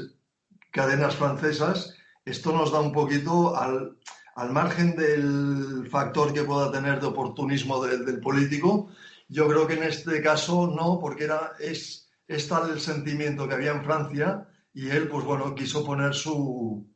cadenas 0.73 1.15
francesas. 1.17 1.95
Esto 2.25 2.53
nos 2.55 2.73
da 2.73 2.81
un 2.81 2.93
poquito 2.93 3.55
al, 3.55 3.99
al 4.35 4.51
margen 4.51 4.97
del 4.97 5.87
factor 5.91 6.33
que 6.33 6.45
pueda 6.45 6.73
tener 6.73 7.01
de 7.01 7.09
oportunismo 7.09 7.85
del, 7.85 8.07
del 8.07 8.21
político, 8.21 8.89
yo 9.29 9.47
creo 9.47 9.67
que 9.67 9.75
en 9.75 9.83
este 9.83 10.23
caso 10.23 10.69
no, 10.75 10.99
porque 10.99 11.25
era, 11.25 11.53
es, 11.61 12.11
es 12.29 12.49
tal 12.49 12.71
el 12.71 12.81
sentimiento 12.81 13.47
que 13.47 13.55
había 13.57 13.73
en 13.73 13.85
Francia 13.85 14.49
y 14.77 14.91
él, 14.91 15.09
pues 15.09 15.25
bueno, 15.25 15.55
quiso 15.55 15.85
poner 15.85 16.15
su, 16.15 16.87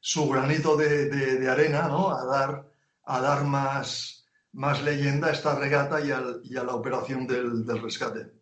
su 0.00 0.28
granito 0.28 0.76
de, 0.76 1.08
de- 1.08 1.48
arena, 1.48 1.88
¿no? 1.88 2.10
A 2.10 2.24
dar, 2.24 2.66
a 3.04 3.20
dar 3.20 3.44
más, 3.44 4.26
más 4.52 4.82
leyenda 4.82 5.28
a 5.28 5.32
esta 5.32 5.54
regata 5.54 6.00
y, 6.00 6.10
a 6.10 6.64
la 6.64 6.74
operación 6.74 7.26
del, 7.28 7.64
del 7.64 7.80
rescate. 7.82 8.32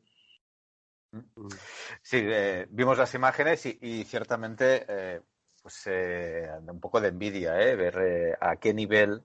Sí, 2.03 2.19
eh, 2.23 2.67
vimos 2.71 2.97
las 2.97 3.15
imágenes 3.15 3.67
y, 3.67 4.05
ciertamente 4.05 4.87
eh, 4.89 5.21
pues 5.63 5.83
eh, 5.87 6.49
un 6.69 6.81
poco 6.81 7.01
de 7.01 7.09
envidia 7.09 7.53
ver 7.55 8.39
a 8.41 8.57
qué 8.57 8.73
nivel 8.73 9.23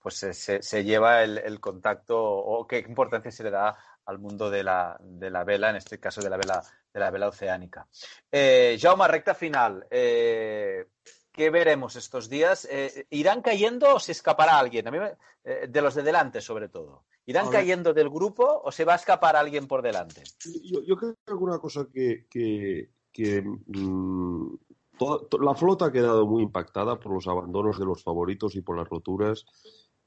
pues 0.00 0.16
se- 0.16 0.62
se 0.62 0.84
lleva 0.84 1.22
el, 1.22 1.38
el 1.38 1.60
contacto 1.60 2.18
o 2.22 2.66
qué 2.66 2.78
importancia 2.78 3.30
se 3.30 3.44
le 3.44 3.50
da 3.50 3.76
al 4.04 4.18
mundo 4.18 4.50
de 4.50 4.64
la, 4.64 4.96
de 5.00 5.30
la 5.30 5.44
vela, 5.44 5.70
en 5.70 5.76
este 5.76 6.00
caso 6.00 6.22
de 6.22 6.30
la 6.30 6.36
vela, 6.36 6.62
de 6.92 7.00
la 7.00 7.10
vela 7.10 7.28
oceánica. 7.28 7.86
Eh, 8.30 8.78
Jaume, 8.80 9.08
recta 9.08 9.34
final. 9.34 9.86
eh, 9.90 10.86
¿Qué 11.32 11.48
veremos 11.48 11.96
estos 11.96 12.28
días? 12.28 12.68
Eh, 12.70 13.06
¿Irán 13.08 13.40
cayendo 13.40 13.94
o 13.94 13.98
se 13.98 14.12
escapará 14.12 14.58
alguien? 14.58 14.86
A 14.86 14.90
mí 14.90 14.98
me- 14.98 15.16
eh, 15.44 15.66
de 15.66 15.80
los 15.80 15.94
de 15.94 16.02
delante, 16.02 16.42
sobre 16.42 16.68
todo. 16.68 17.04
¿Irán 17.24 17.46
cayendo 17.52 17.94
del 17.94 18.10
grupo 18.10 18.60
o 18.62 18.70
se 18.70 18.84
va 18.84 18.92
a 18.92 18.96
escapar 18.96 19.34
alguien 19.36 19.66
por 19.66 19.80
delante? 19.80 20.22
Yo, 20.44 20.82
yo 20.82 20.96
creo 20.96 21.14
que 21.14 21.32
alguna 21.32 21.58
cosa 21.58 21.86
que, 21.90 22.26
que, 22.28 22.90
que, 23.10 23.40
mm, 23.42 24.54
toda- 24.98 25.26
la 25.42 25.54
flota 25.54 25.86
ha 25.86 25.92
quedado 25.92 26.26
muy 26.26 26.42
impactada 26.42 27.00
por 27.00 27.14
los 27.14 27.26
abandonos 27.26 27.78
de 27.78 27.86
los 27.86 28.02
favoritos 28.02 28.54
y 28.54 28.60
por 28.60 28.76
las 28.76 28.88
roturas 28.88 29.46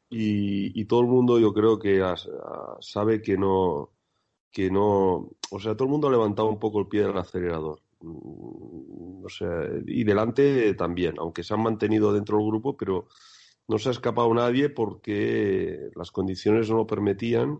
y, 0.10 0.80
y 0.80 0.86
todo 0.86 1.00
el 1.02 1.08
mundo 1.08 1.40
yo 1.40 1.52
creo 1.54 1.80
que 1.80 2.04
as- 2.04 2.28
a- 2.28 2.78
sabe 2.82 3.20
que 3.24 3.36
no 3.36 3.94
que 4.56 4.72
no 4.72 5.30
o 5.52 5.60
sea 5.60 5.76
todo 5.76 5.86
el 5.86 5.92
mundo 5.92 6.08
ha 6.08 6.12
levantado 6.12 6.48
un 6.48 6.60
poco 6.60 6.80
el 6.80 6.88
pie 6.88 7.04
del 7.04 7.18
acelerador 7.18 7.82
Mm, 8.06 9.26
o 9.26 9.30
sea 9.30 9.68
y 9.88 10.04
delante 10.04 10.74
también 10.76 11.16
aunque 11.18 11.44
se 11.44 11.54
han 11.54 11.64
mantenido 11.64 12.14
dentro 12.14 12.38
del 12.38 12.46
grupo 12.46 12.78
pero 12.78 13.08
no 13.68 13.80
se 13.80 13.90
ha 13.90 13.94
escapado 13.94 14.32
nadie 14.34 14.70
porque 14.70 15.90
las 15.96 16.12
condiciones 16.12 16.70
no 16.70 16.78
lo 16.78 16.88
permitían 16.88 17.60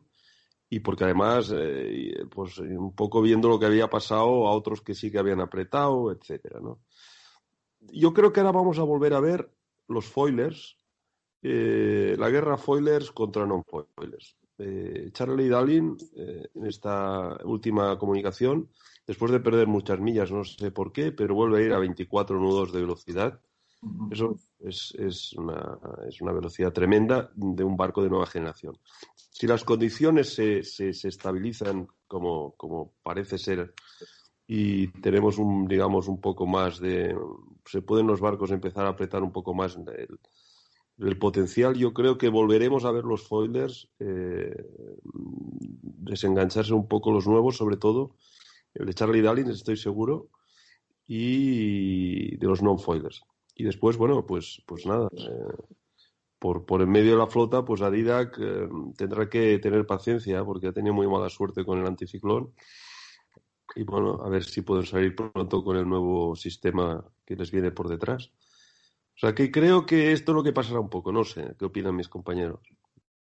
y 0.70 0.80
porque 0.82 1.06
además, 1.06 1.54
eh, 1.56 2.26
pues 2.30 2.58
un 2.60 2.96
poco 2.96 3.22
viendo 3.22 3.50
lo 3.50 3.60
que 3.60 3.68
había 3.68 3.90
pasado 3.90 4.48
a 4.48 4.52
otros 4.52 4.82
que 4.82 4.96
sí 4.96 5.12
que 5.12 5.20
habían 5.20 5.40
apretado, 5.40 6.12
etcétera, 6.12 6.60
¿no? 6.60 6.80
Yo 7.80 8.14
creo 8.14 8.34
que 8.34 8.40
ahora 8.40 8.52
vamos 8.52 8.80
a 8.80 8.84
volver 8.84 9.14
a 9.14 9.20
ver 9.20 9.52
los 9.88 10.06
foilers, 10.06 10.78
eh, 11.44 12.16
la 12.18 12.30
guerra 12.30 12.58
foilers 12.58 13.12
contra 13.12 13.46
non-foilers. 13.46 14.36
Eh, 14.58 15.10
Charlie 15.12 15.50
Dallin, 15.50 15.98
eh, 16.16 16.48
en 16.54 16.66
esta 16.66 17.38
última 17.44 17.98
comunicación, 17.98 18.70
después 19.06 19.32
de 19.32 19.40
perder 19.40 19.68
muchas 19.68 20.00
millas, 20.00 20.32
no 20.32 20.44
sé 20.44 20.72
por 20.72 20.92
qué, 20.92 21.12
pero 21.12 21.36
vuelve 21.36 21.60
a 21.60 21.66
ir 21.66 21.74
a 21.74 21.80
24 21.80 22.40
nudos 22.40 22.72
de 22.72 22.82
velocidad. 22.82 23.40
Eso 24.10 24.40
es, 24.60 24.96
es 24.98 25.34
una, 25.34 25.78
es 26.08 26.20
una 26.22 26.32
velocidad 26.32 26.74
tremenda 26.74 27.30
de 27.36 27.64
un 27.64 27.78
barco 27.78 28.02
de 28.02 28.10
nueva 28.10 28.26
generación. 28.26 28.78
Si 29.16 29.46
las 29.46 29.64
condiciones 29.64 30.34
se, 30.34 30.64
se, 30.64 30.94
se 30.94 31.10
estabilizan 31.10 31.88
como, 32.08 32.56
como 32.56 32.94
parece 33.04 33.38
ser 33.38 33.74
y 34.48 34.88
tenemos 35.02 35.38
un, 35.38 35.68
digamos, 35.68 36.08
un 36.08 36.22
poco 36.22 36.46
más 36.46 36.80
de... 36.80 37.16
Se 37.66 37.82
pueden 37.82 38.08
los 38.08 38.22
barcos 38.22 38.52
empezar 38.52 38.86
a 38.86 38.90
apretar 38.90 39.24
un 39.24 39.32
poco 39.32 39.54
más 39.54 39.76
el, 39.76 40.20
el 40.98 41.18
potencial, 41.18 41.76
yo 41.76 41.94
creo 41.94 42.18
que 42.18 42.30
volveremos 42.30 42.86
a 42.86 42.92
ver 42.92 43.04
los 43.04 43.28
foilers 43.28 43.90
eh, 44.00 44.56
desengancharse 45.04 46.74
un 46.74 46.88
poco 46.88 47.12
los 47.12 47.28
nuevos, 47.28 47.58
sobre 47.58 47.78
todo 47.78 48.16
el 48.74 48.86
de 48.86 48.94
Charlie 48.94 49.22
Dallin, 49.22 49.50
estoy 49.50 49.78
seguro, 49.78 50.30
y 51.08 52.38
de 52.38 52.48
los 52.48 52.62
non-foilers. 52.62 53.24
Y 53.56 53.64
después, 53.64 53.98
bueno, 53.98 54.26
pues, 54.26 54.62
pues 54.66 54.86
nada, 54.86 55.08
eh, 55.18 55.64
por, 56.40 56.66
por 56.66 56.82
en 56.82 56.90
medio 56.90 57.12
de 57.12 57.18
la 57.18 57.28
flota, 57.28 57.64
pues 57.64 57.82
Adidak 57.82 58.38
eh, 58.40 58.68
tendrá 58.98 59.30
que 59.30 59.60
tener 59.60 59.86
paciencia 59.86 60.44
porque 60.44 60.68
ha 60.68 60.74
tenido 60.74 60.94
muy 60.94 61.08
mala 61.08 61.30
suerte 61.30 61.64
con 61.64 61.80
el 61.80 61.88
anticiclón. 61.88 62.54
Y 63.76 63.84
bueno, 63.84 64.22
a 64.24 64.30
ver 64.30 64.44
si 64.44 64.62
pueden 64.62 64.86
salir 64.86 65.16
pronto 65.16 65.64
con 65.64 65.78
el 65.78 65.88
nuevo 65.88 66.36
sistema 66.36 67.04
que 67.26 67.36
les 67.36 67.52
viene 67.52 67.72
por 67.72 67.88
detrás. 67.88 68.32
O 69.16 69.20
sea 69.20 69.34
que 69.34 69.50
creo 69.50 69.86
que 69.86 70.12
esto 70.12 70.32
es 70.32 70.36
lo 70.36 70.44
que 70.44 70.52
pasará 70.52 70.80
un 70.80 70.90
poco, 70.90 71.12
no 71.12 71.24
sé, 71.24 71.56
¿qué 71.58 71.66
opinan 71.66 71.96
mis 71.96 72.10
compañeros? 72.10 72.60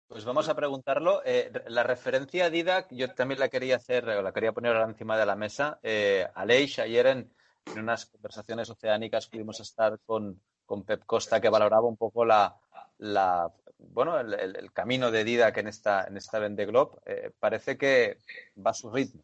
Pues 0.08 0.26
vamos 0.26 0.50
a 0.50 0.56
preguntarlo. 0.56 1.22
Eh, 1.26 1.52
la 1.68 1.84
referencia 1.84 2.46
a 2.46 2.50
Didac, 2.50 2.88
yo 2.92 3.14
también 3.14 3.40
la 3.40 3.50
quería 3.50 3.78
hacer, 3.78 4.06
la 4.06 4.34
quería 4.34 4.52
poner 4.52 4.74
ahora 4.74 4.90
encima 4.90 5.18
de 5.18 5.26
la 5.26 5.36
mesa. 5.36 5.80
Eh, 5.84 6.28
Aleix, 6.36 6.80
ayer 6.80 7.08
en, 7.08 7.34
unas 7.78 8.08
conversaciones 8.08 8.70
oceánicas 8.70 9.28
pudimos 9.28 9.60
estar 9.62 10.00
con, 10.06 10.42
con 10.66 10.84
Pep 10.84 11.06
Costa, 11.06 11.40
que 11.40 11.50
valoraba 11.50 11.88
un 11.88 11.96
poco 11.96 12.26
la, 12.26 12.58
la 12.98 13.52
bueno, 13.78 14.20
el, 14.20 14.72
camino 14.74 15.12
de 15.12 15.24
Didac 15.24 15.58
en 15.58 15.68
esta, 15.68 16.06
en 16.06 16.18
esta 16.18 16.40
Vende 16.40 16.66
Globe. 16.66 17.00
Eh, 17.06 17.32
parece 17.40 17.78
que 17.78 18.18
va 18.58 18.72
a 18.72 18.74
su 18.74 18.92
ritmo. 18.92 19.24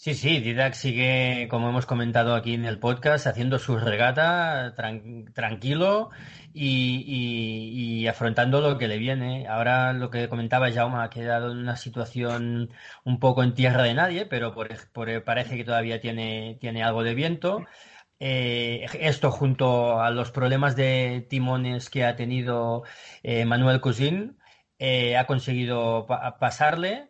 Sí, 0.00 0.14
sí, 0.14 0.38
Didac 0.40 0.74
sigue, 0.74 1.48
como 1.50 1.68
hemos 1.70 1.84
comentado 1.84 2.36
aquí 2.36 2.54
en 2.54 2.64
el 2.64 2.78
podcast, 2.78 3.26
haciendo 3.26 3.58
su 3.58 3.76
regata 3.78 4.72
tran- 4.76 5.32
tranquilo 5.34 6.10
y, 6.54 8.06
afrontando 8.06 8.60
lo 8.60 8.78
que 8.78 8.86
le 8.86 8.98
viene. 8.98 9.48
Ahora 9.48 9.92
lo 9.92 10.08
que 10.10 10.28
comentaba 10.28 10.70
Jaume 10.70 11.02
ha 11.02 11.10
quedado 11.10 11.50
en 11.50 11.58
una 11.58 11.74
situación 11.76 12.70
un 13.04 13.18
poco 13.18 13.42
en 13.42 13.54
tierra 13.54 13.82
de 13.82 13.94
nadie, 13.94 14.24
pero 14.26 14.54
por, 14.54 14.68
por- 14.92 15.24
parece 15.24 15.56
que 15.56 15.64
todavía 15.64 16.00
tiene, 16.00 16.58
tiene 16.60 16.84
algo 16.84 17.02
de 17.02 17.14
viento. 17.14 17.64
Eh, 18.20 18.86
esto 19.00 19.32
junto 19.32 20.00
a 20.00 20.10
los 20.10 20.30
problemas 20.30 20.76
de 20.76 21.26
timones 21.28 21.90
que 21.90 22.04
ha 22.04 22.14
tenido 22.16 22.84
eh, 23.24 23.44
Manuel 23.44 23.80
Cousin, 23.80 24.38
eh, 24.78 25.16
ha 25.16 25.26
conseguido 25.26 26.06
pa- 26.06 26.38
pasarle 26.38 27.07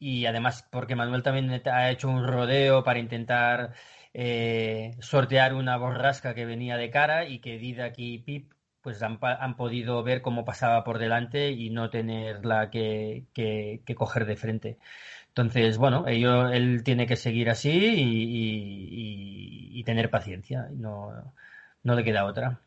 y 0.00 0.26
además 0.26 0.66
porque 0.72 0.96
Manuel 0.96 1.22
también 1.22 1.50
ha 1.68 1.90
hecho 1.92 2.08
un 2.10 2.26
rodeo 2.26 2.84
para 2.84 2.98
intentar 3.00 3.74
eh, 4.14 4.96
sortear 5.00 5.54
una 5.54 5.76
borrasca 5.78 6.34
que 6.34 6.46
venía 6.46 6.76
de 6.78 6.90
cara 6.90 7.26
y 7.26 7.40
que 7.40 7.58
Didac 7.58 7.94
y 7.98 8.18
Pip 8.20 8.52
pues 8.82 9.02
han, 9.02 9.18
han 9.22 9.56
podido 9.56 10.02
ver 10.02 10.22
cómo 10.22 10.44
pasaba 10.46 10.84
por 10.84 10.98
delante 10.98 11.50
y 11.52 11.70
no 11.70 11.90
tenerla 11.90 12.70
que, 12.70 13.26
que- 13.34 13.82
coger 13.94 14.24
de 14.26 14.36
frente. 14.36 14.78
Entonces, 15.28 15.78
bueno, 15.78 16.06
ello- 16.08 16.48
él 16.50 16.82
tiene 16.84 17.06
que 17.06 17.16
seguir 17.16 17.50
así 17.50 17.70
y, 17.70 18.02
y- 18.02 19.70
y- 19.76 19.80
y 19.80 19.84
tener 19.84 20.10
paciencia. 20.10 20.68
No, 20.72 21.34
no 21.84 21.94
le 21.94 22.04
queda 22.04 22.24
otra. 22.26 22.60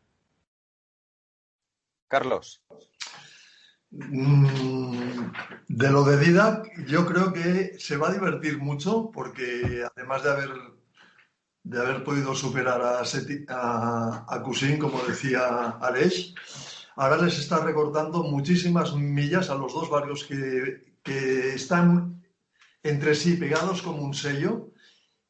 Carlos. 2.08 2.62
Mm, 3.94 5.30
De 5.68 5.90
lo 5.90 6.04
de 6.04 6.18
Didac, 6.18 6.66
yo 6.86 7.06
creo 7.06 7.32
que 7.32 7.78
se 7.78 7.96
va 7.96 8.08
a 8.08 8.12
divertir 8.12 8.58
mucho 8.58 9.10
porque 9.12 9.84
además 9.96 10.22
de 10.24 10.30
haber, 10.30 10.50
de 11.62 11.80
haber 11.80 12.04
podido 12.04 12.34
superar 12.34 12.80
a, 12.82 13.04
Seti- 13.04 13.44
a, 13.48 14.26
como 14.78 15.02
decía 15.04 15.70
Aleix, 15.80 16.34
ahora 16.96 17.16
les 17.18 17.38
está 17.38 17.58
recortando 17.64 18.22
muchísimas 18.24 18.94
millas 18.94 19.50
a 19.50 19.54
los 19.54 19.72
dos 19.72 19.88
barcos 19.90 20.24
que, 20.24 20.96
que 21.02 21.54
están 21.54 22.22
entre 22.82 23.14
sí 23.14 23.36
pegados 23.36 23.82
como 23.82 24.02
un 24.02 24.14
sello, 24.14 24.72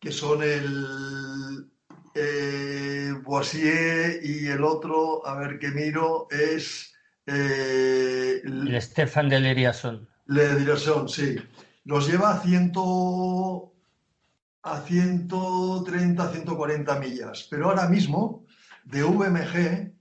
que 0.01 0.13
son 0.13 0.43
el 0.43 1.71
eh, 2.15 3.15
Boisier 3.25 4.21
y 4.25 4.49
el 4.49 4.65
otro, 4.65 5.27
a 5.27 5.37
ver 5.39 5.59
qué 5.61 5.71
miro, 5.71 6.29
es 6.31 6.94
eh, 7.27 8.41
El 8.45 8.81
Stefan 8.81 9.29
de 9.29 9.41
Leriasson. 9.41 10.09
Le 10.27 10.57
Dirección, 10.57 11.09
sí. 11.09 11.37
Los 11.85 12.09
lleva 12.09 12.33
a 12.33 12.41
ciento, 12.41 13.73
a 14.63 14.81
130, 14.81 16.33
140 16.33 16.99
millas. 16.99 17.47
Pero 17.51 17.69
ahora 17.69 17.89
mismo, 17.89 18.47
de 18.85 19.03
VMG, 19.03 19.93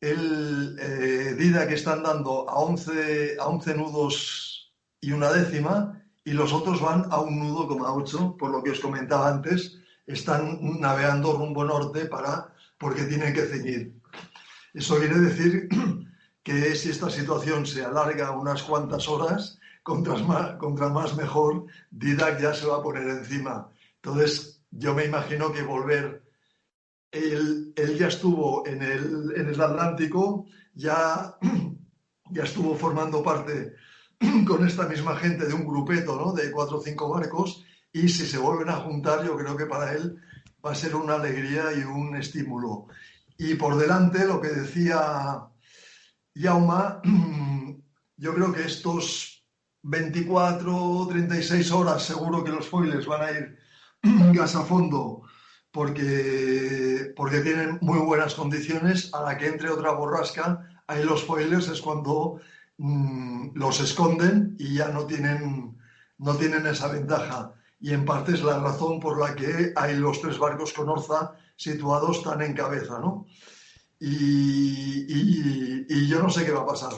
el 0.00 0.76
eh, 0.80 1.34
DIDA 1.36 1.66
que 1.66 1.74
están 1.74 2.02
dando 2.02 2.48
a 2.48 2.54
11, 2.54 3.36
a 3.40 3.46
11 3.46 3.74
nudos 3.74 4.72
y 5.00 5.12
una 5.12 5.32
décima, 5.32 6.00
y 6.24 6.32
los 6.32 6.52
otros 6.52 6.80
van 6.80 7.06
a 7.10 7.20
un 7.20 7.38
nudo 7.38 7.66
coma 7.66 7.92
8, 7.92 8.36
por 8.38 8.50
lo 8.50 8.62
que 8.62 8.70
os 8.70 8.80
comentaba 8.80 9.28
antes, 9.28 9.78
están 10.06 10.58
navegando 10.80 11.32
rumbo 11.32 11.64
norte 11.64 12.06
para, 12.06 12.54
porque 12.78 13.04
tienen 13.04 13.34
que 13.34 13.46
ceñir. 13.46 13.94
Eso 14.74 14.98
quiere 14.98 15.18
decir 15.18 15.68
que 16.42 16.74
si 16.74 16.90
esta 16.90 17.10
situación 17.10 17.66
se 17.66 17.84
alarga 17.84 18.30
unas 18.30 18.62
cuantas 18.62 19.08
horas, 19.08 19.58
contra 19.82 20.16
más, 20.18 20.56
contra 20.56 20.88
más 20.88 21.16
mejor, 21.16 21.66
Didac 21.90 22.40
ya 22.40 22.54
se 22.54 22.66
va 22.66 22.76
a 22.76 22.82
poner 22.82 23.08
encima. 23.08 23.70
Entonces, 23.96 24.62
yo 24.70 24.94
me 24.94 25.04
imagino 25.04 25.52
que 25.52 25.62
volver, 25.62 26.22
él, 27.10 27.72
él 27.76 27.98
ya 27.98 28.08
estuvo 28.08 28.66
en 28.66 28.82
el, 28.82 29.32
en 29.36 29.48
el 29.48 29.60
Atlántico, 29.60 30.46
ya, 30.74 31.36
ya 32.30 32.44
estuvo 32.44 32.74
formando 32.76 33.22
parte 33.22 33.74
con 34.46 34.66
esta 34.66 34.86
misma 34.86 35.16
gente 35.16 35.46
de 35.46 35.54
un 35.54 35.66
grupeto 35.66 36.16
¿no? 36.16 36.32
de 36.32 36.50
cuatro 36.50 36.78
o 36.78 36.82
cinco 36.82 37.08
barcos 37.08 37.64
y 37.92 38.08
si 38.08 38.26
se 38.26 38.38
vuelven 38.38 38.68
a 38.68 38.76
juntar 38.76 39.24
yo 39.24 39.36
creo 39.36 39.56
que 39.56 39.66
para 39.66 39.92
él 39.94 40.20
va 40.64 40.72
a 40.72 40.76
ser 40.76 40.94
una 40.94 41.14
alegría 41.14 41.72
y 41.72 41.82
un 41.82 42.14
estímulo. 42.16 42.86
Y 43.38 43.54
por 43.54 43.76
delante 43.76 44.26
lo 44.26 44.40
que 44.40 44.48
decía 44.48 45.49
Yauma, 46.34 47.00
yo 48.16 48.34
creo 48.34 48.52
que 48.52 48.64
estos 48.64 49.46
24 49.82 50.76
o 50.76 51.06
36 51.08 51.70
horas 51.72 52.02
seguro 52.02 52.44
que 52.44 52.52
los 52.52 52.68
foiles 52.68 53.06
van 53.06 53.22
a 53.22 53.30
ir 53.30 53.58
gas 54.32 54.54
a 54.54 54.62
fondo 54.62 55.22
porque, 55.70 57.12
porque 57.16 57.40
tienen 57.40 57.78
muy 57.80 57.98
buenas 57.98 58.34
condiciones. 58.34 59.12
A 59.14 59.22
la 59.22 59.38
que 59.38 59.46
entre 59.46 59.70
otra 59.70 59.92
borrasca, 59.92 60.68
ahí 60.86 61.04
los 61.04 61.24
foilers 61.24 61.68
es 61.68 61.80
cuando 61.80 62.40
mmm, 62.78 63.50
los 63.54 63.80
esconden 63.80 64.56
y 64.58 64.74
ya 64.74 64.88
no 64.88 65.06
tienen, 65.06 65.78
no 66.18 66.36
tienen 66.36 66.66
esa 66.66 66.88
ventaja. 66.88 67.54
Y 67.78 67.92
en 67.92 68.04
parte 68.04 68.32
es 68.32 68.42
la 68.42 68.58
razón 68.58 69.00
por 69.00 69.18
la 69.18 69.34
que 69.34 69.72
hay 69.76 69.96
los 69.96 70.20
tres 70.20 70.38
barcos 70.38 70.72
con 70.72 70.88
Orza 70.88 71.32
situados 71.56 72.22
tan 72.22 72.42
en 72.42 72.54
cabeza, 72.54 72.98
¿no? 72.98 73.26
Y, 74.00 75.04
y, 75.08 75.86
y 75.88 76.08
yo 76.08 76.22
no 76.22 76.30
sé 76.30 76.44
qué 76.44 76.52
va 76.52 76.62
a 76.62 76.66
pasar. 76.66 76.92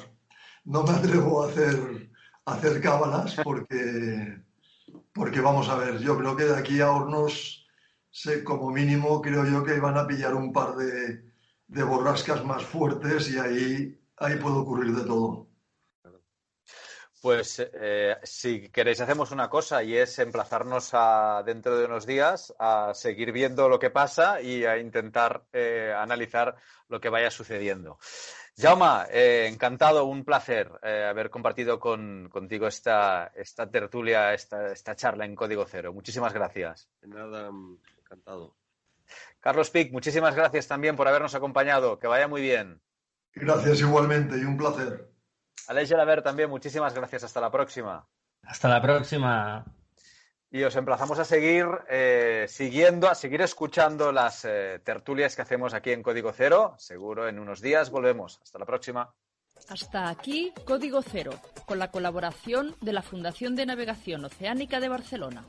No 0.64 0.84
me 0.84 0.90
atrevo 0.92 1.42
a 1.42 1.48
hacer, 1.48 2.10
hacer 2.46 2.80
cábalas 2.80 3.36
porque, 3.44 4.42
porque 5.12 5.40
vamos 5.40 5.68
a 5.68 5.76
ver, 5.76 5.98
yo 5.98 6.16
creo 6.18 6.36
que 6.36 6.44
de 6.44 6.56
aquí 6.56 6.80
a 6.80 6.90
Hornos, 6.92 7.66
sé, 8.10 8.44
como 8.44 8.70
mínimo, 8.70 9.20
creo 9.20 9.44
yo 9.46 9.64
que 9.64 9.80
van 9.80 9.98
a 9.98 10.06
pillar 10.06 10.34
un 10.34 10.52
par 10.52 10.76
de, 10.76 11.24
de 11.68 11.82
borrascas 11.82 12.44
más 12.44 12.64
fuertes 12.64 13.30
y 13.30 13.38
ahí, 13.38 14.00
ahí 14.18 14.36
puede 14.38 14.56
ocurrir 14.56 14.94
de 14.94 15.04
todo. 15.04 15.51
Pues 17.22 17.64
eh, 17.72 18.16
si 18.24 18.68
queréis 18.68 19.00
hacemos 19.00 19.30
una 19.30 19.48
cosa 19.48 19.84
y 19.84 19.96
es 19.96 20.18
emplazarnos 20.18 20.90
a 20.92 21.44
dentro 21.46 21.78
de 21.78 21.84
unos 21.84 22.04
días 22.04 22.52
a 22.58 22.90
seguir 22.94 23.30
viendo 23.30 23.68
lo 23.68 23.78
que 23.78 23.90
pasa 23.90 24.42
y 24.42 24.64
a 24.64 24.76
intentar 24.78 25.44
eh, 25.52 25.94
analizar 25.96 26.56
lo 26.88 27.00
que 27.00 27.10
vaya 27.10 27.30
sucediendo. 27.30 28.00
Jauma, 28.58 29.06
eh, 29.08 29.48
encantado, 29.50 30.04
un 30.04 30.24
placer 30.24 30.68
eh, 30.82 31.06
haber 31.08 31.30
compartido 31.30 31.78
con, 31.78 32.28
contigo 32.28 32.66
esta, 32.66 33.30
esta 33.36 33.70
tertulia, 33.70 34.34
esta, 34.34 34.72
esta, 34.72 34.96
charla 34.96 35.24
en 35.24 35.36
Código 35.36 35.64
Cero. 35.64 35.92
Muchísimas 35.92 36.34
gracias. 36.34 36.90
De 37.00 37.08
nada, 37.08 37.50
encantado. 38.00 38.56
Carlos 39.38 39.70
Pic, 39.70 39.92
muchísimas 39.92 40.34
gracias 40.34 40.66
también 40.66 40.96
por 40.96 41.06
habernos 41.06 41.36
acompañado. 41.36 42.00
Que 42.00 42.08
vaya 42.08 42.26
muy 42.26 42.42
bien. 42.42 42.80
Gracias 43.32 43.78
igualmente 43.78 44.36
y 44.36 44.44
un 44.44 44.56
placer. 44.56 45.11
Aleix 45.68 45.88
Gelabert 45.88 46.24
también, 46.24 46.50
muchísimas 46.50 46.94
gracias. 46.94 47.24
Hasta 47.24 47.40
la 47.40 47.50
próxima. 47.50 48.06
Hasta 48.42 48.68
la 48.68 48.80
próxima. 48.80 49.64
Y 50.50 50.62
os 50.64 50.76
emplazamos 50.76 51.18
a 51.18 51.24
seguir 51.24 51.66
eh, 51.88 52.46
siguiendo, 52.48 53.08
a 53.08 53.14
seguir 53.14 53.40
escuchando 53.40 54.12
las 54.12 54.44
eh, 54.44 54.80
tertulias 54.84 55.34
que 55.34 55.42
hacemos 55.42 55.72
aquí 55.72 55.92
en 55.92 56.02
Código 56.02 56.32
Cero. 56.32 56.74
Seguro 56.78 57.26
en 57.26 57.38
unos 57.38 57.60
días 57.60 57.90
volvemos. 57.90 58.38
Hasta 58.42 58.58
la 58.58 58.66
próxima. 58.66 59.14
Hasta 59.68 60.08
aquí 60.08 60.52
Código 60.66 61.00
Cero, 61.02 61.32
con 61.66 61.78
la 61.78 61.90
colaboración 61.90 62.74
de 62.80 62.92
la 62.92 63.02
Fundación 63.02 63.54
de 63.54 63.64
Navegación 63.64 64.24
Oceánica 64.24 64.80
de 64.80 64.88
Barcelona. 64.88 65.44